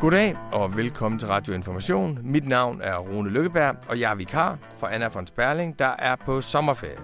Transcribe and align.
Goddag 0.00 0.36
og 0.52 0.76
velkommen 0.76 1.18
til 1.18 1.28
Radio 1.28 1.54
Information. 1.54 2.18
Mit 2.22 2.48
navn 2.48 2.80
er 2.82 2.96
Rune 2.96 3.30
Lykkeberg, 3.30 3.76
og 3.88 4.00
jeg 4.00 4.10
er 4.10 4.14
vikar 4.14 4.58
for 4.78 4.86
Anna 4.86 5.08
von 5.08 5.26
Sperling, 5.26 5.78
der 5.78 5.94
er 5.98 6.16
på 6.16 6.40
sommerferie. 6.40 6.98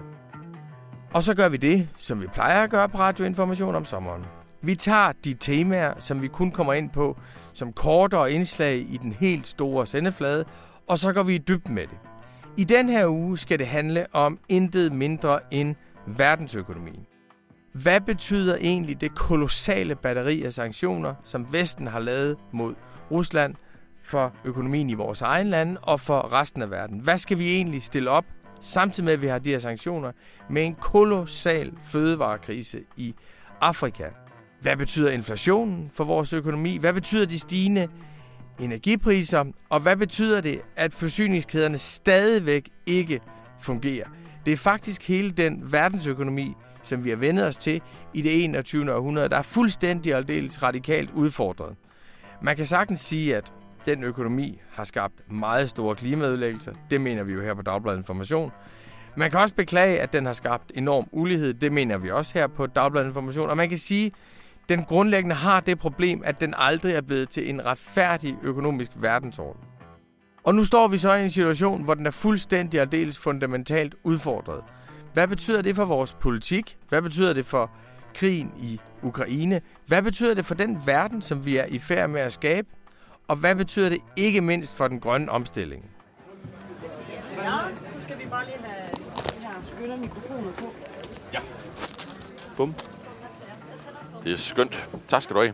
Og 1.13 1.23
så 1.23 1.33
gør 1.33 1.49
vi 1.49 1.57
det, 1.57 1.89
som 1.97 2.21
vi 2.21 2.27
plejer 2.27 2.63
at 2.63 2.69
gøre 2.69 2.89
på 2.89 2.97
Radio 2.97 3.25
Information 3.25 3.75
om 3.75 3.85
sommeren. 3.85 4.25
Vi 4.61 4.75
tager 4.75 5.11
de 5.25 5.33
temaer, 5.33 5.93
som 5.99 6.21
vi 6.21 6.27
kun 6.27 6.51
kommer 6.51 6.73
ind 6.73 6.89
på, 6.89 7.17
som 7.53 7.73
kortere 7.73 8.31
indslag 8.31 8.75
i 8.77 8.99
den 9.01 9.11
helt 9.11 9.47
store 9.47 9.85
sendeflade, 9.85 10.45
og 10.87 10.99
så 10.99 11.13
går 11.13 11.23
vi 11.23 11.35
i 11.35 11.37
dybden 11.37 11.75
med 11.75 11.87
det. 11.87 11.99
I 12.57 12.63
den 12.63 12.89
her 12.89 13.07
uge 13.07 13.37
skal 13.37 13.59
det 13.59 13.67
handle 13.67 14.05
om 14.13 14.39
intet 14.49 14.91
mindre 14.93 15.39
end 15.51 15.75
verdensøkonomien. 16.07 17.05
Hvad 17.81 18.01
betyder 18.01 18.55
egentlig 18.55 19.01
det 19.01 19.15
kolossale 19.15 19.95
batteri 19.95 20.43
af 20.43 20.53
sanktioner, 20.53 21.15
som 21.23 21.53
Vesten 21.53 21.87
har 21.87 21.99
lavet 21.99 22.37
mod 22.51 22.75
Rusland 23.11 23.55
for 24.03 24.33
økonomien 24.45 24.89
i 24.89 24.93
vores 24.93 25.21
egen 25.21 25.47
lande 25.47 25.79
og 25.81 25.99
for 25.99 26.33
resten 26.33 26.61
af 26.61 26.71
verden? 26.71 26.99
Hvad 26.99 27.17
skal 27.17 27.39
vi 27.39 27.55
egentlig 27.55 27.83
stille 27.83 28.09
op, 28.09 28.25
samtidig 28.61 29.05
med 29.05 29.13
at 29.13 29.21
vi 29.21 29.27
har 29.27 29.39
de 29.39 29.49
her 29.49 29.59
sanktioner, 29.59 30.11
med 30.49 30.65
en 30.65 30.75
kolossal 30.75 31.71
fødevarekrise 31.83 32.79
i 32.97 33.13
Afrika? 33.61 34.09
Hvad 34.61 34.77
betyder 34.77 35.11
inflationen 35.11 35.89
for 35.93 36.03
vores 36.03 36.33
økonomi? 36.33 36.77
Hvad 36.77 36.93
betyder 36.93 37.25
de 37.25 37.39
stigende 37.39 37.87
energipriser? 38.59 39.43
Og 39.69 39.79
hvad 39.79 39.97
betyder 39.97 40.41
det, 40.41 40.61
at 40.75 40.93
forsyningskæderne 40.93 41.77
stadigvæk 41.77 42.69
ikke 42.85 43.19
fungerer? 43.59 44.07
Det 44.45 44.53
er 44.53 44.57
faktisk 44.57 45.07
hele 45.07 45.31
den 45.31 45.71
verdensøkonomi, 45.71 46.53
som 46.87 47.05
vi 47.05 47.09
har 47.09 47.17
vendet 47.17 47.47
os 47.47 47.57
til 47.57 47.81
i 48.13 48.21
det 48.21 48.43
21. 48.43 48.93
århundrede, 48.93 49.29
der 49.29 49.37
er 49.37 49.41
fuldstændig 49.41 50.15
og 50.15 50.23
radikalt 50.63 51.11
udfordret. 51.11 51.75
Man 52.41 52.55
kan 52.55 52.65
sagtens 52.65 52.99
sige, 52.99 53.35
at 53.35 53.53
den 53.85 54.03
økonomi 54.03 54.61
har 54.71 54.83
skabt 54.83 55.31
meget 55.31 55.69
store 55.69 55.95
klimaødelæggelser. 55.95 56.73
Det 56.89 57.01
mener 57.01 57.23
vi 57.23 57.33
jo 57.33 57.41
her 57.41 57.53
på 57.53 57.61
Dagbladet 57.61 57.97
Information. 57.97 58.51
Man 59.15 59.31
kan 59.31 59.39
også 59.39 59.55
beklage, 59.55 60.01
at 60.01 60.13
den 60.13 60.25
har 60.25 60.33
skabt 60.33 60.71
enorm 60.75 61.07
ulighed. 61.11 61.53
Det 61.53 61.71
mener 61.71 61.97
vi 61.97 62.11
også 62.11 62.33
her 62.33 62.47
på 62.47 62.67
Dagbladet 62.67 63.07
Information. 63.07 63.49
Og 63.49 63.57
man 63.57 63.69
kan 63.69 63.77
sige, 63.77 64.05
at 64.05 64.69
den 64.69 64.83
grundlæggende 64.83 65.35
har 65.35 65.59
det 65.59 65.79
problem, 65.79 66.21
at 66.25 66.41
den 66.41 66.53
aldrig 66.57 66.93
er 66.93 67.01
blevet 67.01 67.29
til 67.29 67.49
en 67.49 67.65
retfærdig 67.65 68.37
økonomisk 68.43 68.91
verdensorden. 68.95 69.61
Og 70.43 70.55
nu 70.55 70.63
står 70.63 70.87
vi 70.87 70.97
så 70.97 71.13
i 71.13 71.23
en 71.23 71.29
situation, 71.29 71.83
hvor 71.83 71.93
den 71.93 72.05
er 72.05 72.11
fuldstændig 72.11 72.81
og 72.81 72.91
dels 72.91 73.17
fundamentalt 73.17 73.95
udfordret. 74.03 74.63
Hvad 75.17 75.27
betyder 75.27 75.61
det 75.61 75.75
for 75.75 75.85
vores 75.85 76.13
politik? 76.13 76.77
Hvad 76.89 77.01
betyder 77.01 77.33
det 77.33 77.45
for 77.45 77.71
krigen 78.15 78.51
i 78.59 78.79
Ukraine? 79.01 79.61
Hvad 79.87 80.01
betyder 80.01 80.33
det 80.33 80.45
for 80.45 80.55
den 80.55 80.81
verden, 80.85 81.21
som 81.21 81.45
vi 81.45 81.57
er 81.57 81.65
i 81.65 81.79
færd 81.79 82.09
med 82.09 82.21
at 82.21 82.33
skabe? 82.33 82.67
Og 83.27 83.35
hvad 83.35 83.55
betyder 83.55 83.89
det 83.89 83.97
ikke 84.15 84.41
mindst 84.41 84.75
for 84.75 84.87
den 84.87 84.99
grønne 84.99 85.31
omstilling? 85.31 85.85
Ja, 87.37 87.57
så 87.93 88.03
skal 88.03 88.19
vi 88.19 88.25
bare 88.29 88.45
lige 88.45 88.57
have 88.63 88.89
de 89.39 89.45
her 89.45 89.53
skønne 89.61 89.97
mikrofoner 89.97 90.51
på. 90.51 90.65
Ja. 91.33 91.39
Bum. 92.57 92.75
Det 94.23 94.31
er 94.31 94.37
skønt. 94.37 94.89
Tak 95.07 95.21
skal 95.21 95.35
du 95.35 95.41
have. 95.41 95.53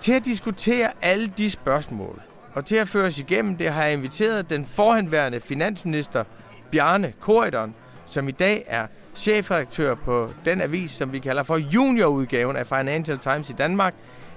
Til 0.00 0.12
at 0.12 0.24
diskutere 0.24 0.92
alle 1.02 1.32
de 1.38 1.50
spørgsmål, 1.50 2.22
og 2.54 2.64
til 2.64 2.76
at 2.76 2.88
føre 2.88 3.06
os 3.06 3.18
igennem 3.18 3.56
det, 3.56 3.72
har 3.72 3.84
jeg 3.84 3.92
inviteret 3.92 4.50
den 4.50 4.64
forhenværende 4.64 5.40
finansminister 5.40 6.24
Bjarne 6.70 7.12
Korydon, 7.20 7.74
som 8.08 8.28
i 8.28 8.30
dag 8.30 8.64
er 8.66 8.86
chefredaktør 9.14 9.94
på 9.94 10.30
den 10.44 10.60
avis, 10.60 10.90
som 10.90 11.12
vi 11.12 11.18
kalder 11.18 11.42
for 11.42 11.56
juniorudgaven 11.56 12.56
af 12.56 12.66
Financial 12.66 13.18
Times 13.18 13.50
i 13.50 13.52
Danmark, 13.52 13.94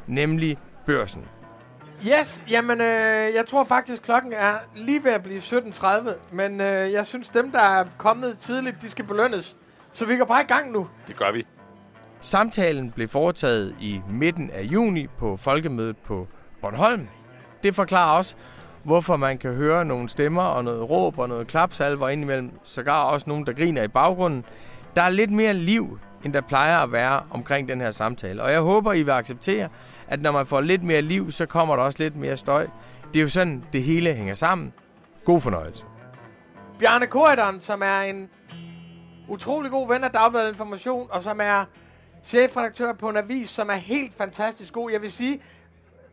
nemlig 0.07 0.57
Børsen. 0.85 1.25
Yes, 2.07 2.43
jamen 2.49 2.81
øh, 2.81 2.87
jeg 3.35 3.43
tror 3.47 3.63
faktisk 3.63 4.01
klokken 4.01 4.33
er 4.33 4.53
lige 4.75 5.03
ved 5.03 5.11
at 5.11 5.23
blive 5.23 5.39
17.30, 5.39 6.09
men 6.31 6.61
øh, 6.61 6.91
jeg 6.91 7.05
synes 7.05 7.27
dem, 7.27 7.51
der 7.51 7.59
er 7.59 7.85
kommet 7.97 8.37
tidligt, 8.37 8.81
de 8.81 8.89
skal 8.89 9.05
belønnes. 9.05 9.57
Så 9.91 10.05
vi 10.05 10.17
går 10.17 10.25
bare 10.25 10.41
i 10.41 10.47
gang 10.47 10.71
nu. 10.71 10.87
Det 11.07 11.17
gør 11.17 11.31
vi. 11.31 11.45
Samtalen 12.21 12.91
blev 12.91 13.07
foretaget 13.07 13.75
i 13.81 14.01
midten 14.09 14.49
af 14.49 14.63
juni 14.63 15.07
på 15.07 15.37
folkemødet 15.37 15.97
på 15.97 16.27
Bornholm. 16.61 17.07
Det 17.63 17.75
forklarer 17.75 18.17
også, 18.17 18.35
hvorfor 18.83 19.17
man 19.17 19.37
kan 19.37 19.53
høre 19.53 19.85
nogle 19.85 20.09
stemmer 20.09 20.41
og 20.41 20.63
noget 20.63 20.89
råb 20.89 21.19
og 21.19 21.29
noget 21.29 21.47
klapsalver 21.47 22.09
indimellem, 22.09 22.51
sågar 22.63 23.03
også 23.03 23.29
nogen, 23.29 23.45
der 23.45 23.53
griner 23.53 23.83
i 23.83 23.87
baggrunden. 23.87 24.45
Der 24.95 25.01
er 25.01 25.09
lidt 25.09 25.31
mere 25.31 25.53
liv, 25.53 25.99
end 26.25 26.33
der 26.33 26.41
plejer 26.41 26.79
at 26.79 26.91
være 26.91 27.23
omkring 27.31 27.69
den 27.69 27.81
her 27.81 27.91
samtale. 27.91 28.43
Og 28.43 28.51
jeg 28.51 28.61
håber, 28.61 28.93
I 28.93 29.03
vil 29.03 29.11
acceptere, 29.11 29.69
at 30.07 30.21
når 30.21 30.31
man 30.31 30.45
får 30.45 30.61
lidt 30.61 30.83
mere 30.83 31.01
liv, 31.01 31.31
så 31.31 31.45
kommer 31.45 31.75
der 31.75 31.83
også 31.83 32.03
lidt 32.03 32.15
mere 32.15 32.37
støj. 32.37 32.67
Det 33.13 33.19
er 33.19 33.23
jo 33.23 33.29
sådan, 33.29 33.63
det 33.73 33.83
hele 33.83 34.13
hænger 34.13 34.33
sammen. 34.33 34.73
God 35.25 35.41
fornøjelse. 35.41 35.85
Bjarne 36.79 37.07
Korydon, 37.07 37.61
som 37.61 37.81
er 37.81 38.01
en 38.01 38.29
utrolig 39.27 39.71
god 39.71 39.87
ven 39.87 40.03
af 40.03 40.11
Dagbladet 40.11 40.49
Information, 40.49 41.07
og 41.11 41.23
som 41.23 41.39
er 41.43 41.65
chefredaktør 42.23 42.93
på 42.93 43.09
en 43.09 43.17
avis, 43.17 43.49
som 43.49 43.69
er 43.69 43.75
helt 43.75 44.13
fantastisk 44.17 44.73
god. 44.73 44.91
Jeg 44.91 45.01
vil 45.01 45.11
sige, 45.11 45.41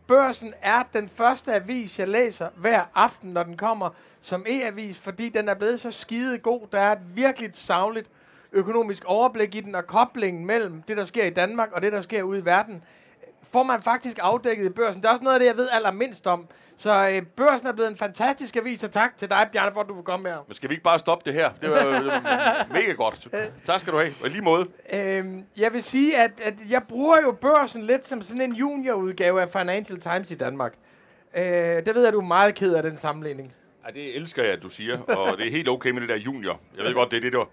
Børsen 0.09 0.55
er 0.63 0.83
den 0.93 1.09
første 1.09 1.55
avis, 1.55 1.99
jeg 1.99 2.09
læser 2.09 2.49
hver 2.57 2.85
aften, 2.95 3.31
når 3.33 3.43
den 3.43 3.57
kommer 3.57 3.91
som 4.21 4.47
e-avis, 4.49 4.99
fordi 4.99 5.29
den 5.29 5.49
er 5.49 5.55
blevet 5.55 5.81
så 5.81 5.91
skide 5.91 6.39
god. 6.39 6.61
Der 6.73 6.81
er 6.81 6.93
et 6.93 7.17
virkelig 7.17 7.51
savligt 7.55 8.11
økonomisk 8.53 9.05
overblik 9.05 9.55
i 9.55 9.61
den, 9.61 9.75
og 9.75 9.87
koblingen 9.87 10.47
mellem 10.47 10.83
det, 10.83 10.97
der 10.97 11.05
sker 11.05 11.25
i 11.25 11.31
Danmark 11.31 11.73
og 11.73 11.83
det, 11.83 11.93
der 11.93 12.01
sker 12.01 12.23
ude 12.23 12.39
i 12.39 12.45
verden, 12.45 12.83
får 13.51 13.63
man 13.63 13.83
faktisk 13.83 14.17
afdækket 14.21 14.67
i 14.67 14.71
børsen. 14.71 15.03
Det 15.03 15.09
er 15.09 15.13
også 15.13 15.25
noget 15.25 15.35
af 15.35 15.41
det, 15.41 15.47
jeg 15.47 15.57
ved 15.57 15.69
allermindst 15.73 16.27
om. 16.27 16.47
Så 16.81 17.09
øh, 17.09 17.23
børsen 17.23 17.67
er 17.67 17.73
blevet 17.73 17.91
en 17.91 17.97
fantastisk 17.97 18.57
avis, 18.57 18.85
og 18.85 18.93
tak 18.93 19.19
til 19.19 19.31
dig, 19.31 19.49
Bjarne, 19.53 19.73
for 19.73 19.81
at 19.81 19.89
du 19.89 19.95
vil 19.95 20.05
komme 20.05 20.29
her. 20.29 20.39
Men 20.47 20.55
skal 20.55 20.69
vi 20.69 20.75
ikke 20.75 20.85
bare 20.85 20.99
stoppe 20.99 21.31
det 21.31 21.35
her? 21.35 21.51
Det 21.63 21.71
var, 21.71 21.77
det 21.77 22.07
var 22.07 22.67
mega 22.73 22.93
godt. 22.93 23.29
Tak 23.67 23.81
skal 23.81 23.93
du 23.93 23.99
have. 23.99 24.15
Og 24.23 24.31
lige 24.31 24.43
måde. 24.43 24.65
Øhm, 24.93 25.45
jeg 25.59 25.73
vil 25.73 25.83
sige, 25.83 26.19
at, 26.19 26.31
at 26.43 26.55
jeg 26.71 26.83
bruger 26.89 27.17
jo 27.23 27.33
børsen 27.33 27.83
lidt 27.83 28.07
som 28.07 28.23
sådan 28.23 28.41
en 28.41 28.53
juniorudgave 28.53 29.43
af 29.43 29.51
Financial 29.51 30.01
Times 30.01 30.31
i 30.31 30.35
Danmark. 30.35 30.75
Øh, 31.37 31.43
det 31.45 31.95
ved 31.95 32.05
jeg, 32.05 32.13
du 32.13 32.21
er 32.21 32.25
meget 32.27 32.55
ked 32.55 32.75
af 32.75 32.83
den 32.83 32.99
sammenligning. 32.99 33.53
Ja, 33.87 33.93
det 33.93 34.17
elsker 34.17 34.43
jeg, 34.43 34.53
at 34.53 34.63
du 34.63 34.69
siger. 34.69 34.99
Og 35.01 35.39
det 35.39 35.47
er 35.47 35.51
helt 35.51 35.69
okay 35.69 35.91
med 35.91 36.01
det 36.01 36.09
der 36.09 36.17
junior. 36.17 36.61
Jeg 36.77 36.85
ved 36.85 36.95
godt, 36.95 37.11
det 37.11 37.17
er 37.17 37.21
det, 37.21 37.33
der... 37.33 37.51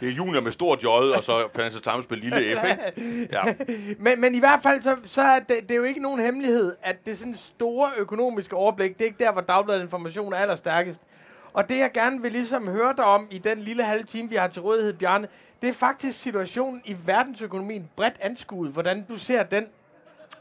Det 0.00 0.08
er 0.08 0.12
junior 0.12 0.40
med 0.40 0.52
stort 0.52 0.82
J, 0.82 0.86
og 0.86 1.24
så 1.24 1.48
Financial 1.54 1.82
Times 1.82 2.10
med 2.10 2.18
lille 2.18 2.60
F, 2.60 2.64
ikke? 2.64 3.28
Ja. 3.32 3.42
Men, 4.04 4.20
men 4.20 4.34
i 4.34 4.38
hvert 4.38 4.62
fald, 4.62 4.82
så, 4.82 4.96
så 5.04 5.22
er 5.22 5.38
det, 5.38 5.56
det 5.62 5.70
er 5.70 5.76
jo 5.76 5.84
ikke 5.84 6.02
nogen 6.02 6.20
hemmelighed, 6.20 6.76
at 6.82 7.06
det 7.06 7.18
sådan 7.18 7.34
store 7.34 7.90
økonomiske 7.96 8.56
overblik, 8.56 8.92
det 8.98 9.00
er 9.00 9.04
ikke 9.06 9.24
der, 9.24 9.32
hvor 9.32 9.40
dagbladet 9.40 9.82
information 9.82 10.32
er 10.32 10.36
allerstærkest. 10.36 11.00
Og 11.52 11.68
det, 11.68 11.78
jeg 11.78 11.90
gerne 11.94 12.22
vil 12.22 12.32
ligesom 12.32 12.68
høre 12.68 12.94
dig 12.96 13.04
om 13.04 13.28
i 13.30 13.38
den 13.38 13.58
lille 13.58 13.84
halve 13.84 14.04
time, 14.04 14.28
vi 14.28 14.36
har 14.36 14.48
til 14.48 14.62
rådighed, 14.62 14.92
Bjarne, 14.92 15.28
det 15.62 15.68
er 15.68 15.72
faktisk 15.72 16.20
situationen 16.20 16.82
i 16.84 16.96
verdensøkonomien 17.06 17.90
bredt 17.96 18.16
anskuet, 18.20 18.70
hvordan 18.72 19.04
du 19.08 19.18
ser 19.18 19.42
den. 19.42 19.66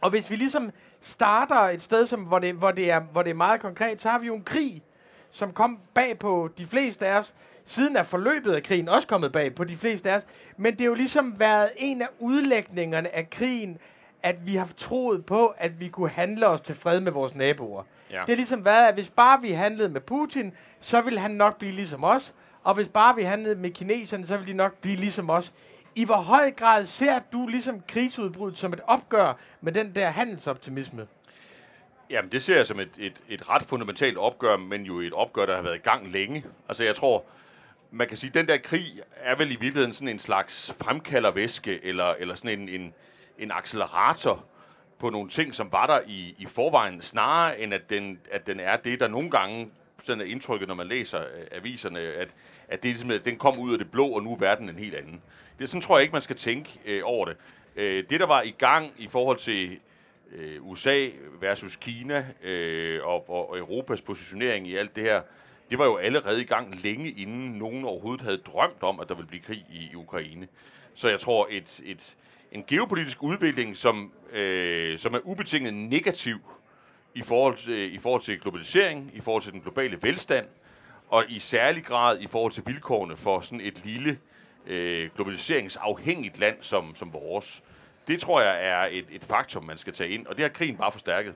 Og 0.02 0.10
hvis 0.10 0.30
vi 0.30 0.36
ligesom 0.36 0.72
starter 1.02 1.56
et 1.56 1.82
sted, 1.82 2.08
som, 2.08 2.22
hvor, 2.22 2.40
det, 2.40 2.54
hvor, 2.54 2.72
det 2.72 2.92
er, 2.92 3.00
hvor 3.00 3.22
det 3.22 3.30
er 3.30 3.36
meget 3.36 3.62
konkret, 3.62 4.02
så 4.02 4.10
har 4.10 4.20
vi 4.20 4.28
jo 4.28 4.36
en 4.36 4.44
krig, 4.44 4.82
som 5.30 5.54
kom 5.54 5.80
bag 5.94 6.20
på 6.20 6.50
de 6.58 6.66
fleste 6.66 7.08
af 7.08 7.20
os. 7.20 7.34
Siden 7.68 7.96
er 7.96 8.04
forløbet 8.04 8.54
af 8.54 8.64
krigen 8.64 8.90
også 8.90 9.08
kommet 9.08 9.32
bag 9.32 9.56
på 9.56 9.64
de 9.64 9.78
fleste 9.78 10.12
af 10.12 10.18
os. 10.18 10.26
Men 10.58 10.74
det 10.74 10.82
har 10.82 10.88
jo 10.88 10.94
ligesom 10.94 11.40
været 11.40 11.70
en 11.78 12.02
af 12.02 12.08
udlægningerne 12.20 13.16
af 13.16 13.30
krigen, 13.30 13.78
at 14.24 14.36
vi 14.46 14.56
har 14.56 14.70
troet 14.78 15.26
på, 15.26 15.54
at 15.58 15.80
vi 15.80 15.88
kunne 15.88 16.10
handle 16.10 16.48
os 16.48 16.62
til 16.62 16.76
fred 16.76 17.00
med 17.02 17.12
vores 17.12 17.36
naboer. 17.36 17.84
Ja. 18.12 18.20
Det 18.20 18.30
har 18.30 18.36
ligesom 18.36 18.66
været, 18.66 18.88
at 18.88 18.94
hvis 18.94 19.10
bare 19.10 19.42
vi 19.42 19.52
handlede 19.52 19.90
med 19.90 20.02
Putin, 20.02 20.54
så 20.80 21.02
ville 21.02 21.20
han 21.20 21.32
nok 21.32 21.58
blive 21.58 21.72
ligesom 21.72 22.04
os. 22.04 22.34
Og 22.64 22.74
hvis 22.74 22.88
bare 22.88 23.16
vi 23.16 23.24
handlede 23.24 23.56
med 23.56 23.70
kineserne, 23.70 24.28
så 24.28 24.38
ville 24.38 24.52
de 24.52 24.58
nok 24.58 24.74
blive 24.82 24.96
ligesom 24.96 25.30
os. 25.30 25.54
I 25.96 26.06
hvor 26.06 26.16
høj 26.16 26.52
grad 26.52 26.86
ser 26.86 27.20
du 27.32 27.48
ligesom 27.48 27.82
krigsudbruddet 27.88 28.60
som 28.60 28.74
et 28.74 28.80
opgør 28.88 29.34
med 29.62 29.72
den 29.72 29.96
der 29.96 30.10
handelsoptimisme? 30.10 31.08
Jamen, 32.10 32.32
det 32.32 32.42
ser 32.44 32.56
jeg 32.56 32.68
som 32.68 32.80
et, 32.80 32.90
et, 32.98 33.22
et 33.30 33.50
ret 33.50 33.64
fundamentalt 33.64 34.18
opgør, 34.18 34.58
men 34.58 34.84
jo 34.84 35.00
et 35.00 35.14
opgør, 35.14 35.46
der 35.46 35.56
har 35.56 35.62
været 35.62 35.76
i 35.76 35.80
gang 35.80 36.12
længe. 36.12 36.46
Altså, 36.68 36.84
jeg 36.84 36.96
tror, 36.96 37.24
man 37.98 38.08
kan 38.08 38.18
sige, 38.18 38.30
at 38.30 38.34
den 38.34 38.48
der 38.48 38.58
krig 38.58 39.02
er 39.16 39.36
vel 39.36 39.52
i 39.52 39.56
virkeligheden 39.56 39.94
sådan 39.94 40.08
en 40.08 40.20
slags 40.20 40.76
fremkaldervæske, 40.82 41.86
eller, 41.86 42.06
eller 42.20 42.36
sådan 42.36 42.60
en, 42.60 42.70
en, 42.70 42.94
en 43.40 43.52
accelerator 43.52 44.46
på 45.00 45.10
nogle 45.10 45.30
ting, 45.30 45.56
som 45.56 45.72
var 45.72 45.88
der 45.88 46.00
i, 46.08 46.36
i 46.38 46.46
forvejen, 46.46 47.02
snarere 47.02 47.60
end 47.60 47.74
at 47.74 47.90
den, 47.90 48.20
at 48.32 48.48
den 48.48 48.60
er 48.60 48.78
det, 48.78 49.00
der 49.00 49.08
nogle 49.08 49.32
gange 49.32 49.70
sådan 50.00 50.22
er 50.22 50.26
indtrykket, 50.26 50.68
når 50.68 50.76
man 50.76 50.88
læser 50.88 51.20
øh, 51.20 51.46
aviserne, 51.52 52.00
at, 52.00 52.30
at 52.68 52.84
det 52.84 52.90
ligesom, 52.92 53.12
at 53.12 53.26
den 53.26 53.38
kom 53.38 53.60
ud 53.60 53.74
af 53.74 53.78
det 53.78 53.92
blå, 53.92 54.08
og 54.08 54.24
nu 54.24 54.34
er 54.34 54.38
verden 54.38 54.70
en 54.70 54.80
helt 54.80 54.96
anden. 54.96 55.22
Det, 55.60 55.70
sådan 55.70 55.82
tror 55.82 55.98
jeg 55.98 56.02
ikke, 56.02 56.14
man 56.14 56.22
skal 56.22 56.36
tænke 56.36 56.80
øh, 56.86 57.02
over 57.04 57.26
det. 57.26 57.38
Øh, 57.76 58.04
det, 58.10 58.20
der 58.20 58.26
var 58.26 58.42
i 58.42 58.56
gang 58.58 58.94
i 58.98 59.08
forhold 59.08 59.38
til 59.38 59.80
øh, 60.32 60.68
USA 60.68 61.08
versus 61.40 61.76
Kina 61.76 62.26
øh, 62.44 63.06
og, 63.06 63.30
og 63.30 63.58
Europas 63.58 64.02
positionering 64.02 64.68
i 64.68 64.76
alt 64.76 64.96
det 64.96 65.04
her, 65.04 65.22
det 65.70 65.80
var 65.80 65.86
jo 65.86 65.98
allerede 65.98 66.42
i 66.42 66.46
gang 66.46 66.76
længe 66.84 67.10
inden 67.12 67.52
nogen 67.52 67.86
overhovedet 67.86 68.22
havde 68.22 68.38
drømt 68.38 68.84
om, 68.84 69.00
at 69.00 69.10
der 69.10 69.16
ville 69.16 69.28
blive 69.28 69.42
krig 69.42 69.66
i, 69.70 69.90
i 69.92 69.96
Ukraine. 69.96 70.48
Så 70.96 71.10
jeg 71.10 71.20
tror, 71.20 71.48
et, 71.50 71.82
et, 71.86 72.16
en 72.52 72.64
geopolitisk 72.68 73.24
udvikling, 73.24 73.78
som, 73.78 74.12
øh, 74.34 75.00
som 75.00 75.14
er 75.14 75.20
ubetinget 75.24 75.74
negativ 75.74 76.38
i 77.16 77.22
forhold, 77.22 77.58
til, 77.58 77.74
øh, 77.74 77.94
i 77.94 77.98
forhold 77.98 78.22
til 78.22 78.40
globalisering, 78.40 79.12
i 79.14 79.20
forhold 79.20 79.44
til 79.44 79.54
den 79.54 79.62
globale 79.62 80.00
velstand, 80.02 80.46
og 81.10 81.24
i 81.30 81.40
særlig 81.40 81.84
grad 81.84 82.20
i 82.20 82.28
forhold 82.28 82.52
til 82.52 82.64
vilkårene 82.66 83.18
for 83.18 83.40
sådan 83.40 83.62
et 83.62 83.86
lille 83.86 84.20
øh, 84.68 85.10
globaliseringsafhængigt 85.16 86.40
land 86.40 86.58
som, 86.62 86.96
som 86.96 87.14
vores. 87.14 87.64
Det 88.08 88.22
tror 88.22 88.42
jeg 88.42 88.68
er 88.68 88.88
et, 88.92 89.06
et 89.10 89.24
faktum, 89.24 89.64
man 89.64 89.78
skal 89.78 89.94
tage 89.94 90.10
ind, 90.10 90.28
og 90.28 90.38
det 90.38 90.44
har 90.44 90.50
krigen 90.50 90.78
bare 90.78 90.92
forstærket. 90.92 91.36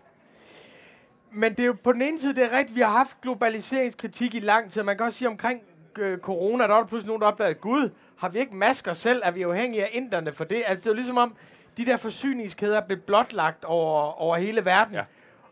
Men 1.31 1.51
det 1.51 1.60
er 1.60 1.66
jo 1.66 1.75
på 1.83 1.94
den 1.94 2.01
ene 2.01 2.19
side, 2.19 2.36
det 2.36 2.44
er 2.44 2.57
rigtigt, 2.57 2.75
vi 2.75 2.81
har 2.81 2.89
haft 2.89 3.22
globaliseringskritik 3.22 4.36
i 4.36 4.39
lang 4.39 4.72
tid. 4.72 4.83
Man 4.83 4.98
kan 4.98 5.06
også 5.06 5.18
sige 5.18 5.28
omkring 5.28 5.62
øh, 6.00 6.18
corona, 6.18 6.63
der 6.63 6.69
var 6.69 6.80
der 6.80 6.88
pludselig 6.88 7.07
nogen, 7.07 7.22
der 7.22 7.28
opdagede, 7.28 7.54
Gud, 7.54 7.89
har 8.18 8.30
vi 8.30 8.39
ikke 8.39 8.56
masker 8.56 8.94
selv? 8.94 9.22
Er 9.25 9.31
vi 9.31 9.42
afhængige 9.42 9.83
af 9.83 9.89
inderne 9.92 10.31
for 10.31 10.44
det? 10.44 10.63
Altså 10.68 10.83
det 10.83 10.86
er 10.86 10.92
jo 10.92 10.95
ligesom 10.95 11.18
om, 11.18 11.36
de 11.78 11.86
der 11.86 11.98
forsyningskæder 11.98 12.81
blev 12.81 12.98
blotlagt 12.98 13.66
over, 13.66 14.22
over 14.22 14.36
hele 14.38 14.66
verden. 14.66 14.94
Ja. 14.94 15.04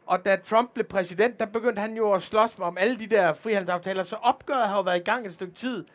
Og 0.06 0.26
da 0.26 0.36
Trump 0.36 0.74
blev 0.74 0.86
præsident, 0.86 1.40
der 1.40 1.46
begyndte 1.46 1.80
han 1.80 1.98
jo 1.98 2.12
at 2.12 2.22
slås 2.22 2.56
om 2.60 2.78
alle 2.78 3.00
de 3.00 3.08
der 3.08 3.34
frihandelsaftaler, 3.34 4.04
så 4.04 4.16
opgøret 4.16 4.68
har 4.68 4.76
jo 4.76 4.82
været 4.82 4.98
i 4.98 5.04
gang 5.04 5.26
et 5.26 5.34
stykke 5.34 5.54
tid. 5.54 5.86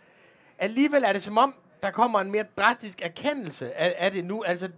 Alligevel 0.59 1.05
er 1.05 1.13
det 1.13 1.23
som 1.23 1.39
om, 1.39 1.55
der 1.83 1.91
kommer 1.91 2.21
en 2.21 2.31
mere 2.31 2.45
drastisk 2.57 3.03
erkendelse 3.03 3.75
af, 3.75 3.95
af 3.99 4.13
det 4.13 4.25
nu. 4.25 4.43
Altså, 4.43 4.69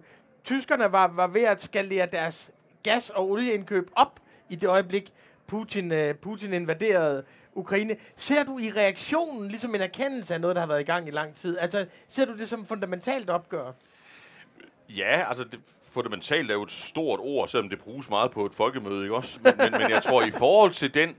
tyskerne 0.44 0.93
var, 0.93 1.09
var 1.09 1.26
ved 1.26 1.43
at 1.43 1.62
skalere 1.62 2.06
deres 2.06 2.50
gas- 2.82 3.11
og 3.11 3.31
olieindkøb 3.31 3.91
op 3.97 4.20
i 4.48 4.56
det 4.56 4.69
øjeblik, 4.69 5.12
Putin, 5.46 5.93
øh, 5.93 6.14
Putin 6.14 6.52
invaderede 6.52 7.25
Ukraine. 7.54 7.96
Ser 8.16 8.43
du 8.43 8.58
i 8.58 8.70
reaktionen 8.70 9.48
ligesom 9.48 9.75
en 9.75 9.81
erkendelse 9.81 10.34
af 10.34 10.40
noget, 10.40 10.56
der 10.56 10.60
har 10.62 10.69
været 10.69 10.81
i 10.81 10.84
gang 10.84 11.08
i 11.08 11.10
lang 11.10 11.34
tid? 11.34 11.58
Altså, 11.58 11.87
ser 12.08 12.25
du 12.25 12.37
det 12.37 12.48
som 12.48 12.66
fundamentalt 12.66 13.31
opgør? 13.31 13.72
Ja, 14.88 15.28
altså 15.28 15.44
det, 15.44 15.60
fundamentalt 15.96 16.50
er 16.50 16.54
jo 16.54 16.62
et 16.62 16.70
stort 16.70 17.20
ord, 17.20 17.48
selvom 17.48 17.69
det 17.69 17.78
bruges 17.78 18.10
meget 18.10 18.31
på 18.31 18.46
et 18.46 18.54
folkemøde, 18.54 19.02
ikke 19.02 19.16
også? 19.16 19.40
Men, 19.43 19.54
men, 19.56 19.72
men 19.72 19.90
jeg 19.90 20.02
tror, 20.02 20.22
i 20.22 20.31
forhold 20.31 20.72
til 20.72 20.94
den, 20.94 21.16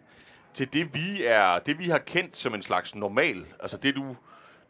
til 0.53 0.73
det 0.73 0.95
vi 0.95 1.23
er, 1.23 1.59
det 1.59 1.80
vi 1.80 1.85
har 1.89 1.97
kendt 1.97 2.38
som 2.38 2.53
en 2.53 2.62
slags 2.62 2.95
normal, 2.95 3.45
altså 3.59 3.77
det 3.77 3.95
du, 3.95 4.15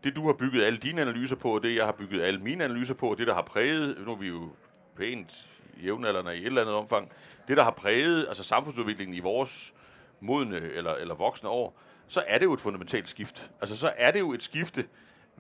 det 0.04 0.16
du 0.16 0.26
har 0.26 0.34
bygget 0.34 0.64
alle 0.64 0.78
dine 0.78 1.02
analyser 1.02 1.36
på, 1.36 1.60
det 1.64 1.76
jeg 1.76 1.86
har 1.86 1.92
bygget 1.92 2.22
alle 2.22 2.40
mine 2.40 2.64
analyser 2.64 2.94
på, 2.94 3.16
det 3.18 3.28
der 3.28 3.34
har 3.34 3.42
præget, 3.42 3.98
nu 4.06 4.12
er 4.12 4.16
vi 4.16 4.28
jo 4.28 4.50
pænt 4.98 5.48
jævnaldrende 5.84 6.36
i 6.36 6.42
et 6.42 6.46
eller 6.46 6.62
andet 6.62 6.76
omfang, 6.76 7.12
det 7.48 7.58
der 7.58 7.64
har 7.64 7.72
præget 7.72 8.28
altså 8.28 8.44
samfundsudviklingen 8.44 9.16
i 9.16 9.20
vores 9.20 9.74
modne 10.20 10.58
eller, 10.58 10.94
eller 10.94 11.16
voksne 11.16 11.50
år, 11.50 11.80
så 12.08 12.24
er 12.28 12.38
det 12.38 12.46
jo 12.46 12.54
et 12.54 12.62
fundamentalt 12.62 13.10
skift. 13.10 13.52
Altså 13.62 13.78
så 13.78 13.94
er 13.98 14.12
det 14.12 14.20
jo 14.20 14.34
et 14.34 14.44
skifte 14.44 14.86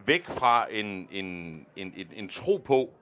væk 0.05 0.25
fra 0.25 0.67
en, 0.71 1.07
en, 1.11 1.25
en, 1.75 1.93
en, 1.97 2.07
en 2.13 2.29
tro 2.29 2.57
på, 2.57 2.93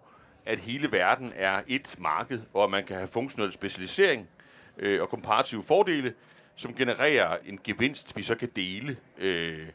at 0.45 0.59
hele 0.59 0.91
verden 0.91 1.33
er 1.35 1.61
et 1.67 1.95
marked, 1.97 2.41
og 2.53 2.63
at 2.63 2.69
man 2.69 2.83
kan 2.85 2.95
have 2.95 3.07
funktionel 3.07 3.51
specialisering 3.51 4.29
øh, 4.77 5.01
og 5.01 5.09
komparative 5.09 5.63
fordele, 5.63 6.13
som 6.55 6.73
genererer 6.73 7.37
en 7.45 7.59
gevinst, 7.63 8.15
vi 8.15 8.21
så 8.21 8.35
kan 8.35 8.49
dele, 8.55 8.97
øh, 9.17 9.67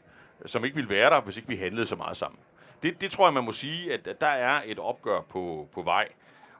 som 0.45 0.65
ikke 0.65 0.75
ville 0.75 0.89
være 0.89 1.09
der, 1.09 1.21
hvis 1.21 1.37
ikke 1.37 1.49
vi 1.49 1.55
handlede 1.55 1.87
så 1.87 1.95
meget 1.95 2.17
sammen. 2.17 2.39
Det, 2.83 3.01
det 3.01 3.11
tror 3.11 3.27
jeg, 3.27 3.33
man 3.33 3.43
må 3.43 3.51
sige, 3.51 3.93
at, 3.93 4.07
at 4.07 4.21
der 4.21 4.27
er 4.27 4.61
et 4.65 4.79
opgør 4.79 5.21
på, 5.21 5.69
på 5.73 5.81
vej. 5.81 6.07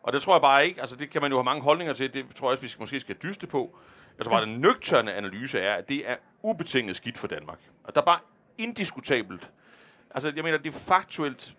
Og 0.03 0.13
det 0.13 0.21
tror 0.21 0.33
jeg 0.33 0.41
bare 0.41 0.67
ikke, 0.67 0.81
altså 0.81 0.95
det 0.95 1.09
kan 1.09 1.21
man 1.21 1.31
jo 1.31 1.37
have 1.37 1.43
mange 1.43 1.61
holdninger 1.61 1.93
til, 1.93 2.13
det 2.13 2.25
tror 2.35 2.47
jeg 2.47 2.51
også, 2.51 2.61
vi 2.61 2.67
skal, 2.67 2.81
måske 2.81 2.99
skal 2.99 3.15
dyste 3.23 3.47
på. 3.47 3.77
Jeg 4.17 4.25
tror 4.25 4.31
bare, 4.33 4.45
den 4.45 4.59
nøgterne 4.59 5.13
analyse 5.13 5.59
er, 5.59 5.75
at 5.75 5.89
det 5.89 6.09
er 6.09 6.15
ubetinget 6.41 6.95
skidt 6.95 7.17
for 7.17 7.27
Danmark. 7.27 7.59
Og 7.83 7.95
der 7.95 8.01
er 8.01 8.05
bare 8.05 8.19
indiskutabelt. 8.57 9.49
Altså, 10.11 10.31
jeg 10.35 10.43
mener, 10.43 10.57
det 10.57 10.75
er 10.75 10.79
faktuelt 10.79 11.55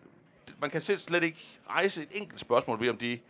man 0.63 0.71
kan 0.71 0.81
selv 0.81 0.99
slet 0.99 1.23
ikke 1.23 1.39
rejse 1.71 2.03
et 2.03 2.09
enkelt 2.13 2.41
spørgsmål 2.41 2.81
ved, 2.81 2.89
om 2.89 2.97
det, 2.97 3.21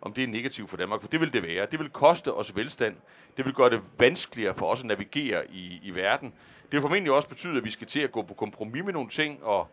om 0.00 0.12
det 0.12 0.24
er 0.24 0.28
negativt 0.28 0.70
for 0.70 0.76
Danmark, 0.76 1.00
for 1.00 1.08
det 1.08 1.20
vil 1.20 1.32
det 1.32 1.42
være. 1.42 1.66
Det 1.66 1.78
vil 1.78 1.90
koste 1.90 2.34
os 2.34 2.56
velstand. 2.56 2.96
Det 3.36 3.44
vil 3.44 3.54
gøre 3.54 3.70
det 3.70 3.80
vanskeligere 3.98 4.54
for 4.54 4.66
os 4.66 4.80
at 4.80 4.86
navigere 4.86 5.50
i, 5.50 5.80
i 5.82 5.90
verden. 5.90 6.28
Det 6.62 6.72
vil 6.72 6.80
formentlig 6.80 7.12
også 7.12 7.28
betyde, 7.28 7.56
at 7.56 7.64
vi 7.64 7.70
skal 7.70 7.86
til 7.86 8.00
at 8.00 8.12
gå 8.12 8.22
på 8.22 8.34
kompromis 8.34 8.84
med 8.84 8.92
nogle 8.92 9.08
ting 9.08 9.44
og 9.44 9.68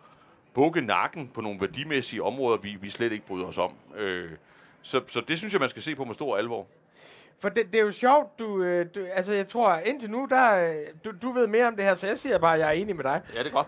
bukke 0.53 0.81
nakken 0.81 1.27
på 1.27 1.41
nogle 1.41 1.59
værdimæssige 1.59 2.23
områder, 2.23 2.57
vi, 2.57 2.77
vi 2.81 2.89
slet 2.89 3.11
ikke 3.11 3.25
bryder 3.25 3.45
os 3.45 3.57
om. 3.57 3.73
Øh, 3.95 4.31
så, 4.81 5.01
så 5.07 5.21
det 5.27 5.37
synes 5.37 5.53
jeg, 5.53 5.59
man 5.59 5.69
skal 5.69 5.81
se 5.81 5.95
på 5.95 6.03
med 6.03 6.13
stor 6.13 6.37
alvor. 6.37 6.67
For 7.41 7.49
det, 7.49 7.73
det 7.73 7.79
er 7.79 7.83
jo 7.83 7.91
sjovt, 7.91 8.39
du, 8.39 8.63
øh, 8.63 8.85
du, 8.95 9.05
altså 9.13 9.33
jeg 9.33 9.47
tror, 9.47 9.75
indtil 9.75 10.09
nu, 10.09 10.27
der, 10.29 10.69
øh, 10.69 10.75
du, 11.03 11.11
du 11.21 11.31
ved 11.31 11.47
mere 11.47 11.67
om 11.67 11.75
det 11.75 11.85
her, 11.85 11.95
så 11.95 12.07
jeg 12.07 12.19
siger 12.19 12.37
bare, 12.37 12.53
at 12.53 12.59
jeg 12.59 12.67
er 12.67 12.71
enig 12.71 12.95
med 12.95 13.03
dig. 13.03 13.21
Ja, 13.35 13.39
det 13.39 13.47
er 13.47 13.51
godt. 13.51 13.67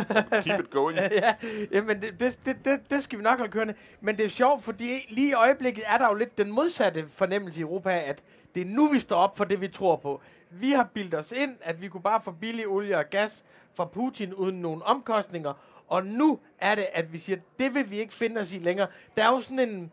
Keep 0.44 0.60
it 0.60 0.70
going. 0.70 0.98
ja, 0.98 1.34
jamen 1.72 2.02
det, 2.02 2.20
det, 2.20 2.56
det, 2.64 2.80
det, 2.90 3.04
skal 3.04 3.18
vi 3.18 3.22
nok 3.22 3.38
holde 3.38 3.52
kørende. 3.52 3.74
Men 4.00 4.16
det 4.16 4.24
er 4.24 4.28
sjovt, 4.28 4.64
fordi 4.64 5.06
lige 5.08 5.28
i 5.28 5.32
øjeblikket 5.32 5.84
er 5.86 5.98
der 5.98 6.08
jo 6.08 6.14
lidt 6.14 6.38
den 6.38 6.52
modsatte 6.52 7.06
fornemmelse 7.10 7.60
i 7.60 7.62
Europa 7.62 7.90
at 7.90 8.22
det 8.54 8.60
er 8.60 8.66
nu, 8.66 8.88
vi 8.88 9.00
står 9.00 9.16
op 9.16 9.36
for 9.36 9.44
det, 9.44 9.60
vi 9.60 9.68
tror 9.68 9.96
på. 9.96 10.20
Vi 10.50 10.70
har 10.70 10.88
bildet 10.94 11.14
os 11.14 11.32
ind, 11.32 11.56
at 11.60 11.80
vi 11.80 11.88
kunne 11.88 12.02
bare 12.02 12.20
få 12.24 12.30
billig 12.30 12.68
olie 12.68 12.98
og 12.98 13.10
gas 13.10 13.44
fra 13.74 13.84
Putin 13.84 14.34
uden 14.34 14.60
nogen 14.60 14.82
omkostninger. 14.84 15.52
Og 15.88 16.06
nu 16.06 16.38
er 16.58 16.74
det, 16.74 16.86
at 16.92 17.12
vi 17.12 17.18
siger, 17.18 17.36
at 17.36 17.42
det 17.58 17.74
vil 17.74 17.90
vi 17.90 18.00
ikke 18.00 18.14
finde 18.14 18.40
os 18.40 18.52
i 18.52 18.58
længere. 18.58 18.86
Der 19.16 19.24
er 19.24 19.28
jo 19.28 19.40
sådan 19.40 19.58
en 19.58 19.92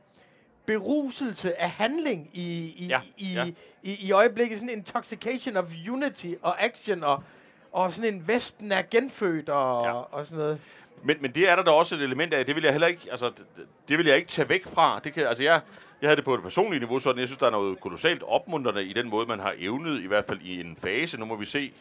beruselse 0.70 1.62
af 1.62 1.70
handling 1.70 2.30
i, 2.34 2.74
i, 2.78 2.88
ja, 2.88 3.02
i, 3.18 3.34
ja. 3.34 3.46
i, 3.84 4.08
i 4.08 4.12
øjeblikket. 4.12 4.58
Sådan 4.58 4.70
en 4.70 4.78
intoxication 4.78 5.58
of 5.58 5.66
unity 5.90 6.28
og 6.42 6.64
action, 6.64 7.04
og, 7.04 7.24
og 7.72 7.94
sådan 7.94 8.14
en 8.14 8.28
Vesten 8.28 8.72
er 8.72 8.82
genfødt 8.92 9.50
og, 9.50 9.86
ja. 9.86 9.92
og 9.92 10.26
sådan 10.26 10.38
noget. 10.38 10.60
Men, 11.04 11.18
men 11.22 11.32
det 11.32 11.50
er 11.50 11.56
der 11.56 11.64
da 11.64 11.72
også 11.72 11.96
et 11.96 12.02
element 12.02 12.34
af. 12.34 12.46
Det 12.46 12.56
vil 12.56 12.64
jeg 12.64 12.72
heller 12.72 12.88
ikke, 12.88 13.02
altså, 13.12 13.26
det, 13.30 13.46
det 13.88 13.98
vil 13.98 14.06
jeg 14.06 14.16
ikke 14.16 14.28
tage 14.28 14.50
væk 14.50 14.68
fra. 14.68 15.00
Det 15.04 15.14
kan, 15.14 15.28
altså, 15.28 15.44
jeg, 15.44 15.62
jeg 16.02 16.08
havde 16.08 16.16
det 16.16 16.26
på 16.26 16.34
et 16.34 16.42
personligt 16.42 16.82
niveau, 16.82 17.00
sådan 17.00 17.20
jeg 17.20 17.28
synes, 17.28 17.40
der 17.40 17.48
er 17.48 17.52
noget 17.52 17.80
kolossalt 17.80 18.24
opmuntrende 18.24 18.84
i 18.84 18.94
den 18.94 19.10
måde, 19.10 19.26
man 19.26 19.40
har 19.40 19.54
evnet, 19.58 20.02
i 20.02 20.08
hvert 20.08 20.26
fald 20.26 20.42
i 20.42 20.62
en 20.62 20.78
fase. 20.84 21.20
Nu 21.20 21.26
må 21.26 21.36
vi 21.36 21.46
se, 21.46 21.72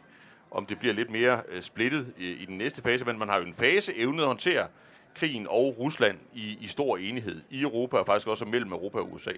om 0.51 0.67
det 0.67 0.79
bliver 0.79 0.95
lidt 0.95 1.11
mere 1.11 1.41
uh, 1.57 1.61
splittet 1.61 2.15
i, 2.19 2.31
i 2.31 2.45
den 2.45 2.59
næste 2.59 2.83
fase, 2.83 3.05
men 3.05 3.19
man 3.19 3.29
har 3.29 3.39
jo 3.39 3.45
en 3.45 3.55
fase 3.55 3.99
evnet 3.99 4.21
at 4.21 4.27
håndtere 4.27 4.67
krigen 5.15 5.47
og 5.51 5.79
Rusland 5.79 6.19
i, 6.35 6.59
i 6.61 6.67
stor 6.67 6.97
enighed 6.97 7.41
i 7.51 7.63
Europa, 7.63 7.97
og 7.97 8.07
faktisk 8.07 8.29
også 8.29 8.45
mellem 8.45 8.73
Europa 8.73 8.99
og 8.99 9.13
USA. 9.13 9.33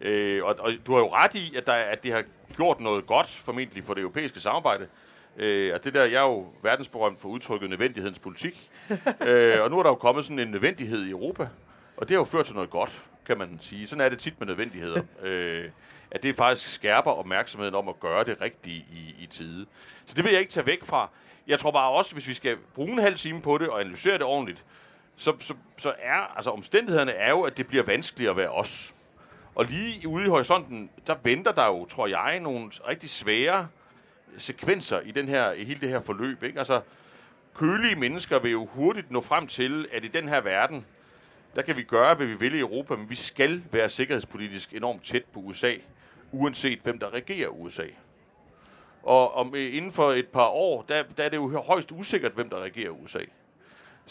Øh, 0.00 0.44
og, 0.44 0.56
og 0.58 0.72
du 0.86 0.92
har 0.92 0.98
jo 0.98 1.08
ret 1.08 1.34
i, 1.34 1.56
at, 1.56 1.66
der, 1.66 1.72
at 1.72 2.02
det 2.02 2.12
har 2.12 2.24
gjort 2.56 2.80
noget 2.80 3.06
godt, 3.06 3.26
formentlig 3.26 3.84
for 3.84 3.94
det 3.94 4.00
europæiske 4.00 4.40
samarbejde. 4.40 4.88
Øh, 5.36 5.74
og 5.74 5.84
det 5.84 5.94
der, 5.94 6.04
jeg 6.04 6.14
er 6.14 6.26
jo 6.26 6.46
verdensberømt 6.62 7.20
for 7.20 7.28
udtrykket 7.28 7.70
nødvendighedens 7.70 8.18
politik. 8.18 8.70
øh, 9.26 9.62
og 9.62 9.70
nu 9.70 9.78
er 9.78 9.82
der 9.82 9.90
jo 9.90 9.94
kommet 9.94 10.24
sådan 10.24 10.38
en 10.38 10.48
nødvendighed 10.48 11.04
i 11.04 11.10
Europa, 11.10 11.48
og 11.96 12.08
det 12.08 12.14
har 12.14 12.20
jo 12.20 12.24
ført 12.24 12.46
til 12.46 12.54
noget 12.54 12.70
godt, 12.70 13.02
kan 13.26 13.38
man 13.38 13.58
sige. 13.60 13.86
Sådan 13.86 14.04
er 14.04 14.08
det 14.08 14.18
tit 14.18 14.34
med 14.38 14.46
nødvendigheder. 14.46 15.02
øh, 15.22 15.64
at 16.10 16.22
det 16.22 16.36
faktisk 16.36 16.74
skærper 16.74 17.10
opmærksomheden 17.10 17.74
om 17.74 17.88
at 17.88 18.00
gøre 18.00 18.24
det 18.24 18.40
rigtige 18.40 18.86
i, 18.92 19.14
i 19.18 19.26
tide. 19.26 19.66
Så 20.06 20.14
det 20.14 20.24
vil 20.24 20.30
jeg 20.30 20.40
ikke 20.40 20.52
tage 20.52 20.66
væk 20.66 20.84
fra. 20.84 21.08
Jeg 21.46 21.58
tror 21.58 21.70
bare 21.70 21.90
også, 21.90 22.14
hvis 22.14 22.28
vi 22.28 22.34
skal 22.34 22.56
bruge 22.74 22.92
en 22.92 22.98
halv 22.98 23.14
time 23.14 23.42
på 23.42 23.58
det 23.58 23.68
og 23.68 23.80
analysere 23.80 24.14
det 24.14 24.22
ordentligt, 24.22 24.64
så, 25.20 25.34
så, 25.38 25.54
så 25.76 25.94
er, 25.98 26.36
altså 26.36 26.50
omstændighederne 26.50 27.12
er 27.12 27.30
jo, 27.30 27.42
at 27.42 27.56
det 27.56 27.66
bliver 27.66 27.82
vanskeligere 27.82 28.30
at 28.30 28.36
være 28.36 28.50
os. 28.50 28.94
Og 29.54 29.64
lige 29.64 30.08
ude 30.08 30.24
i 30.24 30.28
horisonten, 30.28 30.90
der 31.06 31.16
venter 31.22 31.52
der 31.52 31.66
jo, 31.66 31.84
tror 31.84 32.06
jeg, 32.06 32.40
nogle 32.40 32.70
rigtig 32.88 33.10
svære 33.10 33.68
sekvenser 34.36 35.00
i, 35.00 35.10
den 35.10 35.28
her, 35.28 35.52
i 35.52 35.64
hele 35.64 35.80
det 35.80 35.88
her 35.88 36.00
forløb. 36.00 36.42
Ikke? 36.42 36.58
Altså, 36.58 36.80
kølige 37.54 37.96
mennesker 37.96 38.38
vil 38.38 38.50
jo 38.50 38.66
hurtigt 38.66 39.10
nå 39.10 39.20
frem 39.20 39.46
til, 39.46 39.88
at 39.92 40.04
i 40.04 40.08
den 40.08 40.28
her 40.28 40.40
verden, 40.40 40.86
der 41.56 41.62
kan 41.62 41.76
vi 41.76 41.82
gøre, 41.82 42.14
hvad 42.14 42.26
vi 42.26 42.34
vil 42.34 42.54
i 42.54 42.60
Europa, 42.60 42.96
men 42.96 43.10
vi 43.10 43.14
skal 43.14 43.62
være 43.72 43.88
sikkerhedspolitisk 43.88 44.72
enormt 44.72 45.04
tæt 45.04 45.24
på 45.24 45.40
USA, 45.40 45.74
uanset 46.32 46.78
hvem 46.82 46.98
der 46.98 47.14
regerer 47.14 47.48
USA. 47.48 47.86
Og 49.02 49.34
om, 49.34 49.54
øh, 49.54 49.76
inden 49.76 49.92
for 49.92 50.12
et 50.12 50.28
par 50.28 50.48
år, 50.48 50.84
der, 50.88 51.02
der 51.16 51.24
er 51.24 51.28
det 51.28 51.36
jo 51.36 51.60
højst 51.60 51.92
usikkert, 51.92 52.32
hvem 52.32 52.50
der 52.50 52.60
regerer 52.60 52.90
USA. 52.90 53.20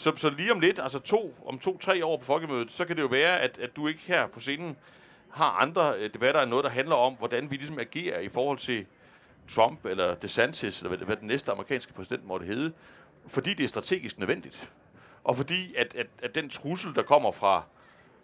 Så, 0.00 0.12
så 0.16 0.30
lige 0.30 0.52
om 0.52 0.60
lidt, 0.60 0.78
altså 0.78 0.98
to, 0.98 1.34
om 1.46 1.58
to-tre 1.58 2.04
år 2.04 2.16
på 2.16 2.24
folkemødet, 2.24 2.72
så 2.72 2.84
kan 2.84 2.96
det 2.96 3.02
jo 3.02 3.06
være, 3.06 3.40
at, 3.40 3.58
at 3.58 3.76
du 3.76 3.86
ikke 3.86 4.00
her 4.06 4.26
på 4.26 4.40
scenen 4.40 4.76
har 5.30 5.50
andre 5.50 5.94
øh, 5.98 6.12
debatter 6.14 6.40
end 6.42 6.50
noget, 6.50 6.64
der 6.64 6.70
handler 6.70 6.94
om, 6.94 7.14
hvordan 7.14 7.50
vi 7.50 7.56
ligesom 7.56 7.78
agerer 7.78 8.20
i 8.20 8.28
forhold 8.28 8.58
til 8.58 8.86
Trump 9.48 9.84
eller 9.84 10.14
DeSantis, 10.14 10.80
eller 10.80 10.96
hvad, 10.96 11.06
hvad 11.06 11.16
den 11.16 11.26
næste 11.26 11.52
amerikanske 11.52 11.92
præsident 11.92 12.26
måtte 12.26 12.46
hedde, 12.46 12.72
fordi 13.26 13.54
det 13.54 13.64
er 13.64 13.68
strategisk 13.68 14.18
nødvendigt. 14.18 14.72
Og 15.24 15.36
fordi, 15.36 15.74
at, 15.74 15.94
at, 15.94 16.06
at 16.22 16.34
den 16.34 16.50
trussel, 16.50 16.94
der 16.94 17.02
kommer 17.02 17.32
fra, 17.32 17.62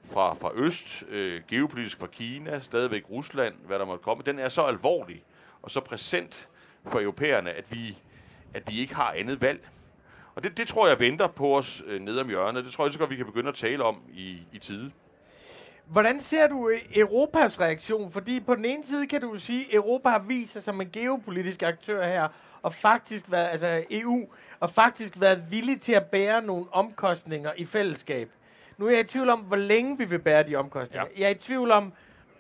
fra, 0.05 0.35
fra 0.35 0.51
øst, 0.55 1.05
øh, 1.09 1.43
geopolitisk 1.49 1.99
fra 1.99 2.07
Kina, 2.07 2.61
stadigvæk 2.61 3.11
Rusland, 3.11 3.55
hvad 3.67 3.79
der 3.79 3.85
måtte 3.85 4.03
komme, 4.03 4.23
den 4.27 4.39
er 4.39 4.49
så 4.49 4.63
alvorlig 4.63 5.25
og 5.63 5.71
så 5.71 5.81
præsent 5.81 6.49
for 6.87 7.01
europæerne, 7.01 7.53
at 7.53 7.73
vi, 7.73 7.99
at 8.55 8.63
vi 8.69 8.79
ikke 8.81 8.95
har 8.95 9.13
andet 9.13 9.41
valg. 9.41 9.69
Og 10.37 10.45
det, 10.45 10.57
det 10.57 10.69
tror 10.69 10.89
jeg 10.89 11.01
venter 11.01 11.27
på 11.27 11.57
os 11.57 11.83
øh, 11.87 12.01
ned 12.01 12.19
om 12.19 12.29
hjørnet. 12.29 12.65
Det 12.65 12.73
tror 12.73 12.85
jeg 12.85 12.93
så 12.93 12.99
godt, 12.99 13.11
vi 13.11 13.17
kan 13.17 13.27
begynde 13.27 13.49
at 13.49 13.55
tale 13.55 13.85
om 13.85 14.03
i, 14.13 14.39
i 14.53 14.59
tide. 14.59 14.91
Hvordan 15.85 16.21
ser 16.21 16.47
du 16.47 16.69
øh, 16.69 16.79
Europas 16.97 17.61
reaktion? 17.61 18.13
Fordi 18.13 18.41
på 18.41 18.55
den 18.55 18.65
ene 18.65 18.87
side 18.87 19.07
kan 19.07 19.21
du 19.21 19.39
sige, 19.39 19.67
at 19.69 19.75
Europa 19.75 20.09
har 20.09 20.19
vist 20.19 20.53
sig 20.53 20.63
som 20.63 20.81
en 20.81 20.91
geopolitisk 20.93 21.63
aktør 21.63 22.07
her, 22.07 22.29
og 22.63 22.75
faktisk 22.75 23.27
været, 23.31 23.49
altså 23.49 23.85
EU, 23.91 24.29
og 24.61 24.71
faktisk 24.71 25.21
været 25.21 25.43
villig 25.51 25.81
til 25.81 25.93
at 25.93 26.07
bære 26.07 26.43
nogle 26.43 26.67
omkostninger 26.73 27.51
i 27.57 27.65
fællesskab. 27.65 28.31
Nu 28.79 28.87
er 28.87 28.91
jeg 28.91 29.01
i 29.01 29.05
tvivl 29.05 29.29
om, 29.29 29.41
hvor 29.41 29.57
længe 29.57 29.99
vi 29.99 30.05
vil 30.05 30.19
bære 30.19 30.43
de 30.43 30.57
omkostninger. 30.57 31.07
Ja. 31.17 31.21
Jeg 31.21 31.27
er 31.27 31.35
i 31.35 31.39
tvivl 31.39 31.71
om, 31.71 31.93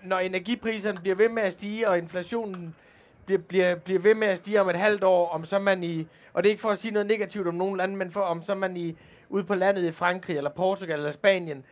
når 0.03 0.19
energipriserne 0.19 0.99
bliver 1.00 1.17
ved 1.17 1.29
med 1.29 1.43
at 1.43 1.53
stige, 1.53 1.88
og 1.88 1.99
inflationen 1.99 2.75
bliver, 3.26 3.40
bliver, 3.40 3.75
bliver 3.75 4.00
ved 4.00 4.14
med 4.14 4.28
at 4.28 4.38
stige 4.38 4.61
om 4.61 4.68
et 4.68 4.76
halvt 4.76 5.04
år, 5.04 5.28
om 5.28 5.45
så 5.45 5.59
man 5.59 5.83
i, 5.83 6.06
og 6.33 6.42
det 6.42 6.49
er 6.49 6.50
ikke 6.50 6.62
for 6.62 6.71
at 6.71 6.78
sige 6.78 6.90
noget 6.90 7.06
negativt 7.06 7.47
om 7.47 7.54
nogen 7.54 7.76
lande, 7.76 7.97
men 7.97 8.12
for 8.12 8.21
om 8.21 8.42
så 8.42 8.54
man 8.54 8.76
i, 8.76 8.97
ude 9.28 9.45
på 9.45 9.54
landet 9.54 9.88
i 9.88 9.92
Frankrig, 9.92 10.37
eller 10.37 10.50
Portugal, 10.50 10.99
eller 10.99 11.12
Spanien, 11.12 11.64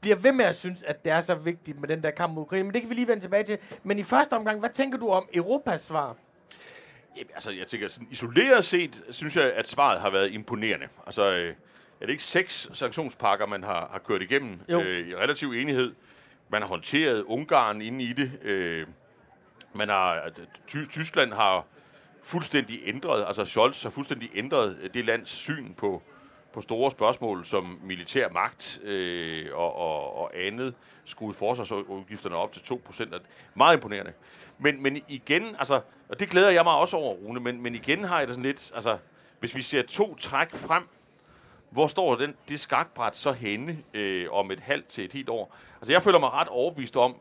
bliver 0.00 0.16
ved 0.16 0.32
med 0.32 0.44
at 0.44 0.56
synes, 0.56 0.82
at 0.82 1.04
det 1.04 1.12
er 1.12 1.20
så 1.20 1.34
vigtigt 1.34 1.80
med 1.80 1.88
den 1.88 2.02
der 2.02 2.10
kamp 2.10 2.34
mod 2.34 2.42
Ukraine. 2.42 2.64
Men 2.64 2.74
det 2.74 2.80
kan 2.82 2.90
vi 2.90 2.94
lige 2.94 3.08
vende 3.08 3.22
tilbage 3.22 3.44
til. 3.44 3.58
Men 3.82 3.98
i 3.98 4.02
første 4.02 4.32
omgang, 4.32 4.60
hvad 4.60 4.70
tænker 4.70 4.98
du 4.98 5.08
om 5.08 5.28
Europas 5.34 5.80
svar? 5.80 6.16
Jamen, 7.16 7.30
altså, 7.34 7.50
jeg 7.50 7.66
tænker, 7.66 7.88
sådan 7.88 8.08
isoleret 8.10 8.64
set, 8.64 9.02
synes 9.10 9.36
jeg, 9.36 9.52
at 9.52 9.68
svaret 9.68 10.00
har 10.00 10.10
været 10.10 10.32
imponerende. 10.32 10.86
Altså, 11.06 11.36
øh, 11.36 11.48
er 12.00 12.06
det 12.06 12.10
ikke 12.10 12.24
seks 12.24 12.68
sanktionspakker, 12.72 13.46
man 13.46 13.64
har, 13.64 13.88
har 13.92 13.98
kørt 13.98 14.22
igennem 14.22 14.60
Jo. 14.68 14.80
øh, 14.80 15.08
i 15.08 15.16
relativ 15.16 15.48
enighed? 15.48 15.92
Man 16.48 16.62
har 16.62 16.68
håndteret 16.68 17.22
Ungarn 17.22 17.82
inde 17.82 18.04
i 18.04 18.12
det. 18.12 18.32
Øh, 18.42 18.86
man 19.74 19.88
har, 19.88 20.14
øh, 20.14 20.46
ty, 20.66 20.76
Tyskland 20.90 21.32
har 21.32 21.64
fuldstændig 22.22 22.80
ændret, 22.84 23.24
altså 23.26 23.44
Scholz 23.44 23.82
har 23.82 23.90
fuldstændig 23.90 24.30
ændret 24.34 24.78
øh, 24.82 24.90
det 24.94 25.04
lands 25.04 25.30
syn 25.30 25.74
på, 25.74 26.02
på 26.52 26.60
store 26.60 26.90
spørgsmål 26.90 27.44
som 27.44 27.78
militær 27.82 28.28
magt 28.28 28.80
øh, 28.82 29.46
og, 29.54 29.76
og, 29.76 30.16
og 30.16 30.30
andet, 30.34 30.74
skruet 31.04 31.36
forsvarsudgifterne 31.36 32.36
op 32.36 32.52
til 32.52 32.60
2%. 32.60 33.18
Meget 33.54 33.74
imponerende. 33.74 34.12
Men, 34.58 34.82
men 34.82 35.02
igen, 35.08 35.56
altså, 35.58 35.80
og 36.08 36.20
det 36.20 36.30
glæder 36.30 36.50
jeg 36.50 36.64
mig 36.64 36.74
også 36.74 36.96
over, 36.96 37.14
Rune, 37.14 37.40
men, 37.40 37.62
men 37.62 37.74
igen 37.74 38.04
har 38.04 38.18
jeg 38.18 38.28
det 38.28 38.34
sådan 38.34 38.44
lidt, 38.44 38.72
altså, 38.74 38.98
hvis 39.40 39.54
vi 39.54 39.62
ser 39.62 39.82
to 39.82 40.14
træk 40.14 40.54
frem, 40.54 40.82
hvor 41.70 41.86
står 41.86 42.14
den, 42.14 42.34
det 42.48 42.60
skakbræt 42.60 43.16
så 43.16 43.32
henne 43.32 43.78
øh, 43.94 44.26
om 44.32 44.50
et 44.50 44.60
halvt 44.60 44.86
til 44.86 45.04
et 45.04 45.12
helt 45.12 45.28
år? 45.28 45.56
Altså, 45.80 45.92
jeg 45.92 46.02
føler 46.02 46.18
mig 46.18 46.30
ret 46.30 46.48
overbevist 46.48 46.96
om, 46.96 47.16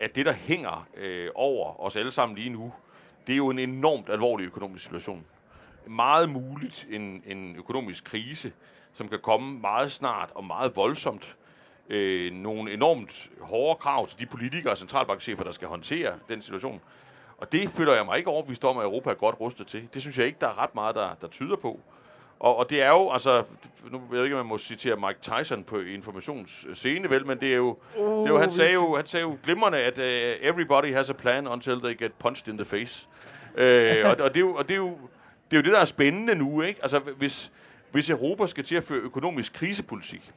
at 0.00 0.16
det, 0.16 0.26
der 0.26 0.32
hænger 0.32 0.86
øh, 0.96 1.30
over 1.34 1.80
os 1.80 1.96
alle 1.96 2.12
sammen 2.12 2.38
lige 2.38 2.50
nu, 2.50 2.72
det 3.26 3.32
er 3.32 3.36
jo 3.36 3.50
en 3.50 3.58
enormt 3.58 4.10
alvorlig 4.10 4.46
økonomisk 4.46 4.84
situation. 4.84 5.24
Meget 5.86 6.28
muligt 6.28 6.86
en, 6.90 7.22
en 7.26 7.56
økonomisk 7.56 8.04
krise, 8.04 8.52
som 8.92 9.08
kan 9.08 9.18
komme 9.18 9.58
meget 9.58 9.92
snart 9.92 10.30
og 10.34 10.44
meget 10.44 10.76
voldsomt. 10.76 11.36
Øh, 11.88 12.32
nogle 12.32 12.72
enormt 12.72 13.30
hårde 13.40 13.78
krav 13.78 14.06
til 14.06 14.18
de 14.18 14.26
politikere 14.26 14.72
og 14.72 14.78
centralbankchefer, 14.78 15.44
der 15.44 15.50
skal 15.50 15.68
håndtere 15.68 16.18
den 16.28 16.42
situation. 16.42 16.80
Og 17.38 17.52
det 17.52 17.70
føler 17.70 17.94
jeg 17.94 18.04
mig 18.04 18.18
ikke 18.18 18.30
overbevist 18.30 18.64
om, 18.64 18.78
at 18.78 18.84
Europa 18.84 19.10
er 19.10 19.14
godt 19.14 19.40
rustet 19.40 19.66
til. 19.66 19.88
Det 19.94 20.02
synes 20.02 20.18
jeg 20.18 20.26
ikke, 20.26 20.38
der 20.40 20.48
er 20.48 20.58
ret 20.58 20.74
meget, 20.74 20.94
der, 20.94 21.14
der 21.14 21.28
tyder 21.28 21.56
på. 21.56 21.80
Og, 22.44 22.56
og 22.56 22.70
det 22.70 22.82
er 22.82 22.88
jo, 22.88 23.10
altså, 23.10 23.44
nu 23.90 23.98
ved 24.10 24.18
jeg 24.18 24.24
ikke, 24.24 24.36
om 24.36 24.46
man 24.46 24.48
må 24.48 24.58
citere 24.58 24.96
Mike 24.96 25.20
Tyson 25.20 25.64
på 25.64 25.78
informationsscene, 25.78 27.10
vel, 27.10 27.26
men 27.26 27.40
det 27.40 27.52
er 27.52 27.56
jo, 27.56 27.78
uh, 27.96 28.18
det 28.20 28.28
er 28.28 28.32
jo 28.32 28.38
han, 28.38 28.50
sagde 28.50 28.72
jo 28.72 28.96
han 28.96 29.06
sagde 29.06 29.22
jo 29.22 29.38
glimrende, 29.44 29.78
at 29.78 29.98
uh, 29.98 30.48
everybody 30.48 30.92
has 30.92 31.10
a 31.10 31.12
plan 31.12 31.46
until 31.46 31.80
they 31.80 31.98
get 31.98 32.12
punched 32.12 32.48
in 32.48 32.58
the 32.58 32.64
face. 32.64 33.08
Uh, 33.54 34.10
og, 34.10 34.16
og, 34.20 34.34
det 34.34 34.36
er 34.36 34.40
jo, 34.40 34.54
og 34.54 34.68
det 34.68 34.74
er 34.74 34.78
jo, 34.78 34.98
det 35.50 35.56
er 35.56 35.60
jo 35.60 35.62
det, 35.62 35.72
der 35.72 35.78
er 35.78 35.84
spændende 35.84 36.34
nu, 36.34 36.62
ikke? 36.62 36.80
Altså, 36.82 36.98
hvis, 36.98 37.52
hvis 37.90 38.10
Europa 38.10 38.46
skal 38.46 38.64
til 38.64 38.76
at 38.76 38.84
føre 38.84 38.98
økonomisk 38.98 39.52
krisepolitik, 39.52 40.32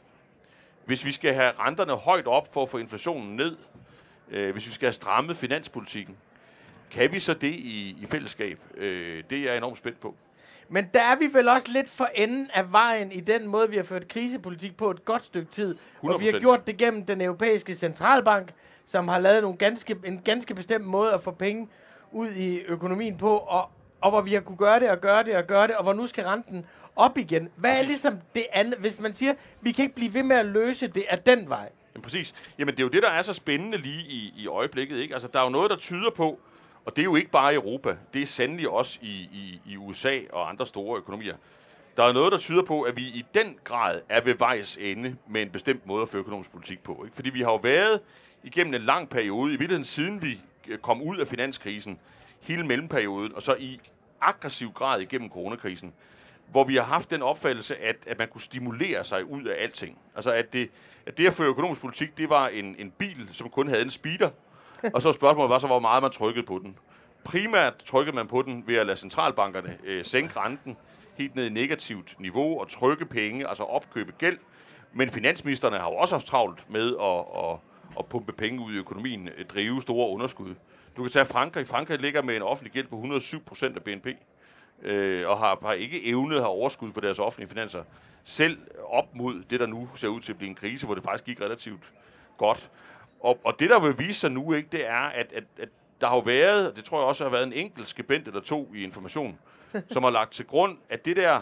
hvis 0.86 1.06
vi 1.06 1.12
skal 1.12 1.34
have 1.34 1.52
renterne 1.60 1.94
højt 1.94 2.28
op 2.28 2.54
for 2.54 2.64
at 2.64 2.70
få 2.70 2.78
inflationen 2.78 3.36
ned, 3.36 3.58
øh, 4.32 4.52
hvis 4.52 4.68
vi 4.68 4.72
skal 4.72 4.86
have 4.86 4.94
strammet 4.94 5.38
finanspolitikken, 5.38 6.18
kan 6.92 7.12
vi 7.12 7.20
så 7.20 7.34
det 7.34 7.54
i, 7.54 7.98
i 8.02 8.06
fællesskab? 8.06 8.60
Øh, 8.78 9.24
det 9.30 9.38
er 9.38 9.44
jeg 9.44 9.58
enormt 9.58 9.78
spændt 9.78 10.00
på. 10.00 10.16
Men 10.70 10.88
der 10.94 11.04
er 11.04 11.16
vi 11.16 11.30
vel 11.34 11.50
også 11.50 11.68
lidt 11.72 11.90
for 11.90 12.10
enden 12.16 12.50
af 12.54 12.72
vejen 12.72 13.12
i 13.12 13.20
den 13.20 13.48
måde, 13.48 13.70
vi 13.70 13.76
har 13.76 13.84
ført 13.84 14.08
krisepolitik 14.08 14.78
på 14.78 14.92
et 14.92 15.06
godt 15.06 15.26
stykke 15.26 15.52
tid. 15.52 15.76
Og 16.02 16.22
vi 16.22 16.26
har 16.26 16.34
100%. 16.34 16.40
gjort 16.40 16.68
det 16.68 16.78
gennem 16.78 17.06
den 17.06 17.22
europæiske 17.22 17.74
centralbank, 17.74 18.52
som 18.86 19.08
har 19.08 19.20
lavet 19.20 19.42
nogle 19.42 19.58
ganske, 19.58 19.96
en 20.06 20.20
ganske 20.22 20.56
bestemt 20.56 20.86
måde 20.86 21.14
at 21.14 21.24
få 21.24 21.32
penge 21.32 21.68
ud 22.12 22.32
i 22.32 22.60
økonomien 22.60 23.18
på, 23.18 23.38
og, 23.38 23.70
og 24.02 24.10
hvor 24.10 24.22
vi 24.22 24.34
har 24.34 24.42
kunne 24.42 24.58
gøre 24.58 24.80
det 24.80 24.90
og 24.90 25.02
gøre 25.02 25.24
det 25.24 25.36
og 25.36 25.44
gøre 25.48 25.68
det, 25.68 25.76
og 25.76 25.84
hvor 25.84 25.94
nu 25.94 26.08
skal 26.08 26.24
renten 26.24 26.66
op 26.96 27.18
igen. 27.18 27.50
Hvad 27.56 27.70
er 27.72 27.76
Præcis. 27.76 27.88
ligesom 27.88 28.20
det 28.36 28.46
andet, 28.54 28.80
hvis 28.80 29.00
man 29.00 29.16
siger, 29.16 29.34
vi 29.62 29.72
kan 29.72 29.84
ikke 29.84 29.96
blive 29.96 30.14
ved 30.14 30.24
med 30.24 30.36
at 30.36 30.46
løse 30.46 30.88
det 30.88 31.06
af 31.10 31.20
den 31.20 31.50
vej? 31.50 31.70
Jamen 31.96 32.04
præcis. 32.04 32.34
Jamen 32.60 32.74
det 32.74 32.80
er 32.80 32.84
jo 32.84 32.90
det, 32.90 33.04
der 33.04 33.10
er 33.10 33.22
så 33.22 33.34
spændende 33.34 33.78
lige 33.78 34.02
i, 34.02 34.34
i 34.38 34.48
øjeblikket. 34.48 34.98
Ikke? 34.98 35.14
Altså 35.14 35.28
der 35.34 35.40
er 35.40 35.44
jo 35.44 35.50
noget, 35.50 35.70
der 35.70 35.78
tyder 35.78 36.10
på, 36.10 36.40
og 36.88 36.96
det 36.96 37.02
er 37.02 37.04
jo 37.04 37.16
ikke 37.16 37.32
bare 37.32 37.54
i 37.54 37.56
Europa, 37.56 37.98
det 38.14 38.22
er 38.22 38.26
sandelig 38.26 38.70
også 38.70 39.00
i, 39.02 39.30
i, 39.34 39.62
i 39.66 39.78
USA 39.78 40.20
og 40.34 40.50
andre 40.50 40.66
store 40.66 40.98
økonomier. 40.98 41.36
Der 41.98 42.04
er 42.04 42.14
noget, 42.14 42.32
der 42.32 42.38
tyder 42.38 42.64
på, 42.64 42.82
at 42.82 42.96
vi 42.96 43.02
i 43.02 43.26
den 43.34 43.60
grad 43.64 44.02
er 44.10 44.22
ved 44.22 44.34
vejs 44.34 44.78
ende 44.82 45.16
med 45.30 45.42
en 45.42 45.50
bestemt 45.50 45.86
måde 45.86 46.02
at 46.02 46.10
føre 46.10 46.20
økonomisk 46.20 46.52
politik 46.52 46.84
på. 46.84 47.02
Ikke? 47.06 47.16
Fordi 47.16 47.30
vi 47.30 47.42
har 47.42 47.52
jo 47.52 47.58
været 47.58 48.02
igennem 48.44 48.74
en 48.74 48.82
lang 48.82 49.10
periode, 49.10 49.48
i 49.48 49.58
virkeligheden 49.58 49.84
siden 49.84 50.22
vi 50.22 50.42
øh, 50.68 50.78
kom 50.78 51.02
ud 51.02 51.18
af 51.18 51.28
finanskrisen, 51.28 52.00
hele 52.42 52.64
mellemperioden, 52.64 53.36
og 53.36 53.42
så 53.42 53.56
i 53.60 53.80
aggressiv 54.22 54.72
grad 54.72 55.02
igennem 55.02 55.30
coronakrisen, 55.30 55.94
hvor 56.52 56.64
vi 56.64 56.76
har 56.76 56.84
haft 56.84 57.12
den 57.12 57.22
opfattelse, 57.22 57.78
at, 57.78 57.96
at 58.08 58.18
man 58.18 58.28
kunne 58.28 58.42
stimulere 58.42 59.04
sig 59.04 59.26
ud 59.26 59.44
af 59.44 59.64
alting. 59.64 59.98
Altså 60.16 60.32
at 60.32 60.54
det, 60.54 60.70
at 61.06 61.18
det 61.18 61.28
at 61.28 61.34
føre 61.34 61.48
økonomisk 61.48 61.82
politik, 61.82 62.18
det 62.18 62.30
var 62.30 62.48
en, 62.48 62.76
en 62.80 62.92
bil, 62.92 63.30
som 63.32 63.50
kun 63.50 63.68
havde 63.68 63.82
en 63.82 63.90
speeder, 63.90 64.30
og 64.94 65.02
så 65.02 65.12
spørgsmålet 65.12 65.50
var 65.50 65.58
så, 65.58 65.68
hvor 65.68 65.80
meget 65.80 66.04
man 66.04 66.12
trykkede 66.12 66.46
på 66.46 66.60
den. 66.64 66.78
Primært 67.24 67.74
trykkede 67.86 68.16
man 68.16 68.28
på 68.28 68.42
den 68.42 68.64
ved 68.68 68.76
at 68.76 68.86
lade 68.86 68.98
centralbankerne 68.98 69.78
øh, 69.84 70.06
sænke 70.06 70.40
renten 70.40 70.78
helt 71.16 71.36
ned 71.36 71.46
i 71.46 71.50
negativt 71.50 72.16
niveau 72.20 72.60
og 72.60 72.70
trykke 72.70 73.06
penge, 73.06 73.48
altså 73.48 73.64
opkøbe 73.64 74.12
gæld. 74.18 74.38
Men 74.94 75.10
finansministerne 75.10 75.78
har 75.78 75.90
jo 75.90 75.96
også 75.96 76.16
haft 76.16 76.26
travlt 76.26 76.70
med 76.70 76.96
at, 77.02 77.44
at, 77.44 77.60
at 78.00 78.06
pumpe 78.06 78.32
penge 78.32 78.62
ud 78.62 78.74
i 78.74 78.78
økonomien, 78.78 79.30
øh, 79.38 79.46
drive 79.46 79.82
store 79.82 80.10
underskud. 80.10 80.56
Du 80.98 81.02
kan 81.04 81.12
tage 81.12 81.26
Frankrig. 81.26 81.68
Frankrig 81.68 82.00
ligger 82.00 82.22
med 82.22 82.36
en 82.36 82.42
offentlig 82.42 82.74
gæld 82.74 82.88
på 82.88 82.96
107 82.96 83.44
procent 83.44 83.76
af 83.76 83.84
BNP 83.84 84.08
øh, 84.82 85.30
og 85.30 85.38
har, 85.38 85.58
har 85.62 85.74
ikke 85.74 86.06
evnet 86.06 86.36
at 86.36 86.42
have 86.42 86.52
overskud 86.52 86.92
på 86.92 87.00
deres 87.00 87.20
offentlige 87.20 87.50
finanser. 87.50 87.84
Selv 88.24 88.58
op 88.86 89.16
mod 89.16 89.44
det, 89.50 89.60
der 89.60 89.66
nu 89.66 89.90
ser 89.96 90.08
ud 90.08 90.22
til 90.22 90.34
at 90.34 90.38
blive 90.38 90.50
en 90.50 90.56
krise, 90.56 90.86
hvor 90.86 90.96
det 90.96 91.04
faktisk 91.04 91.26
gik 91.26 91.42
relativt 91.42 91.94
godt. 92.38 92.70
Og, 93.20 93.40
og 93.44 93.60
det, 93.60 93.70
der 93.70 93.80
vil 93.80 94.00
vise 94.00 94.20
sig 94.20 94.32
nu, 94.32 94.54
ikke, 94.54 94.70
det 94.72 94.88
er, 94.88 94.94
at, 95.00 95.34
at, 95.34 95.44
at 95.60 95.70
der 96.02 96.08
har 96.08 96.16
jo 96.16 96.22
været, 96.22 96.70
og 96.72 96.78
det 96.78 96.86
tror 96.86 97.00
jeg 97.00 97.08
også 97.08 97.24
har 97.24 97.32
været 97.32 97.44
en 97.44 97.54
enkelt 97.54 97.88
skribent 97.88 98.28
eller 98.28 98.42
to 98.42 98.72
i 98.76 98.84
information, 98.84 99.40
som 99.92 100.04
har 100.04 100.10
lagt 100.10 100.32
til 100.32 100.46
grund, 100.46 100.78
at 100.90 101.06
det 101.06 101.16
der, 101.16 101.42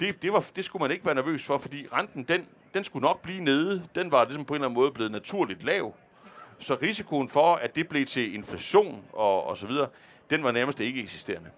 det, 0.00 0.22
det, 0.22 0.32
var, 0.32 0.44
det 0.56 0.64
skulle 0.64 0.82
man 0.82 0.90
ikke 0.90 1.06
være 1.06 1.14
nervøs 1.14 1.46
for, 1.46 1.58
fordi 1.58 1.86
renten, 1.92 2.24
den, 2.24 2.48
den 2.74 2.84
skulle 2.84 3.02
nok 3.02 3.22
blive 3.22 3.44
nede. 3.44 3.88
Den 3.94 4.10
var 4.10 4.24
ligesom 4.24 4.44
på 4.44 4.54
en 4.54 4.56
eller 4.56 4.68
anden 4.68 4.80
måde 4.80 4.90
blevet 4.90 5.12
naturligt 5.12 5.64
lav. 5.64 5.94
Så 6.58 6.78
risikoen 6.82 7.28
for, 7.28 7.54
at 7.54 7.76
det 7.76 7.88
blev 7.88 8.06
til 8.06 8.34
inflation 8.34 9.04
og, 9.12 9.46
og 9.46 9.56
så 9.56 9.66
videre, 9.66 9.88
den 10.30 10.42
var 10.42 10.52
nærmest 10.52 10.80
ikke 10.80 11.02
eksisterende. 11.02 11.50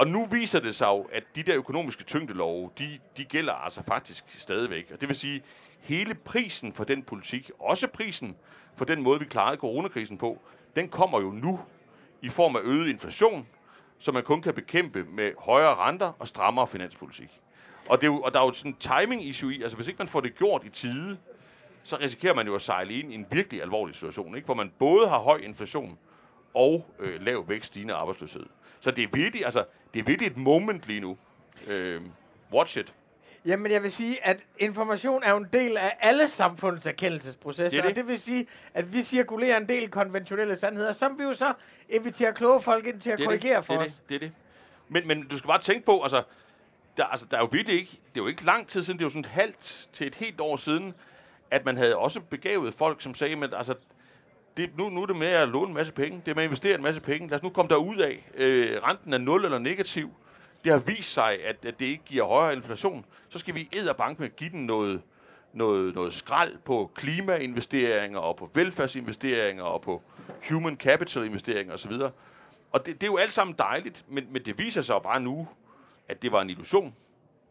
Og 0.00 0.08
nu 0.08 0.24
viser 0.24 0.60
det 0.60 0.74
sig 0.74 0.86
jo, 0.86 1.08
at 1.12 1.24
de 1.36 1.42
der 1.42 1.56
økonomiske 1.56 2.04
tyngdelove, 2.04 2.70
de, 2.78 2.98
de 3.16 3.24
gælder 3.24 3.52
altså 3.52 3.82
faktisk 3.82 4.24
stadigvæk. 4.28 4.90
Og 4.92 5.00
det 5.00 5.08
vil 5.08 5.16
sige, 5.16 5.42
hele 5.80 6.14
prisen 6.14 6.72
for 6.72 6.84
den 6.84 7.02
politik, 7.02 7.50
også 7.58 7.88
prisen 7.88 8.36
for 8.76 8.84
den 8.84 9.02
måde, 9.02 9.18
vi 9.18 9.24
klarede 9.24 9.56
coronakrisen 9.56 10.18
på, 10.18 10.38
den 10.76 10.88
kommer 10.88 11.20
jo 11.20 11.30
nu 11.30 11.60
i 12.22 12.28
form 12.28 12.56
af 12.56 12.60
øget 12.62 12.88
inflation, 12.88 13.46
som 13.98 14.14
man 14.14 14.22
kun 14.22 14.42
kan 14.42 14.54
bekæmpe 14.54 15.04
med 15.04 15.32
højere 15.38 15.74
renter 15.74 16.12
og 16.18 16.28
strammere 16.28 16.66
finanspolitik. 16.66 17.40
Og, 17.88 18.00
det 18.00 18.06
er 18.06 18.12
jo, 18.12 18.20
og 18.20 18.34
der 18.34 18.40
er 18.40 18.44
jo 18.44 18.52
sådan 18.52 18.72
en 18.72 18.76
timing 18.76 19.24
issue 19.24 19.54
i, 19.54 19.62
altså 19.62 19.76
hvis 19.76 19.88
ikke 19.88 19.98
man 19.98 20.08
får 20.08 20.20
det 20.20 20.34
gjort 20.34 20.64
i 20.64 20.68
tide, 20.68 21.18
så 21.82 21.96
risikerer 21.96 22.34
man 22.34 22.46
jo 22.46 22.54
at 22.54 22.62
sejle 22.62 22.94
ind 22.94 23.12
i 23.12 23.14
en 23.14 23.26
virkelig 23.30 23.62
alvorlig 23.62 23.94
situation, 23.94 24.36
ikke? 24.36 24.44
hvor 24.44 24.54
man 24.54 24.72
både 24.78 25.08
har 25.08 25.18
høj 25.18 25.36
inflation 25.36 25.98
og 26.54 26.86
øh, 26.98 27.22
lav 27.22 27.48
vækst, 27.48 27.66
stigende 27.66 27.94
arbejdsløshed. 27.94 28.46
Så 28.80 28.90
det 28.90 29.04
er 29.04 29.08
virkelig, 29.12 29.44
altså, 29.44 29.64
det 29.94 30.00
er 30.00 30.04
virkelig 30.04 30.26
et 30.30 30.36
moment 30.36 30.82
lige 30.86 31.00
nu. 31.00 31.16
Øh, 31.68 32.00
watch 32.52 32.78
it. 32.78 32.94
Jamen, 33.46 33.72
jeg 33.72 33.82
vil 33.82 33.92
sige, 33.92 34.26
at 34.26 34.40
information 34.58 35.22
er 35.22 35.30
jo 35.30 35.36
en 35.36 35.46
del 35.52 35.76
af 35.76 35.96
alle 36.00 36.28
samfundets 36.28 36.86
erkendelsesprocesser. 36.86 37.64
Det 37.64 37.82
det. 37.84 37.90
Og 37.90 37.96
det 37.96 38.06
vil 38.06 38.20
sige, 38.20 38.46
at 38.74 38.92
vi 38.92 39.02
cirkulerer 39.02 39.56
en 39.56 39.68
del 39.68 39.88
konventionelle 39.90 40.56
sandheder, 40.56 40.92
som 40.92 41.18
vi 41.18 41.22
jo 41.22 41.34
så 41.34 41.52
inviterer 41.88 42.32
kloge 42.32 42.60
folk 42.60 42.86
ind 42.86 43.00
til 43.00 43.10
at 43.10 43.18
Det 43.18 43.24
er 43.24 43.28
korrigere 43.28 43.56
det. 43.56 43.64
for 43.64 43.74
det 43.74 43.86
os. 43.86 43.92
Det, 43.94 44.08
det 44.08 44.14
er 44.14 44.18
det. 44.18 44.32
Men, 44.88 45.06
men 45.08 45.26
du 45.28 45.38
skal 45.38 45.48
bare 45.48 45.60
tænke 45.60 45.86
på, 45.86 46.02
altså, 46.02 46.22
der, 46.96 47.04
altså, 47.04 47.26
der 47.30 47.36
er 47.36 47.40
jo 47.40 47.48
virkelig 47.52 47.78
ikke, 47.78 47.90
det 47.90 48.20
er 48.20 48.24
jo 48.24 48.26
ikke 48.26 48.44
lang 48.44 48.68
tid 48.68 48.82
siden, 48.82 48.98
det 48.98 49.04
er 49.04 49.06
jo 49.06 49.10
sådan 49.10 49.20
et 49.20 49.26
halvt 49.26 49.88
til 49.92 50.06
et 50.06 50.14
helt 50.14 50.40
år 50.40 50.56
siden, 50.56 50.94
at 51.50 51.64
man 51.64 51.76
havde 51.76 51.96
også 51.96 52.20
begavet 52.20 52.74
folk, 52.74 53.00
som 53.00 53.14
sagde, 53.14 53.44
at 53.44 53.54
altså, 53.54 53.74
det, 54.56 54.70
nu, 54.78 54.88
nu 54.88 55.02
er 55.02 55.06
det 55.06 55.16
med 55.16 55.26
at 55.26 55.48
låne 55.48 55.68
en 55.68 55.74
masse 55.74 55.92
penge, 55.92 56.22
det 56.24 56.30
er 56.30 56.34
med 56.34 56.42
at 56.42 56.46
investere 56.46 56.74
en 56.74 56.82
masse 56.82 57.00
penge, 57.00 57.28
lad 57.28 57.38
os 57.38 57.42
nu 57.42 57.48
komme 57.50 57.68
derud 57.68 57.96
af. 57.96 58.30
Øh, 58.34 58.82
renten 58.82 59.12
er 59.12 59.18
0 59.18 59.44
eller 59.44 59.58
negativ. 59.58 60.10
Det 60.64 60.72
har 60.72 60.78
vist 60.78 61.12
sig, 61.12 61.44
at, 61.44 61.64
at 61.64 61.80
det 61.80 61.86
ikke 61.86 62.04
giver 62.04 62.24
højere 62.24 62.56
inflation. 62.56 63.04
Så 63.28 63.38
skal 63.38 63.54
vi 63.54 63.68
bank 63.98 64.18
med 64.18 64.26
at 64.28 64.36
give 64.36 64.50
den 64.50 64.66
noget, 64.66 65.02
noget, 65.52 65.94
noget 65.94 66.12
skrald 66.12 66.58
på 66.64 66.90
klimainvesteringer 66.94 68.18
og 68.18 68.36
på 68.36 68.50
velfærdsinvesteringer 68.54 69.62
og 69.62 69.80
på 69.80 70.02
human 70.48 70.76
capital 70.76 71.24
investeringer 71.24 71.74
osv. 71.74 71.92
Og 72.72 72.86
det, 72.86 73.00
det 73.00 73.02
er 73.02 73.10
jo 73.10 73.16
alt 73.16 73.32
sammen 73.32 73.54
dejligt, 73.58 74.04
men, 74.08 74.26
men 74.30 74.44
det 74.44 74.58
viser 74.58 74.82
sig 74.82 74.94
jo 74.94 74.98
bare 74.98 75.20
nu, 75.20 75.48
at 76.08 76.22
det 76.22 76.32
var 76.32 76.42
en 76.42 76.50
illusion. 76.50 76.94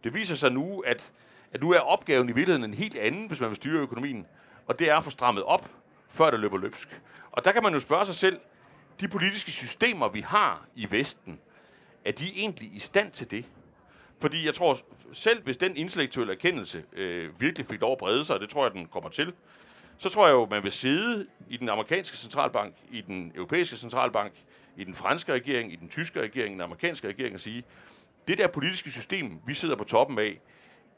Det 0.03 0.13
viser 0.13 0.35
sig 0.35 0.51
nu, 0.51 0.79
at, 0.79 1.11
at 1.53 1.61
nu 1.61 1.71
er 1.71 1.79
opgaven 1.79 2.29
i 2.29 2.31
virkeligheden 2.31 2.71
en 2.71 2.77
helt 2.77 2.95
anden, 2.95 3.27
hvis 3.27 3.39
man 3.39 3.49
vil 3.49 3.55
styre 3.55 3.81
økonomien. 3.81 4.25
Og 4.67 4.79
det 4.79 4.89
er 4.89 4.97
at 4.97 5.03
få 5.03 5.09
strammet 5.09 5.43
op, 5.43 5.69
før 6.09 6.31
det 6.31 6.39
løber 6.39 6.57
løbsk. 6.57 7.01
Og 7.31 7.45
der 7.45 7.51
kan 7.51 7.63
man 7.63 7.73
jo 7.73 7.79
spørge 7.79 8.05
sig 8.05 8.15
selv, 8.15 8.39
de 8.99 9.07
politiske 9.07 9.51
systemer, 9.51 10.09
vi 10.09 10.21
har 10.21 10.65
i 10.75 10.91
Vesten, 10.91 11.39
er 12.05 12.11
de 12.11 12.25
egentlig 12.35 12.73
i 12.73 12.79
stand 12.79 13.11
til 13.11 13.31
det? 13.31 13.45
Fordi 14.21 14.45
jeg 14.45 14.53
tror, 14.53 14.77
selv 15.13 15.43
hvis 15.43 15.57
den 15.57 15.77
intellektuelle 15.77 16.33
erkendelse 16.33 16.83
øh, 16.93 17.41
virkelig 17.41 17.67
fik 17.67 17.81
lov 17.81 17.91
at 17.91 17.97
brede 17.97 18.25
sig, 18.25 18.35
og 18.35 18.41
det 18.41 18.49
tror 18.49 18.65
jeg, 18.65 18.73
den 18.73 18.85
kommer 18.85 19.09
til, 19.09 19.33
så 19.97 20.09
tror 20.09 20.27
jeg 20.27 20.33
jo, 20.33 20.45
man 20.45 20.63
vil 20.63 20.71
sidde 20.71 21.27
i 21.49 21.57
den 21.57 21.69
amerikanske 21.69 22.17
centralbank, 22.17 22.75
i 22.91 23.01
den 23.01 23.31
europæiske 23.35 23.77
centralbank, 23.77 24.33
i 24.77 24.83
den 24.83 24.95
franske 24.95 25.33
regering, 25.33 25.73
i 25.73 25.75
den 25.75 25.89
tyske 25.89 26.21
regering, 26.21 26.51
i 26.51 26.53
den 26.53 26.61
amerikanske 26.61 27.07
regering 27.07 27.33
og 27.33 27.39
sige, 27.39 27.63
det 28.27 28.37
der 28.37 28.47
politiske 28.47 28.91
system, 28.91 29.39
vi 29.45 29.53
sidder 29.53 29.75
på 29.75 29.83
toppen 29.83 30.19
af, 30.19 30.39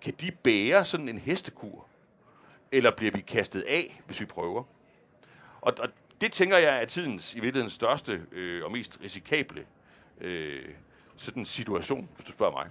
kan 0.02 0.14
de 0.22 0.32
bære 0.32 0.86
sådan 0.86 1.10
en 1.10 1.18
hestekur? 1.18 1.88
Eller 2.72 2.92
bliver 2.92 3.12
vi 3.12 3.22
kastet 3.22 3.62
af, 3.62 4.02
hvis 4.06 4.22
vi 4.22 4.26
prøver? 4.26 4.64
Og, 5.62 5.74
og 5.80 5.90
det 6.22 6.32
tænker 6.32 6.58
jeg 6.58 6.82
er 6.82 6.86
tidens 6.86 7.36
i 7.36 7.40
virkeligheden 7.40 7.70
største 7.70 8.22
øh, 8.32 8.66
og 8.66 8.72
mest 8.72 9.00
risikable 9.04 9.66
øh, 10.22 10.66
sådan 11.18 11.46
situation, 11.46 12.10
hvis 12.16 12.26
du 12.26 12.32
spørger 12.32 12.52
mig. 12.54 12.68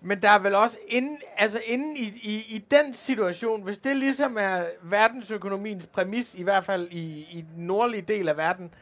Men 0.00 0.22
der 0.22 0.30
er 0.30 0.38
vel 0.38 0.54
også 0.54 0.78
inden, 0.88 1.18
altså 1.36 1.60
inden 1.66 1.96
i, 1.96 2.20
i, 2.22 2.46
i 2.48 2.58
den 2.70 2.94
situation, 2.94 3.62
hvis 3.62 3.78
det 3.78 3.96
ligesom 3.96 4.36
er 4.40 4.64
verdensøkonomiens 4.82 5.86
præmis, 5.86 6.34
i 6.34 6.42
hvert 6.42 6.64
fald 6.64 6.88
i, 6.90 7.26
i 7.30 7.44
den 7.56 7.66
nordlige 7.66 8.02
del 8.02 8.28
af 8.28 8.36
verden, 8.36 8.74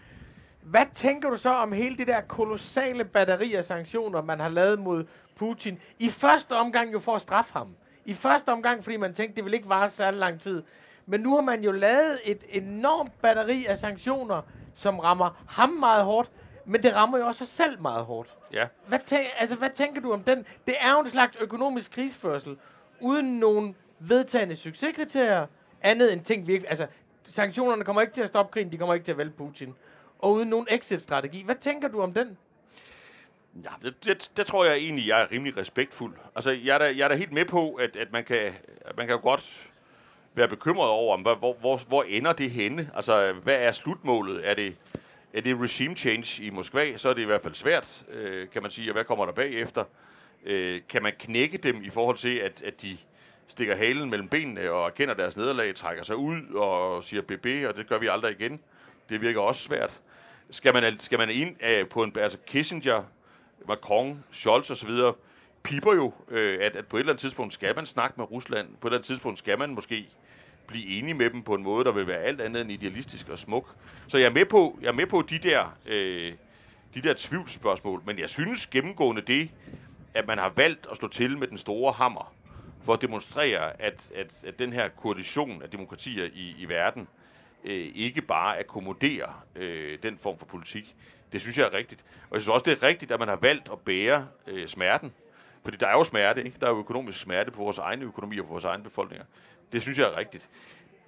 hvad 0.62 0.86
tænker 0.94 1.30
du 1.30 1.36
så 1.36 1.50
om 1.50 1.72
hele 1.72 1.96
det 1.96 2.06
der 2.06 2.20
kolossale 2.20 3.04
batteri 3.04 3.54
af 3.54 3.64
sanktioner, 3.64 4.22
man 4.22 4.40
har 4.40 4.48
lavet 4.48 4.78
mod 4.78 5.04
Putin? 5.36 5.78
I 5.98 6.08
første 6.08 6.52
omgang 6.52 6.92
jo 6.92 6.98
for 6.98 7.14
at 7.14 7.22
straffe 7.22 7.52
ham. 7.52 7.76
I 8.04 8.14
første 8.14 8.48
omgang, 8.48 8.84
fordi 8.84 8.96
man 8.96 9.14
tænkte, 9.14 9.36
det 9.36 9.44
vil 9.44 9.54
ikke 9.54 9.68
vare 9.68 9.88
særlig 9.88 10.20
lang 10.20 10.40
tid. 10.40 10.62
Men 11.10 11.20
nu 11.20 11.34
har 11.34 11.42
man 11.42 11.64
jo 11.64 11.72
lavet 11.72 12.20
et 12.24 12.44
enormt 12.48 13.22
batteri 13.22 13.66
af 13.66 13.78
sanktioner, 13.78 14.42
som 14.74 14.98
rammer 14.98 15.44
ham 15.48 15.68
meget 15.68 16.04
hårdt, 16.04 16.30
men 16.64 16.82
det 16.82 16.94
rammer 16.94 17.18
jo 17.18 17.26
også 17.26 17.38
sig 17.38 17.46
selv 17.46 17.80
meget 17.80 18.04
hårdt. 18.04 18.34
Ja. 18.52 18.66
Hvad, 18.86 18.98
tæ- 19.12 19.40
altså, 19.40 19.56
hvad 19.56 19.70
tænker 19.70 20.00
du 20.00 20.12
om 20.12 20.22
den? 20.22 20.46
Det 20.66 20.74
er 20.80 20.92
jo 20.92 21.00
en 21.00 21.10
slags 21.10 21.36
økonomisk 21.40 21.92
krigsførsel, 21.92 22.56
uden 23.00 23.38
nogen 23.38 23.76
vedtagende 23.98 24.56
succeskriterier, 24.56 25.46
andet 25.82 26.12
end 26.12 26.24
ting, 26.24 26.46
vi 26.46 26.52
ikke... 26.52 26.68
Altså, 26.68 26.86
sanktionerne 27.30 27.84
kommer 27.84 28.02
ikke 28.02 28.14
til 28.14 28.22
at 28.22 28.28
stoppe 28.28 28.52
krigen, 28.52 28.72
de 28.72 28.76
kommer 28.76 28.94
ikke 28.94 29.04
til 29.04 29.12
at 29.12 29.18
vælge 29.18 29.32
Putin. 29.32 29.74
Og 30.18 30.32
uden 30.32 30.48
nogen 30.48 30.66
exit-strategi. 30.70 31.44
Hvad 31.44 31.54
tænker 31.54 31.88
du 31.88 32.02
om 32.02 32.14
den? 32.14 32.38
Ja, 33.64 33.70
det, 33.82 34.04
det, 34.04 34.30
det 34.36 34.46
tror 34.46 34.64
jeg 34.64 34.76
egentlig, 34.76 35.08
jeg 35.08 35.22
er 35.22 35.32
rimelig 35.32 35.56
respektfuld. 35.56 36.14
Altså, 36.34 36.50
jeg 36.50 36.74
er 36.74 36.78
da, 36.78 36.84
jeg 36.84 37.04
er 37.04 37.08
da 37.08 37.14
helt 37.14 37.32
med 37.32 37.44
på, 37.44 37.74
at, 37.74 37.96
at 37.96 38.12
man, 38.12 38.24
kan, 38.24 38.52
at 38.80 38.96
man 38.96 39.06
kan 39.06 39.16
jo 39.16 39.22
godt 39.22 39.69
være 40.34 40.48
bekymret 40.48 40.88
over, 40.88 41.14
om, 41.14 41.20
hvor, 41.20 41.56
hvor, 41.60 41.80
hvor 41.88 42.02
ender 42.02 42.32
det 42.32 42.50
henne? 42.50 42.90
Altså, 42.94 43.32
hvad 43.32 43.56
er 43.56 43.72
slutmålet? 43.72 44.48
Er 44.48 44.54
det, 44.54 44.76
er 45.32 45.40
det 45.40 45.60
regime 45.60 45.96
change 45.96 46.44
i 46.44 46.50
Moskva? 46.50 46.96
Så 46.96 47.08
er 47.08 47.14
det 47.14 47.22
i 47.22 47.24
hvert 47.24 47.42
fald 47.42 47.54
svært, 47.54 48.04
øh, 48.12 48.48
kan 48.48 48.62
man 48.62 48.70
sige. 48.70 48.90
Og 48.90 48.92
hvad 48.92 49.04
kommer 49.04 49.26
der 49.26 49.32
bagefter? 49.32 49.84
Øh, 50.44 50.80
kan 50.88 51.02
man 51.02 51.12
knække 51.18 51.58
dem 51.58 51.82
i 51.82 51.90
forhold 51.90 52.16
til, 52.16 52.36
at, 52.36 52.62
at 52.62 52.82
de 52.82 52.98
stikker 53.46 53.76
halen 53.76 54.10
mellem 54.10 54.28
benene 54.28 54.70
og 54.70 54.86
erkender 54.86 55.14
deres 55.14 55.36
nederlag, 55.36 55.74
trækker 55.74 56.04
sig 56.04 56.16
ud 56.16 56.54
og 56.54 57.04
siger 57.04 57.22
BB, 57.22 57.46
og 57.68 57.76
det 57.76 57.88
gør 57.88 57.98
vi 57.98 58.06
aldrig 58.06 58.40
igen? 58.40 58.60
Det 59.08 59.20
virker 59.20 59.40
også 59.40 59.62
svært. 59.62 60.00
Skal 60.50 60.72
man, 60.74 61.00
skal 61.00 61.18
man 61.18 61.30
ind 61.30 61.56
af 61.60 61.88
på 61.88 62.02
en... 62.02 62.12
Altså 62.18 62.38
Kissinger, 62.46 63.02
Macron, 63.68 64.24
Scholz 64.30 64.70
osv., 64.70 64.90
piper 65.62 65.94
jo, 65.94 66.12
øh, 66.28 66.58
at, 66.62 66.76
at 66.76 66.86
på 66.86 66.96
et 66.96 67.00
eller 67.00 67.12
andet 67.12 67.20
tidspunkt 67.20 67.54
skal 67.54 67.76
man 67.76 67.86
snakke 67.86 68.14
med 68.16 68.30
Rusland. 68.30 68.68
På 68.80 68.88
et 68.88 68.90
eller 68.90 68.98
andet 68.98 69.06
tidspunkt 69.06 69.38
skal 69.38 69.58
man 69.58 69.70
måske 69.70 70.08
blive 70.70 70.98
enige 70.98 71.14
med 71.14 71.30
dem 71.30 71.42
på 71.42 71.54
en 71.54 71.62
måde, 71.62 71.84
der 71.84 71.92
vil 71.92 72.06
være 72.06 72.18
alt 72.18 72.40
andet 72.40 72.62
end 72.62 72.72
idealistisk 72.72 73.28
og 73.28 73.38
smuk. 73.38 73.74
Så 74.08 74.18
jeg 74.18 74.26
er 74.26 74.30
med 74.30 74.44
på, 74.44 74.78
jeg 74.82 74.88
er 74.88 74.92
med 74.92 75.06
på 75.06 75.22
de 75.30 75.38
der, 75.38 75.76
øh, 75.86 76.32
de 76.94 77.02
der 77.02 77.14
tvivlsspørgsmål, 77.16 78.02
men 78.06 78.18
jeg 78.18 78.28
synes 78.28 78.66
gennemgående 78.66 79.22
det, 79.22 79.50
at 80.14 80.26
man 80.26 80.38
har 80.38 80.52
valgt 80.56 80.86
at 80.90 80.96
slå 80.96 81.08
til 81.08 81.38
med 81.38 81.46
den 81.46 81.58
store 81.58 81.92
hammer, 81.92 82.34
for 82.82 82.92
at 82.92 83.02
demonstrere, 83.02 83.82
at, 83.82 84.08
at, 84.14 84.44
at 84.46 84.58
den 84.58 84.72
her 84.72 84.88
koalition 84.88 85.62
af 85.62 85.70
demokratier 85.70 86.24
i, 86.34 86.54
i 86.58 86.68
verden 86.68 87.08
øh, 87.64 87.92
ikke 87.94 88.22
bare 88.22 88.58
akkommoderer 88.58 89.44
øh, 89.56 89.98
den 90.02 90.18
form 90.18 90.38
for 90.38 90.46
politik. 90.46 90.96
Det 91.32 91.40
synes 91.40 91.58
jeg 91.58 91.66
er 91.66 91.74
rigtigt. 91.74 92.04
Og 92.30 92.34
jeg 92.34 92.42
synes 92.42 92.52
også, 92.52 92.64
det 92.64 92.82
er 92.82 92.86
rigtigt, 92.86 93.10
at 93.12 93.18
man 93.18 93.28
har 93.28 93.36
valgt 93.36 93.68
at 93.72 93.78
bære 93.78 94.26
øh, 94.46 94.68
smerten. 94.68 95.12
Fordi 95.64 95.76
der 95.76 95.86
er 95.86 95.92
jo 95.92 96.04
smerte, 96.04 96.44
ikke? 96.44 96.56
Der 96.60 96.66
er 96.66 96.70
jo 96.70 96.78
økonomisk 96.78 97.20
smerte 97.20 97.50
på 97.50 97.62
vores 97.62 97.78
egen 97.78 98.02
økonomi 98.02 98.38
og 98.38 98.46
på 98.46 98.50
vores 98.52 98.64
egen 98.64 98.82
befolkninger. 98.82 99.26
Det 99.72 99.82
synes 99.82 99.98
jeg 99.98 100.06
er 100.06 100.16
rigtigt. 100.16 100.48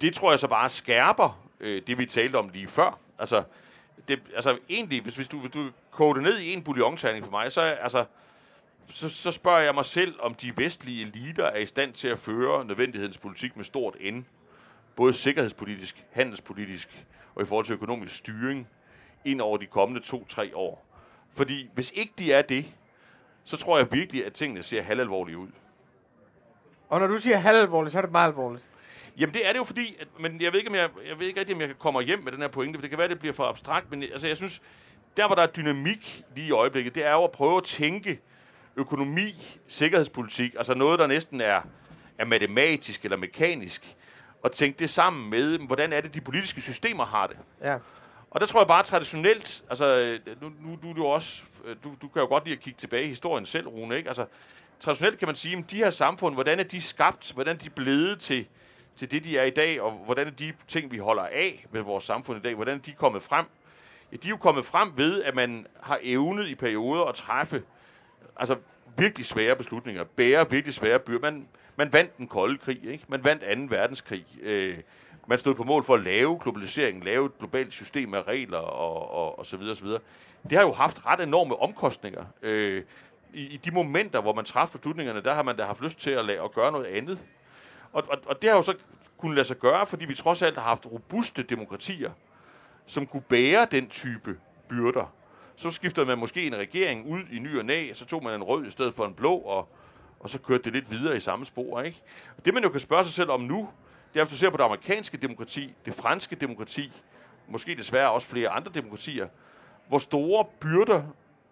Det 0.01 0.13
tror 0.13 0.31
jeg 0.31 0.39
så 0.39 0.47
bare 0.47 0.69
skærper 0.69 1.47
øh, 1.59 1.81
det, 1.87 1.97
vi 1.97 2.05
talte 2.05 2.35
om 2.35 2.49
lige 2.49 2.67
før. 2.67 2.99
Altså, 3.19 3.43
det, 4.07 4.21
altså 4.35 4.57
egentlig, 4.69 5.01
hvis, 5.01 5.15
hvis, 5.15 5.27
du, 5.27 5.39
hvis 5.39 5.51
du 5.51 5.69
koger 5.91 6.13
det 6.13 6.23
ned 6.23 6.39
i 6.39 6.53
en 6.53 6.63
bouillonterning 6.63 7.25
for 7.25 7.31
mig, 7.31 7.51
så, 7.51 7.61
altså, 7.61 8.05
så, 8.87 9.09
så 9.09 9.31
spørger 9.31 9.59
jeg 9.61 9.75
mig 9.75 9.85
selv, 9.85 10.15
om 10.19 10.33
de 10.33 10.57
vestlige 10.57 11.05
eliter 11.05 11.45
er 11.45 11.57
i 11.57 11.65
stand 11.65 11.93
til 11.93 12.07
at 12.07 12.19
føre 12.19 12.65
nødvendighedens 12.65 13.17
politik 13.17 13.55
med 13.55 13.65
stort 13.65 13.95
N. 14.11 14.25
Både 14.95 15.13
sikkerhedspolitisk, 15.13 16.05
handelspolitisk 16.11 17.05
og 17.35 17.41
i 17.41 17.45
forhold 17.45 17.65
til 17.65 17.73
økonomisk 17.73 18.15
styring 18.15 18.67
ind 19.25 19.41
over 19.41 19.57
de 19.57 19.65
kommende 19.65 20.01
to-tre 20.01 20.55
år. 20.55 20.85
Fordi 21.33 21.69
hvis 21.73 21.91
ikke 21.95 22.13
de 22.17 22.33
er 22.33 22.41
det, 22.41 22.65
så 23.45 23.57
tror 23.57 23.77
jeg 23.77 23.91
virkelig, 23.91 24.25
at 24.25 24.33
tingene 24.33 24.63
ser 24.63 24.81
halvalvorlige 24.81 25.37
ud. 25.37 25.47
Og 26.89 26.99
når 26.99 27.07
du 27.07 27.17
siger 27.17 27.37
halvalvorligt, 27.37 27.91
så 27.91 27.97
er 27.97 28.01
det 28.01 28.11
meget 28.11 28.27
alvorligt. 28.27 28.65
Jamen 29.19 29.33
det 29.33 29.47
er 29.47 29.51
det 29.51 29.59
jo 29.59 29.63
fordi, 29.63 29.95
at, 29.99 30.07
men 30.19 30.41
jeg 30.41 30.51
ved, 30.51 30.59
ikke, 30.59 30.69
om 30.69 30.75
jeg, 30.75 30.89
jeg 31.09 31.19
ved 31.19 31.27
ikke 31.27 31.39
rigtig, 31.39 31.55
om 31.55 31.61
jeg 31.61 31.69
kan 31.69 31.77
komme 31.79 32.01
hjem 32.01 32.19
med 32.23 32.31
den 32.31 32.41
her 32.41 32.47
pointe, 32.47 32.77
for 32.77 32.81
det 32.81 32.89
kan 32.89 32.97
være, 32.97 33.05
at 33.05 33.11
det 33.11 33.19
bliver 33.19 33.33
for 33.33 33.43
abstrakt, 33.43 33.91
men 33.91 34.03
altså, 34.03 34.27
jeg 34.27 34.37
synes, 34.37 34.61
der 35.17 35.25
hvor 35.27 35.35
der 35.35 35.41
er 35.41 35.47
dynamik 35.47 36.23
lige 36.35 36.47
i 36.47 36.51
øjeblikket, 36.51 36.95
det 36.95 37.05
er 37.05 37.11
jo 37.11 37.23
at 37.23 37.31
prøve 37.31 37.57
at 37.57 37.63
tænke 37.63 38.19
økonomi, 38.75 39.59
sikkerhedspolitik, 39.67 40.55
altså 40.57 40.73
noget, 40.73 40.99
der 40.99 41.07
næsten 41.07 41.41
er, 41.41 41.61
er 42.17 42.25
matematisk 42.25 43.03
eller 43.03 43.17
mekanisk, 43.17 43.95
og 44.43 44.51
tænke 44.51 44.79
det 44.79 44.89
sammen 44.89 45.29
med, 45.29 45.59
hvordan 45.59 45.93
er 45.93 46.01
det, 46.01 46.13
de 46.13 46.21
politiske 46.21 46.61
systemer 46.61 47.05
har 47.05 47.27
det. 47.27 47.37
Ja. 47.61 47.77
Og 48.33 48.39
der 48.41 48.45
tror 48.45 48.59
jeg 48.59 48.67
bare 48.67 48.83
traditionelt, 48.83 49.63
altså 49.69 49.85
øh, 49.85 50.19
nu, 50.41 50.51
nu 50.59 50.79
du, 50.83 50.93
du, 50.93 51.05
også, 51.05 51.43
øh, 51.65 51.75
du, 51.83 51.95
du 52.01 52.07
kan 52.07 52.21
jo 52.21 52.27
godt 52.27 52.45
lide 52.45 52.55
at 52.55 52.61
kigge 52.61 52.77
tilbage 52.77 53.03
i 53.03 53.07
historien 53.07 53.45
selv, 53.45 53.67
Rune, 53.67 53.97
ikke? 53.97 54.09
Altså 54.09 54.25
traditionelt 54.79 55.19
kan 55.19 55.27
man 55.27 55.35
sige, 55.35 55.57
at 55.57 55.71
de 55.71 55.77
her 55.77 55.89
samfund, 55.89 56.33
hvordan 56.33 56.59
er 56.59 56.63
de 56.63 56.81
skabt, 56.81 57.31
hvordan 57.31 57.55
er 57.55 57.59
de 57.59 57.69
blevet 57.69 58.19
til, 58.19 58.47
til 58.95 59.11
det, 59.11 59.23
de 59.23 59.37
er 59.37 59.43
i 59.43 59.49
dag, 59.49 59.81
og 59.81 59.91
hvordan 59.91 60.27
er 60.27 60.31
de 60.31 60.53
ting, 60.67 60.91
vi 60.91 60.97
holder 60.97 61.23
af 61.23 61.65
med 61.71 61.81
vores 61.81 62.03
samfund 62.03 62.39
i 62.39 62.41
dag, 62.41 62.55
hvordan 62.55 62.77
er 62.77 62.81
de 62.81 62.91
kommet 62.91 63.21
frem? 63.21 63.45
Ja, 64.11 64.17
de 64.17 64.27
er 64.27 64.29
jo 64.29 64.37
kommet 64.37 64.65
frem 64.65 64.91
ved, 64.95 65.23
at 65.23 65.35
man 65.35 65.67
har 65.81 65.99
evnet 66.03 66.47
i 66.47 66.55
perioder 66.55 67.03
at 67.05 67.15
træffe 67.15 67.63
altså 68.35 68.55
virkelig 68.97 69.25
svære 69.25 69.55
beslutninger, 69.55 70.03
bære 70.03 70.49
virkelig 70.49 70.73
svære 70.73 70.99
byrder. 70.99 71.31
Man, 71.31 71.47
man 71.75 71.93
vandt 71.93 72.17
den 72.17 72.27
kolde 72.27 72.57
krig, 72.57 72.79
ikke? 72.83 73.05
Man 73.07 73.23
vandt 73.23 73.69
2. 73.69 73.75
verdenskrig. 73.75 74.25
Øh, 74.41 74.77
man 75.27 75.37
stod 75.37 75.55
på 75.55 75.63
mål 75.63 75.83
for 75.83 75.93
at 75.93 76.03
lave 76.03 76.39
globalisering, 76.39 77.03
lave 77.05 77.25
et 77.25 77.37
globalt 77.37 77.73
system 77.73 78.13
af 78.13 78.27
regler 78.27 78.57
og, 78.57 79.11
og, 79.11 79.39
og 79.39 79.45
så 79.45 79.57
videre, 79.57 79.73
og 79.73 79.77
så 79.77 79.83
videre. 79.83 79.99
Det 80.49 80.57
har 80.57 80.65
jo 80.65 80.71
haft 80.71 81.05
ret 81.05 81.19
enorme 81.19 81.61
omkostninger. 81.61 82.25
Øh, 82.41 82.83
i, 83.33 83.41
I 83.41 83.57
de 83.57 83.71
momenter, 83.71 84.21
hvor 84.21 84.33
man 84.33 84.45
træffer 84.45 84.77
beslutningerne, 84.77 85.23
der 85.23 85.33
har 85.33 85.43
man 85.43 85.57
da 85.57 85.63
haft 85.63 85.81
lyst 85.81 85.99
til 85.99 86.11
at, 86.11 86.25
lave, 86.25 86.43
at 86.43 86.51
gøre 86.51 86.71
noget 86.71 86.85
andet. 86.85 87.19
Og, 87.93 88.03
og, 88.09 88.17
og 88.25 88.41
det 88.41 88.49
har 88.49 88.57
jo 88.57 88.61
så 88.61 88.75
kunnet 89.17 89.35
lade 89.35 89.47
sig 89.47 89.57
gøre, 89.57 89.85
fordi 89.85 90.05
vi 90.05 90.15
trods 90.15 90.41
alt 90.41 90.55
har 90.55 90.63
haft 90.63 90.85
robuste 90.91 91.43
demokratier, 91.43 92.11
som 92.85 93.07
kunne 93.07 93.21
bære 93.21 93.67
den 93.71 93.89
type 93.89 94.37
byrder. 94.69 95.13
Så 95.55 95.69
skiftede 95.69 96.05
man 96.05 96.17
måske 96.17 96.47
en 96.47 96.55
regering 96.55 97.07
ud 97.07 97.21
i 97.31 97.39
ny 97.39 97.59
og 97.59 97.65
næ, 97.65 97.93
så 97.93 98.05
tog 98.05 98.23
man 98.23 98.33
en 98.33 98.43
rød 98.43 98.65
i 98.65 98.71
stedet 98.71 98.93
for 98.93 99.05
en 99.05 99.13
blå, 99.13 99.35
og, 99.35 99.69
og 100.19 100.29
så 100.29 100.39
kørte 100.39 100.63
det 100.63 100.73
lidt 100.73 100.91
videre 100.91 101.17
i 101.17 101.19
samme 101.19 101.45
spor. 101.45 101.81
Ikke? 101.81 102.01
Og 102.37 102.45
det 102.45 102.53
man 102.53 102.63
jo 102.63 102.69
kan 102.69 102.79
spørge 102.79 103.03
sig 103.03 103.13
selv 103.13 103.29
om 103.29 103.41
nu, 103.41 103.69
det 104.13 104.19
er, 104.19 104.23
hvis 104.23 104.31
du 104.31 104.37
ser 104.37 104.49
på 104.49 104.57
det 104.57 104.63
amerikanske 104.63 105.17
demokrati, 105.17 105.73
det 105.85 105.93
franske 105.93 106.35
demokrati, 106.35 106.91
måske 107.47 107.75
desværre 107.75 108.11
også 108.11 108.27
flere 108.27 108.49
andre 108.49 108.71
demokratier, 108.75 109.27
hvor 109.87 109.99
store 109.99 110.45
byrder 110.59 111.03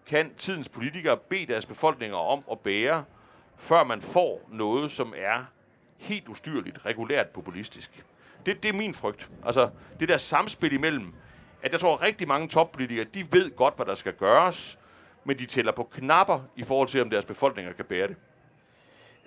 kan 0.06 0.34
tidens 0.38 0.70
politikere 0.70 1.18
bede 1.18 1.46
deres 1.46 1.66
befolkninger 1.66 2.18
om 2.18 2.44
at 2.52 2.60
bære, 2.60 3.04
før 3.58 3.84
man 3.84 4.02
får 4.02 4.50
noget, 4.52 4.92
som 4.92 5.14
er 5.18 5.46
helt 5.98 6.28
ustyrligt, 6.28 6.86
regulært 6.86 7.28
populistisk. 7.28 8.04
Det, 8.46 8.64
det 8.64 8.70
er 8.70 8.74
min 8.74 8.94
frygt. 8.94 9.30
Altså, 9.46 9.70
det 10.00 10.10
der 10.10 10.18
samspil 10.18 10.74
imellem, 10.74 11.14
at 11.62 11.72
jeg 11.72 11.80
tror, 11.80 11.94
at 11.94 12.02
rigtig 12.02 12.28
mange 12.28 12.48
toppolitikere, 12.48 13.06
de 13.06 13.28
ved 13.32 13.56
godt, 13.56 13.76
hvad 13.76 13.86
der 13.86 13.96
skal 13.96 14.14
gøres, 14.14 14.80
men 15.24 15.40
de 15.40 15.46
tæller 15.46 15.72
på 15.72 15.84
knapper 15.84 16.40
i 16.56 16.64
forhold 16.64 16.88
til, 16.88 17.02
om 17.02 17.10
deres 17.10 17.26
befolkninger 17.26 17.74
kan 17.74 17.86
bære 17.86 18.08
det. 18.08 18.16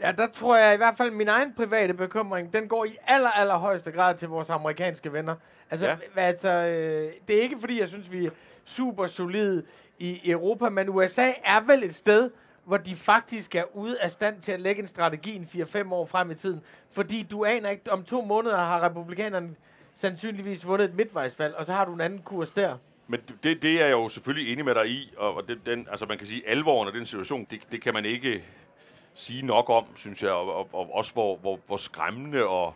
Ja, 0.01 0.13
der 0.13 0.27
tror 0.27 0.57
jeg 0.57 0.75
i 0.75 0.77
hvert 0.77 0.97
fald, 0.97 1.11
min 1.11 1.29
egen 1.29 1.53
private 1.57 1.95
bekymring, 1.95 2.53
den 2.53 2.69
går 2.69 2.85
i 2.85 2.97
aller, 3.07 3.31
aller 3.31 3.57
højeste 3.57 3.91
grad 3.93 4.15
til 4.15 4.29
vores 4.29 4.51
amerikanske 4.51 5.13
venner. 5.13 5.35
Altså, 5.71 5.87
Ja. 5.89 5.97
altså 6.17 6.49
øh, 6.49 7.13
det 7.29 7.39
er 7.39 7.43
ikke 7.43 7.57
fordi, 7.61 7.81
jeg 7.81 7.89
synes, 7.89 8.13
vi 8.13 8.27
er 8.27 8.31
super 8.65 9.07
solide 9.07 9.63
i 9.99 10.31
Europa, 10.31 10.69
men 10.69 10.89
USA 10.89 11.33
er 11.45 11.61
vel 11.67 11.85
et 11.85 11.95
sted, 11.95 12.31
hvor 12.65 12.77
de 12.77 12.97
faktisk 12.97 13.55
er 13.55 13.77
ude 13.77 14.01
af 14.01 14.11
stand 14.11 14.41
til 14.41 14.53
at 14.53 14.61
lægge 14.61 14.81
en 14.83 14.87
strategi 14.87 15.37
en 15.37 15.49
4-5 15.63 15.93
år 15.93 16.07
frem 16.07 16.31
i 16.31 16.35
tiden. 16.35 16.61
Fordi 16.93 17.23
du 17.31 17.45
aner 17.45 17.71
ikke, 17.71 17.93
om 17.93 18.05
to 18.05 18.21
måneder 18.25 18.57
har 18.57 18.83
republikanerne 18.83 19.51
sandsynligvis 19.95 20.67
vundet 20.67 20.85
et 20.89 20.95
midtvejsvalg, 20.95 21.55
og 21.55 21.67
så 21.67 21.73
har 21.73 21.85
du 21.85 21.93
en 21.95 22.01
anden 22.01 22.19
kurs 22.25 22.51
der. 22.51 22.77
Men 23.09 23.21
det, 23.43 23.63
det 23.63 23.71
er 23.81 23.85
jeg 23.85 23.91
jo 23.93 24.09
selvfølgelig 24.09 24.53
enig 24.53 24.65
med 24.65 24.75
dig 24.75 24.87
i, 24.89 25.15
og, 25.17 25.35
og 25.35 25.49
den, 25.49 25.59
den, 25.67 25.87
altså 25.91 26.07
man 26.07 26.19
kan 26.19 26.27
sige, 26.27 26.49
alvoren 26.49 26.87
af 26.89 26.95
den 26.95 27.07
situation, 27.07 27.47
det, 27.51 27.61
det 27.73 27.83
kan 27.83 27.95
man 27.95 28.05
ikke 28.05 28.45
sige 29.15 29.47
nok 29.47 29.71
om, 29.71 29.87
synes 29.97 30.23
jeg, 30.23 30.31
og, 30.31 30.57
og, 30.57 30.69
og 30.73 30.95
også 30.95 31.13
hvor, 31.13 31.37
hvor, 31.37 31.61
hvor 31.67 31.77
skræmmende 31.77 32.47
og 32.47 32.75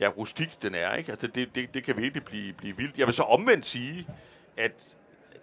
ja, 0.00 0.08
rustik 0.08 0.62
den 0.62 0.74
er. 0.74 0.94
Ikke? 0.94 1.10
Altså 1.12 1.26
det, 1.26 1.54
det, 1.54 1.74
det 1.74 1.84
kan 1.84 1.96
virkelig 1.96 2.24
blive, 2.24 2.52
blive 2.52 2.76
vildt. 2.76 2.98
Jeg 2.98 3.06
vil 3.06 3.14
så 3.14 3.22
omvendt 3.22 3.66
sige, 3.66 4.06
at 4.56 4.72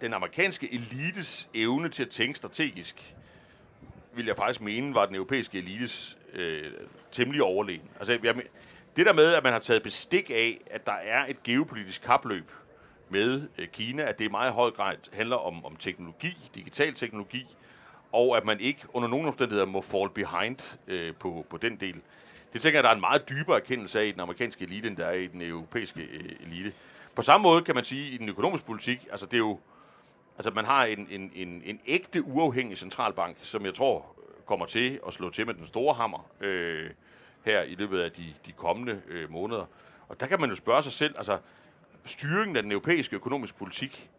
den 0.02 0.14
amerikanske 0.14 0.74
elites 0.74 1.50
evne 1.54 1.90
til 1.90 2.04
at 2.04 2.10
tænke 2.10 2.38
strategisk, 2.38 3.16
vil 4.14 4.26
jeg 4.26 4.36
faktisk 4.36 4.62
mene, 4.62 4.96
var 4.96 5.06
den 5.06 5.16
europæiske 5.16 5.58
elites 5.58 6.18
øh, 6.34 6.72
temmelig 7.12 7.44
overlegen. 7.44 7.90
Altså, 8.00 8.20
jeg, 8.24 8.36
det 8.96 9.06
der 9.06 9.14
med, 9.14 9.34
at 9.34 9.44
man 9.44 9.54
har 9.54 9.60
taget 9.60 9.84
bestik 9.84 10.30
af, 10.30 10.62
at 10.72 10.86
der 10.86 10.94
er 10.94 11.26
et 11.26 11.44
geopolitisk 11.44 12.02
kapløb 12.02 12.52
med 13.10 13.48
øh, 13.58 13.68
Kina, 13.68 14.04
at 14.04 14.20
det 14.20 14.26
i 14.26 14.28
meget 14.28 14.54
høj 14.54 14.72
grad 14.72 14.96
handler 15.14 15.36
om, 15.36 15.66
om 15.66 15.76
teknologi, 15.76 16.50
digital 16.56 16.94
teknologi, 16.94 17.46
og 18.12 18.38
at 18.38 18.46
man 18.46 18.60
ikke 18.60 18.82
under 18.94 19.10
nogen 19.10 19.28
omstændigheder 19.28 19.66
må 19.66 19.82
fall 19.82 20.10
behind 20.10 20.58
øh, 20.88 21.16
på, 21.16 21.46
på 21.50 21.58
den 21.58 21.76
del. 21.76 22.02
Det 22.54 22.62
tænker 22.62 22.78
jeg, 22.78 22.84
der 22.84 22.90
er 22.90 22.94
en 22.94 23.02
meget 23.02 23.30
dybere 23.30 23.56
erkendelse 23.56 24.00
af 24.00 24.06
i 24.06 24.12
den 24.12 24.20
amerikanske 24.20 24.66
elite, 24.66 24.88
end 24.88 24.98
der 24.98 25.06
er 25.06 25.12
i 25.14 25.28
den 25.28 25.42
europæiske 25.42 26.02
øh, 26.02 26.32
elite. 26.46 26.74
På 27.16 27.22
samme 27.22 27.44
måde 27.44 27.64
kan 27.64 27.76
man 27.76 27.84
sige, 27.84 28.12
i 28.12 28.18
den 28.18 28.30
økonomiske 28.30 28.66
politik, 28.66 29.08
altså 29.12 29.26
det 29.26 29.34
er 29.34 29.38
jo, 29.38 29.60
altså 30.38 30.52
man 30.52 30.66
har 30.66 30.86
en, 30.86 31.08
en, 31.12 31.32
en, 31.36 31.62
en 31.66 31.80
ægte 31.88 32.24
uafhængig 32.24 32.78
centralbank, 32.78 33.38
som 33.42 33.66
jeg 33.66 33.74
tror 33.74 34.16
øh, 34.18 34.46
kommer 34.46 34.66
til 34.66 35.00
at 35.08 35.14
slå 35.14 35.30
til 35.30 35.46
med 35.46 35.54
den 35.54 35.68
store 35.68 35.94
hammer 35.94 36.30
øh, 36.42 36.90
her 37.46 37.62
i 37.62 37.76
løbet 37.76 38.00
af 38.00 38.12
de, 38.12 38.34
de 38.46 38.52
kommende 38.52 39.02
øh, 39.08 39.32
måneder. 39.32 39.66
Og 40.10 40.20
der 40.20 40.28
kan 40.28 40.42
man 40.42 40.50
jo 40.50 40.56
spørge 40.56 40.84
sig 40.84 40.92
selv, 40.92 41.16
altså 41.18 41.38
styringen 42.06 42.56
af 42.56 42.64
den 42.64 42.72
europæiske 42.72 43.16
økonomiske 43.16 43.58
politik, 43.58 44.10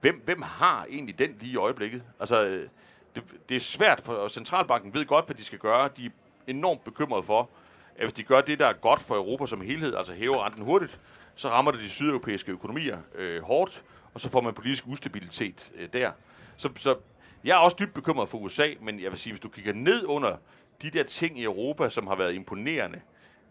hvem, 0.00 0.22
hvem 0.24 0.42
har 0.42 0.86
egentlig 0.90 1.18
den 1.18 1.36
lige 1.40 1.52
i 1.52 1.56
øjeblikket? 1.56 2.02
Altså, 2.20 2.46
øh, 2.46 2.68
det, 3.14 3.22
det 3.48 3.56
er 3.56 3.60
svært, 3.60 4.00
for 4.00 4.28
centralbanken 4.28 4.94
ved 4.94 5.06
godt, 5.06 5.26
hvad 5.26 5.36
de 5.36 5.44
skal 5.44 5.58
gøre. 5.58 5.88
De 5.96 6.06
er 6.06 6.10
enormt 6.46 6.84
bekymrede 6.84 7.22
for, 7.22 7.50
at 7.96 8.04
hvis 8.04 8.12
de 8.12 8.22
gør 8.22 8.40
det, 8.40 8.58
der 8.58 8.66
er 8.66 8.72
godt 8.72 9.00
for 9.00 9.14
Europa 9.14 9.46
som 9.46 9.60
helhed, 9.60 9.94
altså 9.94 10.12
hæver 10.12 10.44
renten 10.44 10.62
hurtigt, 10.62 11.00
så 11.34 11.48
rammer 11.48 11.70
det 11.72 11.80
de 11.80 11.88
sydeuropæiske 11.88 12.52
økonomier 12.52 12.98
øh, 13.14 13.42
hårdt, 13.42 13.84
og 14.14 14.20
så 14.20 14.30
får 14.30 14.40
man 14.40 14.54
politisk 14.54 14.84
ustabilitet 14.86 15.72
øh, 15.74 15.88
der. 15.92 16.12
Så, 16.56 16.70
så 16.76 16.96
jeg 17.44 17.52
er 17.52 17.58
også 17.58 17.76
dybt 17.80 17.94
bekymret 17.94 18.28
for 18.28 18.38
USA, 18.38 18.68
men 18.80 19.00
jeg 19.00 19.10
vil 19.10 19.18
sige, 19.18 19.32
hvis 19.32 19.40
du 19.40 19.48
kigger 19.48 19.72
ned 19.72 20.06
under 20.06 20.36
de 20.82 20.90
der 20.90 21.02
ting 21.02 21.38
i 21.38 21.44
Europa, 21.44 21.88
som 21.88 22.06
har 22.06 22.14
været 22.14 22.34
imponerende 22.34 23.00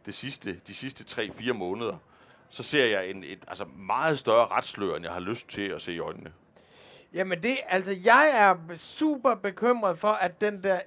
det 0.06 0.13
sidste, 0.13 0.60
de 0.67 0.74
sidste 0.74 1.22
3-4 1.22 1.54
måneder, 1.54 1.98
så 2.50 2.63
ser 2.63 2.86
jeg 2.86 3.10
en 3.10 3.24
et, 3.24 3.43
altså 3.48 3.65
meget 3.65 4.19
større 4.19 4.48
retslør, 4.48 4.95
end 4.95 5.06
jeg 5.06 5.13
har 5.13 5.19
lyst 5.19 5.48
til 5.48 5.62
at 5.62 5.82
se 5.82 5.93
i 5.93 6.00
øjnene. 6.00 6.32
Jamen 7.13 7.43
det, 7.43 7.58
altså 7.67 7.98
jeg 8.04 8.32
er 8.34 8.76
super 8.78 9.36
bekymret 9.36 10.00
for, 10.00 10.12
at 10.12 10.41
den 10.41 10.63
der 10.63 10.80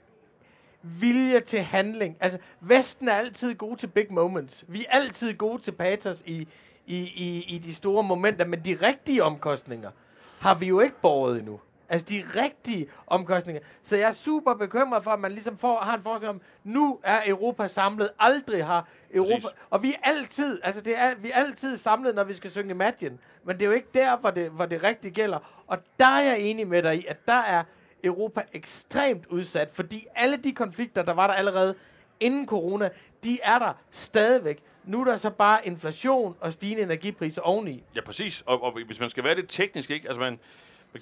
vilje 0.82 1.40
til 1.40 1.62
handling, 1.62 2.16
altså 2.20 2.38
Vesten 2.60 3.08
er 3.08 3.12
altid 3.14 3.54
god 3.54 3.76
til 3.76 3.86
big 3.86 4.06
moments. 4.10 4.64
Vi 4.68 4.84
er 4.88 4.96
altid 4.98 5.34
gode 5.34 5.62
til 5.62 5.72
patos 5.72 6.22
i, 6.26 6.48
i, 6.86 6.98
i, 7.00 7.44
i 7.48 7.58
de 7.58 7.74
store 7.74 8.02
momenter, 8.02 8.44
men 8.44 8.64
de 8.64 8.74
rigtige 8.74 9.24
omkostninger 9.24 9.90
har 10.38 10.54
vi 10.54 10.66
jo 10.66 10.80
ikke 10.80 11.00
borget 11.02 11.38
endnu. 11.38 11.60
Altså 11.92 12.06
de 12.08 12.24
rigtige 12.42 12.86
omkostninger. 13.06 13.62
Så 13.82 13.96
jeg 13.96 14.08
er 14.08 14.12
super 14.12 14.54
bekymret 14.54 15.04
for, 15.04 15.10
at 15.10 15.20
man 15.20 15.32
ligesom 15.32 15.58
får, 15.58 15.78
har 15.78 15.96
en 15.96 16.02
forestilling 16.02 16.34
om, 16.34 16.40
nu 16.64 17.00
er 17.02 17.20
Europa 17.26 17.68
samlet. 17.68 18.10
Aldrig 18.18 18.66
har 18.66 18.88
Europa... 19.14 19.34
Præcis. 19.34 19.58
Og 19.70 19.82
vi 19.82 19.88
er 19.88 20.08
altid, 20.10 20.60
altså 20.62 20.80
det 20.80 20.98
er, 20.98 21.14
vi 21.14 21.30
er 21.30 21.34
altid 21.34 21.76
samlet, 21.76 22.14
når 22.14 22.24
vi 22.24 22.34
skal 22.34 22.50
synge 22.50 22.70
Imagine. 22.70 23.18
Men 23.44 23.56
det 23.56 23.62
er 23.62 23.66
jo 23.66 23.72
ikke 23.72 23.88
der, 23.94 24.16
hvor 24.16 24.30
det, 24.30 24.50
hvor 24.50 24.66
det 24.66 24.82
rigtigt 24.82 25.14
gælder. 25.14 25.64
Og 25.66 25.78
der 25.98 26.06
er 26.06 26.22
jeg 26.22 26.40
enig 26.40 26.68
med 26.68 26.82
dig 26.82 26.98
i, 26.98 27.06
at 27.08 27.26
der 27.26 27.40
er 27.40 27.64
Europa 28.04 28.42
ekstremt 28.52 29.26
udsat, 29.26 29.68
fordi 29.72 30.06
alle 30.14 30.36
de 30.36 30.52
konflikter, 30.52 31.02
der 31.02 31.12
var 31.12 31.26
der 31.26 31.34
allerede 31.34 31.74
inden 32.20 32.46
corona, 32.46 32.88
de 33.24 33.38
er 33.42 33.58
der 33.58 33.72
stadigvæk. 33.90 34.62
Nu 34.84 35.00
er 35.00 35.04
der 35.04 35.16
så 35.16 35.30
bare 35.30 35.66
inflation 35.66 36.36
og 36.40 36.52
stigende 36.52 36.82
energipriser 36.82 37.42
oveni. 37.42 37.84
Ja, 37.96 38.00
præcis. 38.00 38.42
Og, 38.46 38.62
og 38.62 38.84
hvis 38.86 39.00
man 39.00 39.10
skal 39.10 39.24
være 39.24 39.34
lidt 39.34 39.48
teknisk, 39.48 39.90
ikke? 39.90 40.08
Altså 40.08 40.20
man, 40.20 40.38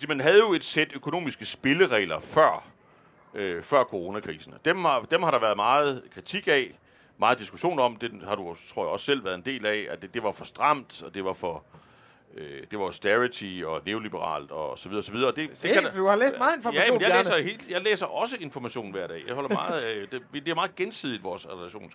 man 0.08 0.20
havde 0.20 0.38
jo 0.38 0.52
et 0.52 0.64
sæt 0.64 0.92
økonomiske 0.94 1.44
spilleregler 1.44 2.20
før, 2.20 2.68
øh, 3.34 3.62
før 3.62 3.84
coronakrisen. 3.84 4.54
Dem 4.64 4.84
har, 4.84 5.00
dem 5.00 5.22
har 5.22 5.30
der 5.30 5.38
været 5.38 5.56
meget 5.56 6.02
kritik 6.14 6.48
af, 6.48 6.78
meget 7.18 7.38
diskussion 7.38 7.78
om. 7.78 7.96
Det 7.96 8.22
har 8.24 8.34
du, 8.34 8.56
tror 8.74 8.84
jeg, 8.84 8.90
også 8.90 9.06
selv 9.06 9.24
været 9.24 9.34
en 9.34 9.44
del 9.44 9.66
af, 9.66 9.86
at 9.90 10.02
det, 10.02 10.14
det 10.14 10.22
var 10.22 10.32
for 10.32 10.44
stramt, 10.44 11.02
og 11.02 11.14
det 11.14 11.24
var 11.24 11.32
for 11.32 11.64
øh, 12.36 12.62
det 12.70 12.78
var 12.78 12.84
austerity 12.84 13.62
og 13.66 13.80
neoliberalt 13.86 14.50
og 14.50 14.78
så 14.78 14.88
videre, 14.88 15.02
så 15.02 15.12
videre. 15.12 15.32
Det, 15.36 15.50
det 15.62 15.72
kan, 15.72 15.94
du 15.96 16.06
har 16.06 16.16
læst 16.16 16.38
meget 16.38 16.56
information, 16.56 17.00
ja, 17.00 17.08
jeg 17.08 17.18
læser, 17.18 17.38
helt, 17.38 17.68
jeg 17.68 17.82
læser 17.82 18.06
også 18.06 18.36
information 18.40 18.90
hver 18.90 19.06
dag. 19.06 19.22
Jeg 19.26 19.34
holder 19.34 19.54
meget, 19.54 19.84
øh, 19.84 20.08
det, 20.12 20.22
det 20.32 20.48
er 20.48 20.54
meget 20.54 20.76
gensidigt, 20.76 21.22
vores 21.22 21.48
relation. 21.48 21.92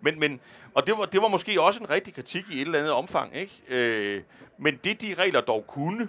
Men, 0.00 0.20
men, 0.20 0.40
og 0.74 0.86
det 0.86 0.98
var, 0.98 1.04
det 1.04 1.22
var 1.22 1.28
måske 1.28 1.60
også 1.60 1.80
en 1.80 1.90
rigtig 1.90 2.14
kritik 2.14 2.44
i 2.50 2.54
et 2.54 2.66
eller 2.66 2.78
andet 2.78 2.92
omfang. 2.92 3.36
Ikke? 3.36 3.52
Øh, 3.68 4.22
men 4.58 4.80
det, 4.84 5.00
de 5.00 5.14
regler 5.14 5.40
dog 5.40 5.64
kunne, 5.66 6.08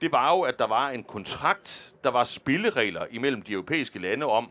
det 0.00 0.12
var 0.12 0.30
jo, 0.36 0.40
at 0.40 0.58
der 0.58 0.66
var 0.66 0.90
en 0.90 1.04
kontrakt, 1.04 1.94
der 2.04 2.10
var 2.10 2.24
spilleregler 2.24 3.06
imellem 3.10 3.42
de 3.42 3.52
europæiske 3.52 3.98
lande 3.98 4.26
om, 4.26 4.50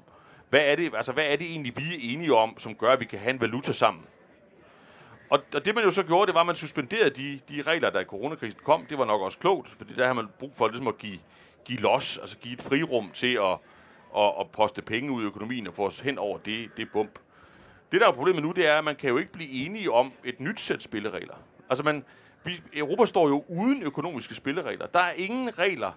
hvad 0.49 0.61
er 0.63 0.75
det, 0.75 0.95
altså, 0.95 1.11
hvad 1.11 1.25
er 1.25 1.35
det 1.35 1.47
egentlig, 1.47 1.77
vi 1.77 1.83
er 1.83 2.13
enige 2.13 2.35
om, 2.35 2.59
som 2.59 2.75
gør, 2.75 2.91
at 2.91 2.99
vi 2.99 3.05
kan 3.05 3.19
have 3.19 3.33
en 3.33 3.41
valuta 3.41 3.71
sammen? 3.71 4.03
Og, 5.29 5.39
og 5.55 5.65
det 5.65 5.75
man 5.75 5.83
jo 5.83 5.89
så 5.89 6.03
gjorde, 6.03 6.27
det 6.27 6.33
var, 6.33 6.39
at 6.39 6.45
man 6.45 6.55
suspenderede 6.55 7.09
de, 7.09 7.39
de 7.49 7.61
regler, 7.61 7.89
der 7.89 7.99
i 7.99 8.03
coronakrisen 8.03 8.59
kom. 8.63 8.85
Det 8.85 8.97
var 8.97 9.05
nok 9.05 9.21
også 9.21 9.37
klogt, 9.37 9.69
fordi 9.77 9.93
der 9.93 10.07
har 10.07 10.13
man 10.13 10.27
brug 10.39 10.51
for 10.55 10.67
ligesom 10.67 10.87
at 10.87 10.97
give, 10.97 11.19
give 11.65 11.79
los, 11.79 12.17
altså 12.17 12.37
give 12.37 12.53
et 12.53 12.61
frirum 12.61 13.11
til 13.13 13.33
at, 13.33 13.57
at, 14.17 14.33
at 14.39 14.49
poste 14.51 14.81
penge 14.81 15.11
ud 15.11 15.23
i 15.23 15.25
økonomien 15.25 15.67
og 15.67 15.73
få 15.73 15.85
os 15.85 15.99
hen 15.99 16.17
over 16.17 16.37
det, 16.37 16.69
det 16.77 16.91
bump. 16.91 17.19
Det, 17.91 18.01
der 18.01 18.07
er 18.07 18.11
problemet 18.11 18.43
nu, 18.43 18.51
det 18.51 18.67
er, 18.67 18.77
at 18.77 18.83
man 18.83 18.95
kan 18.95 19.09
jo 19.09 19.17
ikke 19.17 19.31
blive 19.31 19.49
enige 19.49 19.91
om 19.91 20.11
et 20.23 20.39
nyt 20.39 20.59
sæt 20.59 20.83
spilleregler. 20.83 21.35
Altså, 21.69 21.83
man, 21.83 22.05
vi, 22.43 22.61
Europa 22.73 23.05
står 23.05 23.27
jo 23.27 23.43
uden 23.47 23.83
økonomiske 23.83 24.35
spilleregler. 24.35 24.87
Der 24.87 24.99
er 24.99 25.11
ingen 25.11 25.59
regler, 25.59 25.91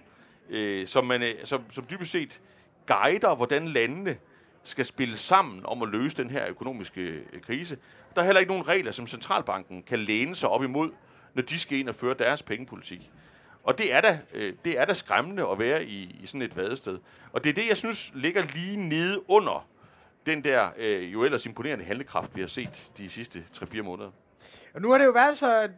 øh, 0.51 0.87
som, 0.87 1.07
man, 1.07 1.23
øh, 1.23 1.35
som, 1.45 1.63
som 1.71 1.87
dybest 1.91 2.11
set 2.11 2.41
guider, 2.87 3.35
hvordan 3.35 3.69
landene 3.69 4.17
skal 4.63 4.85
spille 4.85 5.17
sammen 5.17 5.67
om 5.67 5.83
at 5.83 5.89
løse 5.89 6.17
den 6.17 6.31
her 6.31 6.49
økonomiske 6.49 7.01
øh, 7.01 7.41
krise. 7.43 7.79
Der 8.15 8.21
er 8.21 8.25
heller 8.25 8.41
ikke 8.41 8.53
nogen 8.53 8.69
regler, 8.69 8.93
som 8.93 9.07
centralbanken 9.07 9.83
kan 9.83 9.99
læne 9.99 10.37
sig 10.37 10.49
op 10.49 10.63
imod, 10.63 10.91
når 11.35 11.43
de 11.43 11.59
skal 11.59 11.79
ind 11.79 11.89
og 11.89 11.95
føre 11.95 12.15
deres 12.15 12.43
pengepolitik. 12.43 13.11
Og 13.65 13.79
det 13.79 13.93
er 13.93 14.01
da, 14.01 14.19
øh, 14.35 14.55
det 14.65 14.79
er 14.79 14.85
da 14.85 14.93
skræmmende 14.93 15.49
at 15.49 15.59
være 15.59 15.85
i, 15.85 16.17
i 16.23 16.27
sådan 16.27 16.43
et 16.43 16.57
vadested. 16.57 16.99
Og 17.33 17.45
det 17.45 17.51
er 17.51 17.55
det, 17.55 17.69
jeg 17.69 17.77
synes 17.77 18.13
ligger 18.15 18.45
lige 18.55 18.77
nede 18.77 19.31
under 19.31 19.69
den 20.27 20.45
der 20.45 20.71
øh, 20.77 21.13
jo 21.13 21.25
ellers 21.25 21.47
imponerende 21.47 21.85
handlekraft, 21.85 22.37
vi 22.37 22.41
har 22.41 22.49
set 22.49 22.91
de 22.97 23.11
sidste 23.11 23.45
3-4 23.57 23.83
måneder. 23.83 24.11
Og 24.75 24.83
nu 24.83 24.91
har 24.91 24.99
det 24.99 25.05
jo 25.05 25.11
været 25.11 25.39
så 25.39 25.69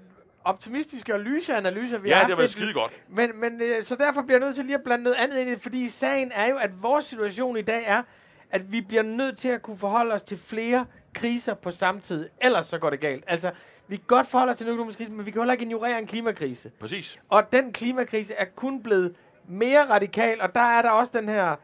optimistiske 0.45 1.15
og 1.15 1.21
lyse 1.21 1.55
analyser, 1.55 1.99
vi 1.99 2.09
ja, 2.09 2.15
har 2.15 2.23
det 2.23 2.31
har 2.31 2.37
været 2.37 2.51
skide 2.51 2.73
godt. 2.73 2.93
Men, 3.09 3.31
men 3.41 3.61
øh, 3.63 3.85
så 3.85 3.97
derfor 3.97 4.23
bliver 4.23 4.39
jeg 4.39 4.47
nødt 4.47 4.57
til 4.57 4.65
lige 4.65 4.75
at 4.75 4.83
blande 4.85 5.05
noget 5.05 5.17
andet 5.17 5.39
ind 5.39 5.49
i 5.49 5.53
det, 5.53 5.61
fordi 5.61 5.89
sagen 5.89 6.33
er 6.35 6.49
jo, 6.49 6.57
at 6.57 6.83
vores 6.83 7.05
situation 7.05 7.57
i 7.57 7.63
dag 7.63 7.83
er, 7.87 8.03
at 8.51 8.73
vi 8.73 8.81
bliver 8.81 9.03
nødt 9.03 9.39
til 9.39 9.49
at 9.49 9.63
kunne 9.63 9.79
forholde 9.79 10.15
os 10.15 10.23
til 10.23 10.39
flere 10.39 10.87
kriser 11.15 11.55
på 11.55 11.71
samme 11.71 12.01
tid. 12.01 12.29
Ellers 12.43 12.67
så 12.67 12.79
går 12.79 12.91
det 12.91 13.01
galt. 13.01 13.25
Altså, 13.27 13.51
vi 13.89 13.97
kan 13.97 14.05
godt 14.07 14.27
forholde 14.27 14.51
os 14.51 14.57
til 14.57 14.67
en 14.67 14.73
økonomisk 14.73 14.99
krise, 14.99 15.11
men 15.11 15.27
vi 15.27 15.31
kan 15.31 15.41
heller 15.41 15.53
ikke 15.53 15.65
ignorere 15.65 15.99
en 15.99 16.07
klimakrise. 16.07 16.71
Præcis. 16.81 17.21
Og 17.29 17.53
den 17.53 17.73
klimakrise 17.73 18.35
er 18.35 18.45
kun 18.45 18.83
blevet 18.83 19.15
mere 19.49 19.91
radikal, 19.91 20.41
og 20.41 20.55
der 20.55 20.61
er 20.61 20.83
der 20.83 20.91
også 20.91 21.13
den 21.17 21.29
her... 21.29 21.57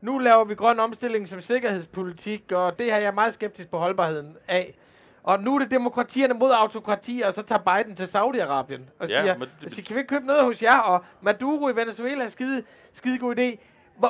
Nu 0.00 0.18
laver 0.18 0.44
vi 0.44 0.54
grøn 0.54 0.80
omstilling 0.80 1.28
som 1.28 1.40
sikkerhedspolitik, 1.40 2.52
og 2.52 2.78
det 2.78 2.86
her 2.86 2.96
jeg 2.96 3.06
er 3.06 3.12
meget 3.12 3.34
skeptisk 3.34 3.70
på 3.70 3.78
holdbarheden 3.78 4.36
af. 4.48 4.78
Og 5.26 5.42
nu 5.42 5.54
er 5.54 5.58
det 5.58 5.70
demokratierne 5.70 6.34
mod 6.34 6.50
autokratier, 6.50 7.26
og 7.26 7.34
så 7.34 7.42
tager 7.42 7.58
Biden 7.58 7.96
til 7.96 8.04
Saudi-Arabien 8.04 8.80
og 8.98 9.08
ja, 9.08 9.22
siger, 9.22 9.34
det, 9.62 9.72
siger, 9.72 9.86
kan 9.86 9.96
vi 9.96 10.00
ikke 10.00 10.08
købe 10.08 10.26
noget 10.26 10.44
hos 10.44 10.62
jer? 10.62 10.78
Og 10.78 11.04
Maduro 11.20 11.68
i 11.68 11.76
Venezuela 11.76 12.24
er 12.24 12.28
skide, 12.28 12.62
skide 12.92 13.18
god 13.18 13.38
idé. 13.38 13.56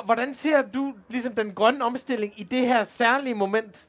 Hvordan 0.05 0.33
ser 0.33 0.61
du 0.61 0.93
ligesom 1.09 1.35
den 1.35 1.53
grønne 1.53 1.85
omstilling 1.85 2.33
i 2.37 2.43
det 2.43 2.59
her 2.59 2.83
særlige 2.83 3.35
moment? 3.35 3.87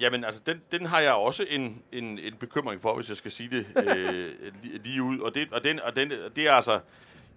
Jamen, 0.00 0.24
altså, 0.24 0.40
den, 0.46 0.60
den 0.72 0.86
har 0.86 1.00
jeg 1.00 1.12
også 1.12 1.46
en, 1.50 1.82
en, 1.92 2.18
en 2.18 2.34
bekymring 2.40 2.82
for, 2.82 2.94
hvis 2.94 3.08
jeg 3.08 3.16
skal 3.16 3.30
sige 3.30 3.50
det 3.50 3.66
øh, 3.96 4.30
lige 4.84 5.02
ud. 5.02 5.18
Og, 5.18 5.34
det, 5.34 5.48
og, 5.52 5.64
den, 5.64 5.80
og 5.80 5.96
den, 5.96 6.12
det 6.36 6.48
er 6.48 6.52
altså... 6.52 6.80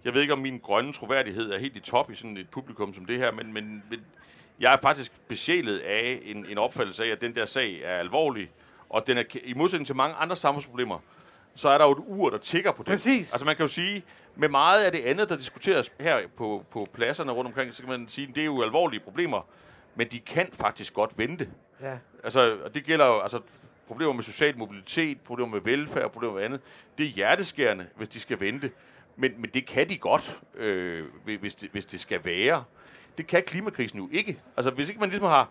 Jeg 0.04 0.14
ved 0.14 0.20
ikke, 0.20 0.32
om 0.32 0.38
min 0.38 0.58
grønne 0.58 0.92
troværdighed 0.92 1.52
er 1.52 1.58
helt 1.58 1.76
i 1.76 1.80
top 1.80 2.10
i 2.10 2.14
sådan 2.14 2.36
et 2.36 2.48
publikum 2.48 2.94
som 2.94 3.04
det 3.04 3.18
her, 3.18 3.32
men, 3.32 3.52
men, 3.52 3.82
men 3.90 4.00
jeg 4.60 4.72
er 4.72 4.76
faktisk 4.82 5.12
besjælet 5.28 5.78
af 5.78 6.20
en, 6.24 6.46
en 6.50 6.58
opfattelse 6.58 7.04
af, 7.04 7.08
at 7.08 7.20
den 7.20 7.34
der 7.34 7.44
sag 7.44 7.80
er 7.84 7.98
alvorlig, 7.98 8.50
og 8.88 9.06
den 9.06 9.18
er, 9.18 9.22
i 9.44 9.54
modsætning 9.54 9.86
til 9.86 9.96
mange 9.96 10.16
andre 10.16 10.36
samfundsproblemer, 10.36 10.98
så 11.54 11.68
er 11.68 11.78
der 11.78 11.84
jo 11.84 11.92
et 11.92 12.04
ur, 12.06 12.30
der 12.30 12.38
tigger 12.38 12.72
på 12.72 12.82
det. 12.82 12.86
Præcis. 12.86 13.32
Altså 13.32 13.44
man 13.44 13.56
kan 13.56 13.64
jo 13.64 13.68
sige, 13.68 14.02
med 14.36 14.48
meget 14.48 14.84
af 14.84 14.92
det 14.92 15.00
andet, 15.04 15.28
der 15.28 15.36
diskuteres 15.36 15.92
her 16.00 16.20
på, 16.36 16.64
på 16.70 16.86
pladserne 16.92 17.32
rundt 17.32 17.48
omkring, 17.48 17.74
så 17.74 17.82
kan 17.82 17.90
man 17.90 18.08
sige, 18.08 18.28
at 18.28 18.34
det 18.34 18.40
er 18.40 18.44
jo 18.44 18.62
alvorlige 18.62 19.00
problemer, 19.00 19.46
men 19.94 20.08
de 20.08 20.20
kan 20.20 20.48
faktisk 20.52 20.94
godt 20.94 21.18
vente. 21.18 21.48
Ja. 21.82 21.96
Altså, 22.24 22.56
og 22.64 22.74
det 22.74 22.84
gælder 22.84 23.06
jo, 23.06 23.20
altså, 23.20 23.40
problemer 23.86 24.12
med 24.12 24.22
social 24.22 24.58
mobilitet, 24.58 25.20
problemer 25.20 25.50
med 25.50 25.60
velfærd, 25.60 26.12
problemer 26.12 26.34
med 26.34 26.42
andet. 26.42 26.60
Det 26.98 27.06
er 27.06 27.10
hjerteskærende, 27.10 27.86
hvis 27.96 28.08
de 28.08 28.20
skal 28.20 28.40
vente. 28.40 28.70
Men, 29.16 29.32
men 29.38 29.50
det 29.54 29.66
kan 29.66 29.88
de 29.88 29.98
godt, 29.98 30.40
øh, 30.54 31.04
hvis, 31.24 31.54
det, 31.54 31.70
hvis 31.72 31.86
det 31.86 32.00
skal 32.00 32.24
være. 32.24 32.64
Det 33.18 33.26
kan 33.26 33.42
klimakrisen 33.46 33.98
jo 33.98 34.08
ikke. 34.12 34.40
Altså, 34.56 34.70
hvis 34.70 34.88
ikke 34.88 35.00
man 35.00 35.08
ligesom 35.08 35.28
har, 35.28 35.48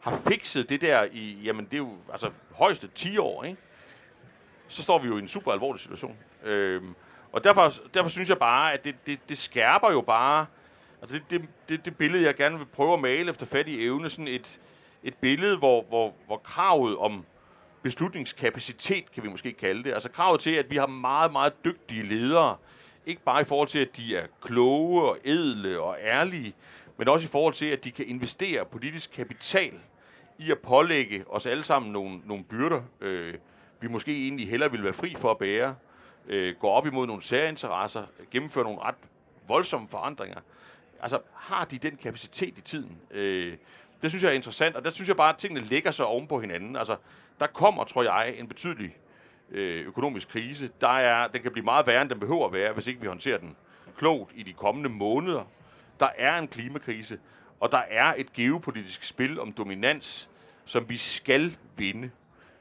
har 0.00 0.20
fikset 0.28 0.68
det 0.68 0.80
der 0.80 1.06
i, 1.12 1.38
jamen 1.44 1.64
det 1.64 1.74
er 1.74 1.78
jo 1.78 1.92
altså 2.12 2.30
højeste 2.54 2.88
10 2.88 3.18
år, 3.18 3.44
ikke? 3.44 3.60
så 4.68 4.82
står 4.82 4.98
vi 4.98 5.08
jo 5.08 5.16
i 5.16 5.20
en 5.20 5.28
super 5.28 5.52
alvorlig 5.52 5.80
situation. 5.80 6.16
Øhm, 6.44 6.94
og 7.32 7.44
derfor, 7.44 7.72
derfor 7.94 8.10
synes 8.10 8.28
jeg 8.28 8.38
bare, 8.38 8.72
at 8.72 8.84
det, 8.84 8.94
det, 9.06 9.28
det 9.28 9.38
skærper 9.38 9.90
jo 9.90 10.00
bare, 10.00 10.46
altså 11.02 11.16
det, 11.16 11.30
det, 11.30 11.48
det, 11.68 11.84
det 11.84 11.96
billede, 11.96 12.24
jeg 12.24 12.34
gerne 12.34 12.58
vil 12.58 12.66
prøve 12.66 12.92
at 12.92 13.00
male 13.00 13.30
efter 13.30 13.46
fattig 13.46 13.86
evne, 13.86 14.08
sådan 14.08 14.28
et, 14.28 14.60
et 15.02 15.14
billede, 15.14 15.56
hvor, 15.56 15.82
hvor, 15.82 16.14
hvor 16.26 16.36
kravet 16.36 16.96
om 16.96 17.24
beslutningskapacitet, 17.82 19.12
kan 19.12 19.22
vi 19.22 19.28
måske 19.28 19.52
kalde 19.52 19.84
det, 19.84 19.92
altså 19.92 20.10
kravet 20.10 20.40
til, 20.40 20.50
at 20.50 20.70
vi 20.70 20.76
har 20.76 20.86
meget, 20.86 21.32
meget 21.32 21.64
dygtige 21.64 22.02
ledere, 22.02 22.56
ikke 23.06 23.22
bare 23.22 23.40
i 23.40 23.44
forhold 23.44 23.68
til, 23.68 23.78
at 23.78 23.96
de 23.96 24.16
er 24.16 24.26
kloge 24.40 25.02
og 25.02 25.18
edle 25.24 25.80
og 25.80 25.96
ærlige, 26.00 26.54
men 26.96 27.08
også 27.08 27.26
i 27.26 27.30
forhold 27.30 27.54
til, 27.54 27.66
at 27.66 27.84
de 27.84 27.90
kan 27.90 28.06
investere 28.08 28.64
politisk 28.64 29.10
kapital 29.12 29.72
i 30.38 30.50
at 30.50 30.58
pålægge 30.58 31.24
os 31.28 31.46
alle 31.46 31.62
sammen 31.62 31.92
nogle, 31.92 32.20
nogle 32.24 32.44
byrder, 32.44 32.82
øh, 33.00 33.34
vi 33.80 33.88
måske 33.88 34.22
egentlig 34.24 34.48
hellere 34.48 34.70
ville 34.70 34.84
være 34.84 34.92
fri 34.92 35.14
for 35.18 35.30
at 35.30 35.38
bære, 35.38 35.74
øh, 36.26 36.54
gå 36.60 36.68
op 36.68 36.86
imod 36.86 37.06
nogle 37.06 37.22
særinteresser, 37.22 38.02
gennemføre 38.30 38.64
nogle 38.64 38.80
ret 38.80 38.94
voldsomme 39.48 39.88
forandringer. 39.88 40.40
Altså, 41.00 41.18
har 41.34 41.64
de 41.64 41.78
den 41.78 41.96
kapacitet 41.96 42.58
i 42.58 42.60
tiden? 42.60 42.98
Øh, 43.10 43.56
det 44.02 44.10
synes 44.10 44.24
jeg 44.24 44.30
er 44.30 44.34
interessant, 44.34 44.76
og 44.76 44.84
der 44.84 44.90
synes 44.90 45.08
jeg 45.08 45.16
bare, 45.16 45.32
at 45.32 45.38
tingene 45.38 45.60
lægger 45.66 45.90
sig 45.90 46.06
oven 46.06 46.26
på 46.26 46.40
hinanden. 46.40 46.76
Altså, 46.76 46.96
der 47.40 47.46
kommer, 47.46 47.84
tror 47.84 48.02
jeg, 48.02 48.34
en 48.38 48.48
betydelig 48.48 48.96
øh, 49.50 49.86
økonomisk 49.86 50.28
krise. 50.28 50.70
Der 50.80 50.88
er, 50.88 51.28
den 51.28 51.42
kan 51.42 51.52
blive 51.52 51.64
meget 51.64 51.86
værre, 51.86 52.02
end 52.02 52.10
den 52.10 52.20
behøver 52.20 52.46
at 52.46 52.52
være, 52.52 52.72
hvis 52.72 52.86
ikke 52.86 53.00
vi 53.00 53.06
håndterer 53.06 53.38
den 53.38 53.56
klogt 53.96 54.32
i 54.34 54.42
de 54.42 54.52
kommende 54.52 54.88
måneder. 54.88 55.44
Der 56.00 56.08
er 56.16 56.38
en 56.38 56.48
klimakrise, 56.48 57.18
og 57.60 57.72
der 57.72 57.82
er 57.90 58.14
et 58.16 58.32
geopolitisk 58.32 59.02
spil 59.02 59.40
om 59.40 59.52
dominans, 59.52 60.30
som 60.64 60.88
vi 60.88 60.96
skal 60.96 61.56
vinde. 61.76 62.10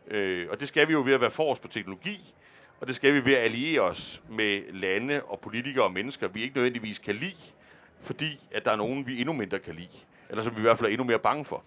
Øh, 0.08 0.48
og 0.52 0.60
det 0.60 0.68
skal 0.68 0.88
vi 0.88 0.94
jo 0.94 1.02
ved 1.02 1.14
at 1.14 1.22
være 1.22 1.32
forrest 1.32 1.62
på 1.62 1.68
teknologi, 1.68 2.34
og 2.82 2.88
det 2.88 2.96
skal 2.96 3.14
vi 3.14 3.26
ved 3.26 3.34
at 3.34 3.44
alliere 3.44 3.82
os 3.82 4.22
med 4.30 4.74
lande 4.74 5.24
og 5.24 5.40
politikere 5.40 5.84
og 5.84 5.92
mennesker, 5.94 6.28
vi 6.28 6.44
ikke 6.44 6.56
nødvendigvis 6.56 7.00
kan 7.00 7.16
lide, 7.16 7.54
fordi 8.02 8.40
at 8.52 8.66
der 8.66 8.72
er 8.72 8.76
nogen, 8.76 9.08
vi 9.08 9.20
endnu 9.20 9.34
mindre 9.34 9.60
kan 9.60 9.76
lide. 9.76 9.98
Eller 10.30 10.44
som 10.44 10.56
vi 10.56 10.60
i 10.60 10.62
hvert 10.62 10.78
fald 10.78 10.90
er 10.90 10.92
endnu 10.92 11.04
mere 11.04 11.20
bange 11.20 11.46
for. 11.46 11.64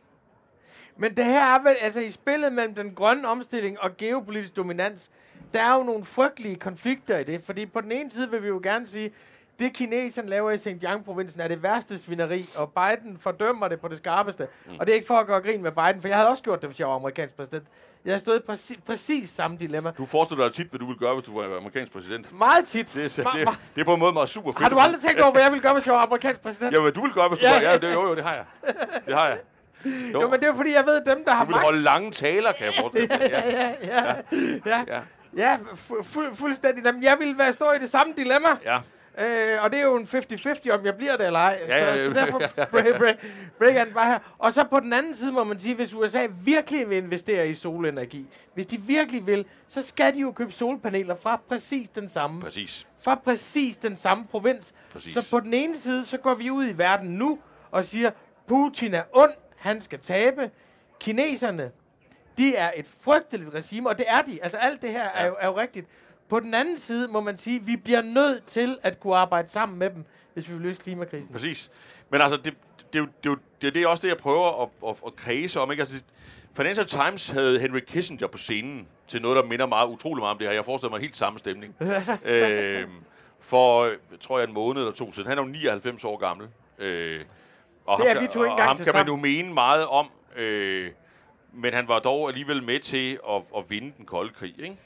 Men 0.97 1.17
det 1.17 1.25
her 1.25 1.55
er 1.55 1.63
vel, 1.63 1.77
altså 1.81 2.01
i 2.01 2.11
spillet 2.11 2.53
mellem 2.53 2.75
den 2.75 2.95
grønne 2.95 3.29
omstilling 3.29 3.81
og 3.81 3.97
geopolitisk 3.97 4.57
dominans, 4.57 5.11
der 5.55 5.63
er 5.63 5.75
jo 5.75 5.83
nogle 5.83 6.05
frygtelige 6.05 6.57
konflikter 6.57 7.19
i 7.19 7.25
det. 7.25 7.43
Fordi 7.45 7.67
på 7.67 7.81
den 7.81 7.93
ene 7.93 8.11
side 8.11 8.31
vil 8.31 8.43
vi 8.43 8.49
jo 8.49 8.61
gerne 8.63 8.87
sige, 8.87 9.11
det 9.59 9.73
kineserne 9.73 10.29
laver 10.29 10.51
i 10.51 10.59
Xinjiang-provincen 10.59 11.41
er 11.41 11.49
det 11.49 11.63
værste 11.63 11.99
svineri, 11.99 12.51
og 12.55 12.73
Biden 12.73 13.19
fordømmer 13.21 13.69
det 13.69 13.81
på 13.81 13.89
det 13.89 13.99
skarpeste. 13.99 14.47
Mm. 14.67 14.73
Og 14.81 14.87
det 14.87 14.93
er 14.93 14.95
ikke 14.97 15.07
for 15.07 15.15
at 15.19 15.27
gøre 15.27 15.41
grin 15.41 15.63
med 15.63 15.73
Biden, 15.73 16.01
for 16.01 16.09
jeg 16.09 16.17
havde 16.17 16.29
også 16.29 16.43
gjort 16.43 16.61
det, 16.63 16.69
hvis 16.69 16.81
jeg 16.81 16.89
var 16.89 16.95
amerikansk 16.95 17.35
præsident. 17.37 17.65
Jeg 18.05 18.15
har 18.15 18.19
stået 18.19 18.37
i 18.37 18.41
præcis, 18.47 18.79
præcis 18.87 19.31
samme 19.31 19.57
dilemma. 19.57 19.91
Du 19.99 20.07
forestiller 20.07 20.45
dig 20.45 20.55
tit, 20.55 20.67
hvad 20.67 20.79
du 20.79 20.87
ville 20.87 20.99
gøre, 20.99 21.15
hvis 21.15 21.25
du 21.25 21.41
var 21.41 21.57
amerikansk 21.57 21.93
præsident. 21.93 22.39
Meget 22.39 22.67
tit. 22.67 22.93
Det 22.95 23.19
er, 23.19 23.31
det, 23.31 23.49
det 23.75 23.81
er 23.81 23.85
på 23.85 23.95
en 23.95 24.01
måde 24.01 24.13
meget 24.13 24.29
super 24.29 24.53
fedt. 24.53 24.63
Har 24.63 24.69
du 24.69 24.79
aldrig 24.79 25.03
tænkt 25.03 25.21
over, 25.21 25.33
hvad 25.33 25.43
jeg 25.43 25.51
ville 25.53 25.63
gøre, 25.63 25.73
hvis 25.75 25.87
jeg 25.87 25.95
var 25.95 26.01
amerikansk 26.03 26.41
præsident? 26.41 26.75
Ja, 26.75 26.81
hvad 26.81 26.93
du 26.93 27.01
ville 27.01 27.15
gøre, 27.15 27.29
hvis 27.29 27.39
du 27.39 27.45
Ja, 27.47 27.55
var... 27.55 27.61
ja. 27.61 27.71
Ja, 27.71 27.79
det, 27.79 27.95
jo, 27.95 28.03
jo, 28.03 28.15
det 28.15 28.25
har 28.25 28.35
jeg. 28.35 28.45
Det 29.07 29.15
har 29.15 29.29
jeg. 29.29 29.39
Jo. 30.13 30.21
jo, 30.23 30.29
men 30.29 30.41
det 30.41 30.49
er 30.49 30.55
fordi, 30.55 30.73
jeg 30.75 30.85
ved, 30.87 31.15
dem, 31.15 31.25
der 31.25 31.33
har 31.33 31.45
Du 31.45 31.47
vil 31.47 31.53
magt... 31.55 31.65
holde 31.65 31.83
lange 31.83 32.11
taler, 32.11 32.53
kan 32.53 32.67
jeg 32.67 32.75
forestille 32.81 33.09
mig. 33.09 33.29
Ja. 33.31 33.49
Ja, 33.49 33.75
ja, 33.87 34.15
ja. 34.67 34.85
Ja. 34.89 35.01
Ja, 35.37 35.57
fu- 35.57 36.03
fu- 36.03 36.35
fuldstændig. 36.35 36.85
Jamen, 36.85 37.03
jeg 37.03 37.17
ville 37.19 37.39
være 37.39 37.53
stå 37.53 37.73
i 37.73 37.79
det 37.79 37.91
samme 37.91 38.13
dilemma. 38.17 38.49
ja. 38.65 38.79
Øh, 39.21 39.63
og 39.65 39.71
det 39.73 39.81
er 39.81 39.85
jo 39.85 39.97
en 39.97 40.05
50-50, 40.05 40.71
om 40.71 40.85
jeg 40.87 40.97
bliver 40.97 41.17
det 41.17 41.27
eller 41.27 41.39
ej. 41.39 41.61
Ja, 41.69 41.77
ja, 41.77 41.95
så, 41.95 42.01
ja. 42.01 42.09
så 42.09 42.15
derfor 42.15 42.39
break, 42.71 42.99
break, 42.99 43.17
break 43.59 43.77
and 43.77 43.93
bare 43.95 44.07
her. 44.07 44.19
Og 44.39 44.53
så 44.53 44.65
på 44.65 44.81
den 44.81 44.93
anden 44.93 45.15
side 45.15 45.33
må 45.33 45.45
man 45.45 45.59
sige, 45.59 45.75
hvis 45.75 45.95
USA 45.95 46.27
virkelig 46.45 46.91
vil 46.91 46.99
investere 46.99 47.49
i 47.49 47.55
solenergi, 47.55 48.27
hvis 48.55 48.67
de 48.67 48.81
virkelig 48.81 49.27
vil, 49.27 49.45
så 49.69 49.83
skal 49.83 50.15
de 50.15 50.19
jo 50.21 50.33
købe 50.33 50.53
solpaneler 50.53 51.15
fra 51.15 51.41
præcis 51.49 51.89
den 51.89 52.09
samme, 52.09 52.41
Præcis. 52.41 52.87
fra 53.01 53.15
præcis 53.15 53.77
den 53.77 53.97
samme 53.97 54.25
provins. 54.31 54.75
Præcis. 54.93 55.15
Så 55.15 55.31
på 55.31 55.41
den 55.41 55.55
ene 55.55 55.77
side, 55.77 56.05
så 56.07 56.17
går 56.19 56.35
vi 56.35 56.51
ud 56.51 56.67
i 56.69 56.79
verden 56.79 57.09
nu 57.11 57.39
og 57.71 57.85
siger, 57.85 58.11
Putin 58.49 58.95
er 58.95 59.03
ond, 59.13 59.33
han 59.57 59.81
skal 59.81 59.99
tabe. 59.99 60.51
Kineserne, 61.01 61.71
de 62.39 62.57
er 62.57 62.71
et 62.77 62.87
frygteligt 63.01 63.55
regime, 63.55 63.89
og 63.89 63.99
det 63.99 64.07
er 64.09 64.23
de. 64.23 64.39
Altså 64.43 64.59
alt 64.59 64.83
det 64.83 64.91
her 64.91 65.03
er, 65.05 65.21
Ja. 65.23 65.27
jo, 65.27 65.37
er 65.41 65.47
jo 65.47 65.59
rigtigt. 65.59 65.87
På 66.29 66.41
den 66.41 66.55
anden 66.55 66.79
side 66.79 67.09
må 67.09 67.21
man 67.21 67.39
sige, 67.39 67.57
at 67.57 67.67
vi 67.67 67.77
bliver 67.77 68.03
nødt 68.03 68.47
til 68.47 68.79
at 68.83 69.01
kunne 69.01 69.17
arbejde 69.17 69.49
sammen 69.49 69.79
med 69.79 69.91
dem, 69.91 70.05
hvis 70.35 70.49
vi 70.49 70.53
vil 70.53 70.63
løse 70.63 70.81
klimakrisen. 70.81 71.33
Præcis. 71.33 71.71
Men 72.11 72.21
altså, 72.21 72.37
det, 72.37 72.55
det, 72.93 72.99
er 73.01 73.07
det, 73.25 73.39
det, 73.61 73.67
er 73.67 73.71
det 73.71 73.83
er 73.83 73.87
også 73.87 74.03
det, 74.03 74.09
jeg 74.09 74.17
prøver 74.17 74.63
at, 74.63 74.69
at, 74.89 74.97
at 75.07 75.17
kredse 75.17 75.61
om. 75.61 75.71
Ikke? 75.71 75.81
Altså, 75.81 76.01
Financial 76.57 76.87
Times 76.87 77.29
havde 77.31 77.61
Henry 77.61 77.79
Kissinger 77.79 78.27
på 78.27 78.39
scenen 78.39 78.87
til 79.09 79.23
noget, 79.23 79.37
der 79.37 79.43
minder 79.43 79.67
meget 79.67 79.89
utrolig 79.89 80.23
meget 80.23 80.31
om 80.31 80.39
det 80.39 80.47
her. 80.47 80.55
Jeg 80.55 80.65
forestiller 80.65 80.91
mig 80.91 81.01
helt 81.01 81.17
samme 81.17 81.39
stemning. 81.39 81.75
øhm, 82.25 82.91
for, 83.41 83.83
øh, 83.83 83.97
tror 84.21 84.39
jeg, 84.39 84.49
en 84.49 84.55
måned 84.55 84.83
eller 84.83 84.95
to 84.95 85.13
siden. 85.13 85.29
Han 85.29 85.39
er 85.39 85.43
jo 85.43 85.49
99 85.49 86.05
år 86.05 86.17
gammel. 86.17 86.49
Øh, 86.79 87.21
og 87.87 87.99
Det 87.99 88.11
er 88.11 88.15
ham, 88.15 88.23
vi 88.23 88.27
to 88.27 88.45
ikke 88.45 88.51
engang 88.51 88.69
ham 88.69 88.77
kan 88.77 88.87
man 88.87 88.93
sammen. 88.93 89.17
jo 89.17 89.17
mene 89.17 89.55
meget 89.55 89.87
om. 89.87 90.11
Øh, 90.37 90.91
men 91.53 91.75
han 91.75 91.89
var 91.89 91.99
dog 91.99 92.29
alligevel 92.29 92.63
med 92.63 92.81
til 92.81 93.19
at, 93.29 93.43
at 93.57 93.71
vinde 93.71 93.93
den 93.99 94.07
kolde 94.07 94.33
krig, 94.33 94.55
ikke? 94.59 94.77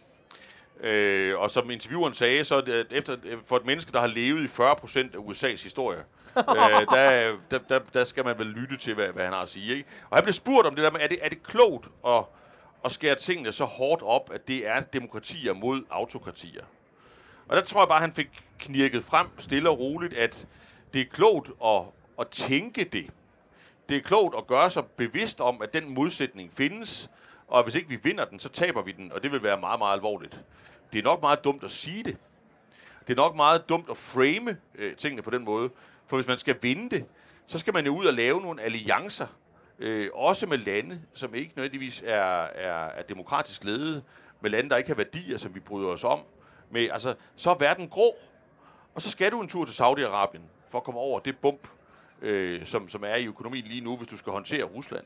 Øh, 0.80 1.38
og 1.38 1.50
som 1.50 1.70
intervieweren 1.70 2.14
sagde, 2.14 2.44
så 2.44 2.60
det, 2.60 2.86
efter, 2.90 3.16
for 3.46 3.56
et 3.56 3.66
menneske, 3.66 3.92
der 3.92 4.00
har 4.00 4.06
levet 4.06 4.42
i 4.42 4.46
40% 4.46 4.98
af 4.98 5.18
USA's 5.18 5.62
historie, 5.62 6.04
øh, 6.36 6.44
der, 6.96 7.36
der, 7.50 7.58
der, 7.68 7.80
der 7.94 8.04
skal 8.04 8.24
man 8.24 8.38
vel 8.38 8.46
lytte 8.46 8.76
til, 8.76 8.94
hvad, 8.94 9.06
hvad 9.06 9.24
han 9.24 9.32
har 9.32 9.42
at 9.42 9.48
sige. 9.48 9.76
Ikke? 9.76 9.88
Og 10.10 10.16
han 10.16 10.24
blev 10.24 10.32
spurgt 10.32 10.66
om 10.66 10.74
det 10.74 10.84
der 10.84 10.90
med, 10.90 11.00
er 11.00 11.06
det, 11.06 11.18
er 11.22 11.28
det 11.28 11.42
klogt 11.42 11.88
at, 12.06 12.24
at 12.84 12.92
skære 12.92 13.14
tingene 13.14 13.52
så 13.52 13.64
hårdt 13.64 14.02
op, 14.02 14.30
at 14.34 14.48
det 14.48 14.68
er 14.68 14.80
demokratier 14.80 15.52
mod 15.52 15.82
autokratier? 15.90 16.64
Og 17.48 17.56
der 17.56 17.62
tror 17.62 17.80
jeg 17.80 17.88
bare, 17.88 18.00
han 18.00 18.12
fik 18.12 18.28
knirket 18.58 19.04
frem 19.04 19.26
stille 19.38 19.70
og 19.70 19.78
roligt, 19.78 20.14
at 20.14 20.46
det 20.94 21.00
er 21.00 21.04
klogt 21.12 21.50
at, 21.64 21.82
at 22.20 22.28
tænke 22.28 22.84
det. 22.84 23.10
Det 23.88 23.96
er 23.96 24.00
klogt 24.00 24.36
at 24.36 24.46
gøre 24.46 24.70
sig 24.70 24.86
bevidst 24.86 25.40
om, 25.40 25.62
at 25.62 25.74
den 25.74 25.94
modsætning 25.94 26.52
findes, 26.56 27.10
og 27.48 27.62
hvis 27.62 27.74
ikke 27.74 27.88
vi 27.88 27.98
vinder 28.02 28.24
den, 28.24 28.38
så 28.38 28.48
taber 28.48 28.82
vi 28.82 28.92
den, 28.92 29.12
og 29.12 29.22
det 29.22 29.32
vil 29.32 29.42
være 29.42 29.60
meget, 29.60 29.78
meget 29.78 29.94
alvorligt. 29.94 30.40
Det 30.92 30.98
er 30.98 31.02
nok 31.02 31.20
meget 31.20 31.44
dumt 31.44 31.64
at 31.64 31.70
sige 31.70 32.02
det. 32.02 32.16
Det 33.08 33.12
er 33.12 33.16
nok 33.16 33.36
meget 33.36 33.68
dumt 33.68 33.90
at 33.90 33.96
frame 33.96 34.56
øh, 34.74 34.96
tingene 34.96 35.22
på 35.22 35.30
den 35.30 35.44
måde, 35.44 35.70
for 36.06 36.16
hvis 36.16 36.26
man 36.26 36.38
skal 36.38 36.56
vinde 36.62 36.96
det, 36.96 37.04
så 37.46 37.58
skal 37.58 37.74
man 37.74 37.86
jo 37.86 37.96
ud 37.96 38.06
og 38.06 38.14
lave 38.14 38.40
nogle 38.40 38.62
alliancer, 38.62 39.26
øh, 39.78 40.08
også 40.14 40.46
med 40.46 40.58
lande, 40.58 41.02
som 41.14 41.34
ikke 41.34 41.52
nødvendigvis 41.56 42.02
er, 42.06 42.42
er, 42.44 42.86
er 42.86 43.02
demokratisk 43.02 43.64
ledet, 43.64 44.04
med 44.40 44.50
lande, 44.50 44.70
der 44.70 44.76
ikke 44.76 44.90
har 44.90 44.94
værdier, 44.94 45.38
som 45.38 45.54
vi 45.54 45.60
bryder 45.60 45.88
os 45.88 46.04
om. 46.04 46.20
Med, 46.70 46.88
altså, 46.92 47.14
så 47.36 47.50
er 47.50 47.54
verden 47.54 47.88
grå, 47.88 48.16
og 48.94 49.02
så 49.02 49.10
skal 49.10 49.32
du 49.32 49.40
en 49.40 49.48
tur 49.48 49.64
til 49.64 49.82
Saudi-Arabien 49.82 50.42
for 50.68 50.78
at 50.78 50.84
komme 50.84 51.00
over 51.00 51.20
det 51.20 51.38
bump, 51.38 51.68
øh, 52.22 52.66
som, 52.66 52.88
som 52.88 53.04
er 53.04 53.14
i 53.14 53.26
økonomien 53.26 53.64
lige 53.64 53.80
nu, 53.80 53.96
hvis 53.96 54.08
du 54.08 54.16
skal 54.16 54.32
håndtere 54.32 54.64
Rusland. 54.64 55.04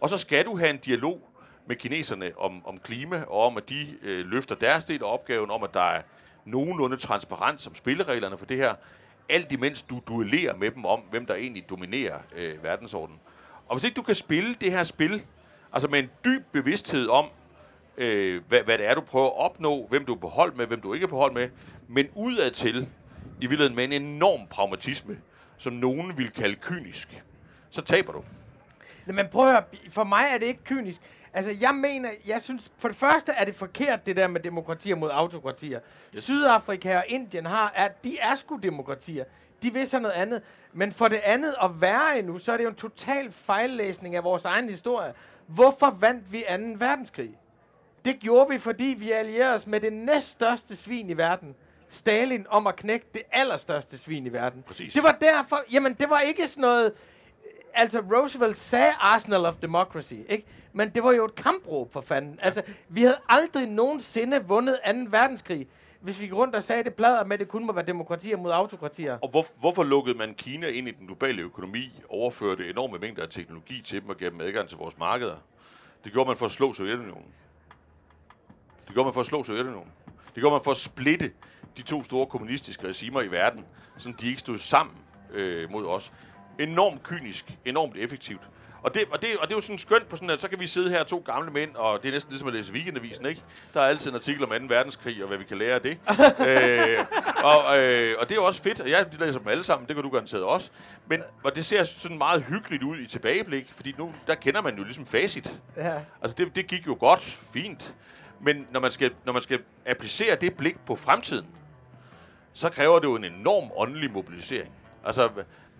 Og 0.00 0.08
så 0.08 0.16
skal 0.16 0.44
du 0.44 0.56
have 0.56 0.70
en 0.70 0.78
dialog 0.78 1.28
med 1.68 1.76
kineserne 1.76 2.32
om, 2.36 2.66
om 2.66 2.78
klima, 2.78 3.22
og 3.22 3.46
om, 3.46 3.56
at 3.56 3.68
de 3.68 3.96
øh, 4.02 4.26
løfter 4.26 4.54
deres 4.54 4.84
del 4.84 5.02
af 5.02 5.12
opgaven, 5.12 5.50
om 5.50 5.62
at 5.62 5.74
der 5.74 5.82
er 5.82 6.02
nogenlunde 6.44 6.96
transparens 6.96 7.66
om 7.66 7.74
spillereglerne 7.74 8.38
for 8.38 8.46
det 8.46 8.56
her, 8.56 8.74
alt 9.28 9.52
imens 9.52 9.82
du 9.82 10.00
duellerer 10.08 10.56
med 10.56 10.70
dem 10.70 10.84
om, 10.84 11.00
hvem 11.00 11.26
der 11.26 11.34
egentlig 11.34 11.70
dominerer 11.70 12.18
øh, 12.36 12.62
verdensordenen. 12.62 13.20
Og 13.68 13.76
hvis 13.76 13.84
ikke 13.84 13.94
du 13.94 14.02
kan 14.02 14.14
spille 14.14 14.54
det 14.54 14.72
her 14.72 14.82
spil, 14.82 15.22
altså 15.72 15.88
med 15.88 15.98
en 15.98 16.10
dyb 16.24 16.42
bevidsthed 16.52 17.08
om, 17.08 17.26
øh, 17.96 18.42
hvad, 18.48 18.60
hvad 18.60 18.78
det 18.78 18.86
er, 18.86 18.94
du 18.94 19.00
prøver 19.00 19.26
at 19.26 19.36
opnå, 19.36 19.86
hvem 19.86 20.04
du 20.04 20.14
er 20.14 20.18
på 20.18 20.28
hold 20.28 20.52
med, 20.52 20.66
hvem 20.66 20.80
du 20.80 20.94
ikke 20.94 21.04
er 21.04 21.08
på 21.08 21.16
hold 21.16 21.32
med, 21.32 21.48
men 21.88 22.06
udadtil, 22.14 22.88
i 23.40 23.46
virkeligheden 23.46 23.76
med 23.76 23.84
en 23.84 23.92
enorm 23.92 24.46
pragmatisme, 24.50 25.18
som 25.58 25.72
nogen 25.72 26.18
vil 26.18 26.30
kalde 26.30 26.56
kynisk, 26.56 27.22
så 27.70 27.82
taber 27.82 28.12
du. 28.12 28.24
Men 29.06 29.26
prøv 29.28 29.46
at 29.46 29.52
høre, 29.52 29.62
for 29.90 30.04
mig 30.04 30.24
er 30.32 30.38
det 30.38 30.46
ikke 30.46 30.64
kynisk. 30.64 31.00
Altså, 31.38 31.56
jeg 31.60 31.74
mener, 31.74 32.10
jeg 32.26 32.42
synes, 32.42 32.72
for 32.78 32.88
det 32.88 32.96
første 32.96 33.32
er 33.32 33.44
det 33.44 33.54
forkert, 33.54 34.06
det 34.06 34.16
der 34.16 34.28
med 34.28 34.40
demokratier 34.40 34.96
mod 34.96 35.10
autokratier. 35.12 35.80
Yes. 36.14 36.24
Sydafrika 36.24 36.96
og 36.96 37.04
Indien 37.08 37.46
har, 37.46 37.72
er, 37.74 37.88
de 38.04 38.18
er 38.18 38.36
sgu 38.36 38.56
demokratier. 38.56 39.24
De 39.62 39.72
vil 39.72 39.88
så 39.88 39.98
noget 39.98 40.14
andet. 40.14 40.42
Men 40.72 40.92
for 40.92 41.08
det 41.08 41.20
andet, 41.24 41.54
og 41.54 41.80
værre 41.80 42.18
endnu, 42.18 42.38
så 42.38 42.52
er 42.52 42.56
det 42.56 42.64
jo 42.64 42.68
en 42.68 42.74
total 42.74 43.32
fejllæsning 43.32 44.16
af 44.16 44.24
vores 44.24 44.44
egen 44.44 44.68
historie. 44.68 45.12
Hvorfor 45.46 45.96
vandt 46.00 46.32
vi 46.32 46.44
2. 46.48 46.54
verdenskrig? 46.76 47.38
Det 48.04 48.18
gjorde 48.20 48.50
vi, 48.50 48.58
fordi 48.58 48.94
vi 48.98 49.12
allierede 49.12 49.54
os 49.54 49.66
med 49.66 49.80
det 49.80 49.92
næststørste 49.92 50.76
svin 50.76 51.10
i 51.10 51.16
verden. 51.16 51.54
Stalin 51.88 52.46
om 52.50 52.66
at 52.66 52.76
knække 52.76 53.06
det 53.14 53.22
allerstørste 53.32 53.98
svin 53.98 54.26
i 54.26 54.32
verden. 54.32 54.62
Præcis. 54.62 54.92
Det 54.92 55.02
var 55.02 55.16
derfor, 55.20 55.64
jamen 55.72 55.94
det 55.94 56.10
var 56.10 56.20
ikke 56.20 56.48
sådan 56.48 56.60
noget, 56.60 56.92
altså 57.78 58.00
Roosevelt 58.00 58.56
sagde 58.56 58.92
Arsenal 59.00 59.46
of 59.46 59.54
Democracy, 59.62 60.14
ikke? 60.28 60.44
Men 60.72 60.90
det 60.90 61.02
var 61.02 61.12
jo 61.12 61.24
et 61.24 61.34
kampråb 61.34 61.92
for 61.92 62.00
fanden. 62.00 62.38
Altså, 62.42 62.62
vi 62.88 63.02
havde 63.02 63.16
aldrig 63.28 63.66
nogensinde 63.68 64.44
vundet 64.44 64.78
2. 64.86 64.90
verdenskrig. 65.10 65.66
hvis 66.00 66.20
vi 66.20 66.24
gik 66.26 66.34
rundt 66.34 66.54
og 66.54 66.62
sagde, 66.62 66.80
at 66.80 66.86
det 66.86 66.94
plader 66.94 67.24
med, 67.24 67.32
at 67.32 67.40
det 67.40 67.48
kun 67.48 67.66
må 67.66 67.72
være 67.72 67.86
demokratier 67.86 68.36
mod 68.36 68.50
autokratier. 68.50 69.18
Og 69.22 69.28
hvor, 69.28 69.46
hvorfor 69.60 69.84
lukkede 69.84 70.18
man 70.18 70.34
Kina 70.34 70.66
ind 70.66 70.88
i 70.88 70.90
den 70.90 71.06
globale 71.06 71.42
økonomi, 71.42 72.02
overførte 72.08 72.70
enorme 72.70 72.98
mængder 72.98 73.22
af 73.22 73.28
teknologi 73.28 73.82
til 73.82 74.00
dem 74.02 74.08
og 74.08 74.16
gav 74.16 74.30
dem 74.30 74.40
adgang 74.40 74.68
til 74.68 74.78
vores 74.78 74.98
markeder? 74.98 75.36
Det 76.04 76.12
gjorde 76.12 76.28
man 76.28 76.36
for 76.36 76.46
at 76.46 76.52
slå 76.52 76.72
Sovjetunionen. 76.72 77.26
Det 78.86 78.94
gjorde 78.94 79.06
man 79.06 79.14
for 79.14 79.20
at 79.20 79.26
slå 79.26 79.44
Sovjetunionen. 79.44 79.92
Det 80.34 80.40
gjorde 80.42 80.54
man 80.54 80.64
for 80.64 80.70
at 80.70 80.76
splitte 80.76 81.32
de 81.76 81.82
to 81.82 82.04
store 82.04 82.26
kommunistiske 82.26 82.88
regimer 82.88 83.22
i 83.22 83.30
verden, 83.30 83.64
så 83.96 84.12
de 84.20 84.26
ikke 84.26 84.40
stod 84.40 84.58
sammen 84.58 84.96
øh, 85.32 85.70
mod 85.70 85.86
os. 85.86 86.12
Enormt 86.58 87.02
kynisk, 87.02 87.58
enormt 87.64 87.96
effektivt. 87.96 88.42
Og 88.82 88.94
det, 88.94 89.04
og, 89.10 89.22
det, 89.22 89.36
og 89.36 89.48
det 89.48 89.52
er 89.52 89.56
jo 89.56 89.60
sådan 89.60 89.78
skønt 89.78 90.08
på 90.08 90.16
sådan, 90.16 90.30
at 90.30 90.40
så 90.40 90.48
kan 90.48 90.60
vi 90.60 90.66
sidde 90.66 90.90
her 90.90 91.04
to 91.04 91.22
gamle 91.26 91.50
mænd, 91.50 91.74
og 91.74 92.02
det 92.02 92.08
er 92.08 92.12
næsten 92.12 92.32
ligesom 92.32 92.48
at 92.48 92.54
læse 92.54 92.72
weekendavisen, 92.72 93.26
ikke? 93.26 93.42
Der 93.74 93.80
er 93.80 93.84
altid 93.84 94.10
en 94.10 94.16
artikel 94.16 94.44
om 94.44 94.50
2. 94.50 94.56
verdenskrig, 94.68 95.22
og 95.22 95.28
hvad 95.28 95.38
vi 95.38 95.44
kan 95.44 95.58
lære 95.58 95.74
af 95.74 95.80
det. 95.80 95.90
øh, 96.48 97.04
og, 97.44 97.78
øh, 97.78 98.16
og 98.18 98.28
det 98.28 98.34
er 98.34 98.40
jo 98.40 98.44
også 98.44 98.62
fedt, 98.62 98.80
og 98.80 98.90
jeg 98.90 99.06
læser 99.18 99.38
dem 99.38 99.48
alle 99.48 99.64
sammen, 99.64 99.88
det 99.88 99.96
kan 99.96 100.02
du 100.02 100.10
garanteret 100.10 100.44
også. 100.44 100.70
Men 101.06 101.22
og 101.44 101.56
det 101.56 101.64
ser 101.64 101.82
sådan 101.82 102.18
meget 102.18 102.42
hyggeligt 102.42 102.82
ud 102.82 102.98
i 102.98 103.06
tilbageblik, 103.06 103.72
fordi 103.72 103.94
nu, 103.98 104.14
der 104.26 104.34
kender 104.34 104.62
man 104.62 104.76
jo 104.76 104.82
ligesom 104.82 105.06
facit. 105.06 105.60
Ja. 105.76 106.00
Altså 106.22 106.34
det, 106.38 106.56
det 106.56 106.66
gik 106.66 106.86
jo 106.86 106.96
godt, 107.00 107.38
fint. 107.52 107.94
Men 108.40 108.66
når 108.70 108.80
man, 108.80 108.90
skal, 108.90 109.10
når 109.24 109.32
man 109.32 109.42
skal 109.42 109.60
applicere 109.86 110.36
det 110.36 110.56
blik 110.56 110.80
på 110.86 110.96
fremtiden, 110.96 111.46
så 112.52 112.70
kræver 112.70 112.98
det 112.98 113.04
jo 113.04 113.16
en 113.16 113.24
enorm 113.24 113.70
åndelig 113.76 114.12
mobilisering. 114.12 114.72
Altså, 115.04 115.28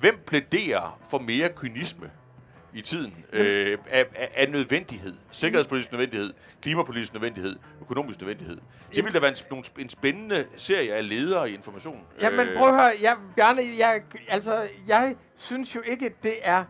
hvem 0.00 0.18
plæderer 0.26 0.98
for 1.08 1.18
mere 1.18 1.48
kynisme 1.48 2.10
i 2.74 2.80
tiden 2.80 3.24
øh, 3.32 3.78
af, 3.90 4.04
af, 4.14 4.30
af 4.34 4.50
nødvendighed? 4.50 5.14
Sikkerhedspolitisk 5.30 5.92
nødvendighed, 5.92 6.32
klimapolitisk 6.62 7.12
nødvendighed, 7.12 7.56
økonomisk 7.80 8.20
nødvendighed. 8.20 8.58
Det 8.94 9.04
ville 9.04 9.12
da 9.12 9.18
være 9.18 9.30
en, 9.30 9.36
nogle, 9.50 9.64
en 9.78 9.88
spændende 9.88 10.46
serie 10.56 10.94
af 10.94 11.08
ledere 11.08 11.50
i 11.50 11.54
information. 11.54 12.00
Jamen, 12.20 12.48
prøv 12.56 12.68
at 12.68 12.74
høre, 12.74 12.92
jeg, 13.02 13.16
Bjarne, 13.36 13.62
jeg, 13.78 14.02
altså, 14.28 14.68
jeg 14.88 15.14
synes 15.36 15.74
jo 15.74 15.80
ikke, 15.86 16.14
det 16.22 16.34
er 16.42 16.64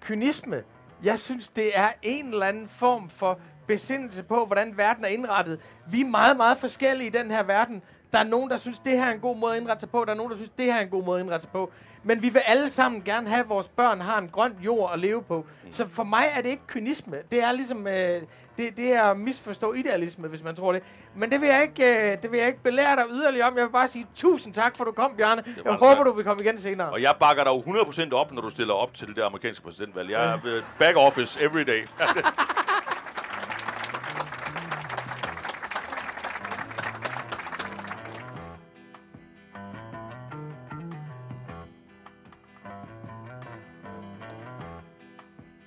kynisme. 0.00 0.62
Jeg 1.02 1.18
synes, 1.18 1.48
det 1.48 1.70
er 1.74 1.88
en 2.02 2.26
eller 2.32 2.46
anden 2.46 2.68
form 2.68 3.10
for 3.10 3.40
besindelse 3.66 4.22
på, 4.22 4.46
hvordan 4.46 4.76
verden 4.76 5.04
er 5.04 5.08
indrettet. 5.08 5.60
Vi 5.90 6.00
er 6.00 6.04
meget, 6.04 6.36
meget 6.36 6.58
forskellige 6.58 7.06
i 7.06 7.10
den 7.10 7.30
her 7.30 7.42
verden. 7.42 7.82
Der 8.12 8.18
er 8.18 8.24
nogen, 8.24 8.50
der 8.50 8.56
synes, 8.56 8.78
det 8.78 8.92
her 8.92 9.04
er 9.04 9.12
en 9.12 9.20
god 9.20 9.36
måde 9.36 9.52
at 9.54 9.60
indrette 9.60 9.80
sig 9.80 9.90
på. 9.90 10.04
Der 10.04 10.12
er 10.12 10.16
nogen, 10.16 10.30
der 10.30 10.36
synes, 10.36 10.50
det 10.58 10.64
her 10.64 10.74
er 10.74 10.80
en 10.82 10.88
god 10.88 11.04
måde 11.04 11.20
at 11.20 11.24
indrette 11.24 11.42
sig 11.42 11.50
på. 11.52 11.70
Men 12.02 12.22
vi 12.22 12.28
vil 12.28 12.42
alle 12.46 12.70
sammen 12.70 13.02
gerne 13.02 13.28
have, 13.28 13.40
at 13.40 13.48
vores 13.48 13.68
børn 13.68 14.00
har 14.00 14.18
en 14.18 14.28
grøn 14.28 14.56
jord 14.62 14.90
at 14.92 14.98
leve 14.98 15.22
på. 15.22 15.46
Så 15.72 15.88
for 15.88 16.04
mig 16.04 16.24
er 16.36 16.42
det 16.42 16.48
ikke 16.48 16.66
kynisme. 16.66 17.16
Det 17.30 17.42
er 17.42 17.52
ligesom, 17.52 17.86
øh, 17.86 18.22
det, 18.56 18.76
det 18.76 18.92
er 18.92 19.02
at 19.02 19.16
misforstå 19.18 19.72
idealisme, 19.72 20.28
hvis 20.28 20.42
man 20.42 20.56
tror 20.56 20.72
det. 20.72 20.82
Men 21.14 21.30
det 21.30 21.40
vil 21.40 21.48
jeg 21.48 21.62
ikke, 21.62 22.12
øh, 22.12 22.22
det 22.22 22.30
vil 22.30 22.38
jeg 22.38 22.46
ikke 22.46 22.62
belære 22.62 22.96
dig 22.96 23.04
yderligere 23.10 23.46
om. 23.48 23.56
Jeg 23.56 23.64
vil 23.64 23.70
bare 23.70 23.88
sige 23.88 24.06
tusind 24.14 24.54
tak, 24.54 24.76
for 24.76 24.84
du 24.84 24.92
kom, 24.92 25.14
Bjarne. 25.16 25.42
Jeg 25.64 25.72
håber, 25.72 25.94
svært. 25.94 26.06
du 26.06 26.12
vil 26.12 26.24
komme 26.24 26.42
igen 26.44 26.58
senere. 26.58 26.90
Og 26.90 27.02
jeg 27.02 27.14
bakker 27.20 27.44
dig 27.44 27.50
jo 27.50 27.60
100% 27.60 28.12
op, 28.12 28.32
når 28.32 28.42
du 28.42 28.50
stiller 28.50 28.74
op 28.74 28.94
til 28.94 29.08
det 29.16 29.22
amerikanske 29.22 29.64
præsidentvalg. 29.64 30.10
Jeg 30.10 30.30
er 30.30 30.38
øh, 30.44 30.62
back 30.78 30.96
office 30.96 31.42
every 31.42 31.62
day. 31.62 31.86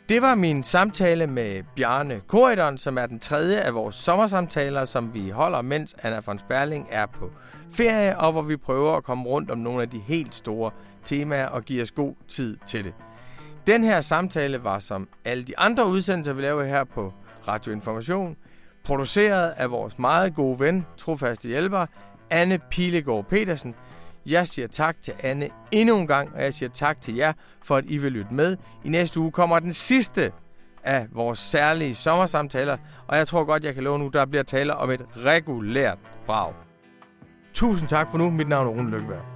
Det 0.10 0.22
var 0.22 0.36
min 0.36 0.64
samtale 0.64 1.28
med 1.28 1.64
Bjarne 1.76 2.22
Korydon, 2.28 2.78
som 2.78 2.98
er 2.98 3.06
den 3.06 3.20
tredje 3.20 3.60
af 3.60 3.74
vores 3.74 3.96
sommersamtaler, 3.96 4.86
som 4.86 5.14
vi 5.14 5.30
holder, 5.30 5.62
mens 5.62 5.96
Anna 6.04 6.22
von 6.26 6.40
Sperling 6.40 6.88
er 6.92 7.06
på 7.06 7.32
ferie, 7.72 8.18
og 8.18 8.32
hvor 8.32 8.42
vi 8.42 8.58
prøver 8.58 8.98
at 8.98 9.04
komme 9.04 9.26
rundt 9.26 9.52
om 9.52 9.58
nogle 9.58 9.82
af 9.82 9.90
de 9.90 10.00
helt 10.00 10.36
store 10.36 10.72
temaer 11.06 11.48
og 11.48 11.64
give 11.64 11.82
os 11.82 11.92
god 11.92 12.16
tid 12.28 12.58
til 12.68 12.84
det. 12.84 12.94
Den 13.68 13.84
her 13.84 14.02
samtale 14.02 14.64
var 14.64 14.80
som 14.80 15.08
alle 15.26 15.44
de 15.44 15.60
andre 15.60 15.88
udsendelser, 15.88 16.34
vi 16.34 16.42
laver 16.42 16.64
her 16.64 16.84
på 16.84 17.14
Radio 17.48 17.72
Information, 17.72 18.36
produceret 18.84 19.54
af 19.58 19.72
vores 19.72 20.00
meget 20.00 20.36
gode 20.36 20.60
ven, 20.60 20.86
trofaste 20.98 21.48
hjælper, 21.48 21.86
Anne 22.30 22.60
Pilegaard 22.70 23.26
Petersen. 23.26 23.76
Jeg 24.26 24.48
siger 24.48 24.68
tak 24.68 24.96
til 25.02 25.14
Anne 25.24 25.50
endnu 25.72 25.98
en 25.98 26.08
gang, 26.08 26.30
og 26.36 26.44
jeg 26.44 26.54
siger 26.54 26.70
tak 26.70 27.02
til 27.02 27.16
jer 27.16 27.34
for, 27.64 27.76
at 27.76 27.84
I 27.88 27.98
vil 27.98 28.12
lytte 28.12 28.34
med. 28.34 28.58
I 28.84 28.90
næste 28.90 29.20
uge 29.20 29.32
kommer 29.32 29.60
den 29.60 29.72
sidste 29.72 30.32
af 30.84 31.08
vores 31.12 31.40
særlige 31.40 31.96
sommersamtaler, 31.96 32.78
og 33.08 33.18
jeg 33.18 33.28
tror 33.28 33.44
godt, 33.44 33.64
jeg 33.64 33.74
kan 33.74 33.84
love 33.84 34.00
nu, 34.00 34.08
der 34.08 34.26
bliver 34.26 34.44
tale 34.44 34.76
om 34.76 34.90
et 34.92 35.02
regulært 35.18 35.98
brag. 36.26 36.54
Tusind 37.54 37.90
tak 37.90 38.08
for 38.12 38.18
nu. 38.18 38.30
Mit 38.30 38.48
navn 38.48 38.68
er 38.68 38.72
Rune 38.72 38.92
Lykkeberg. 38.92 39.33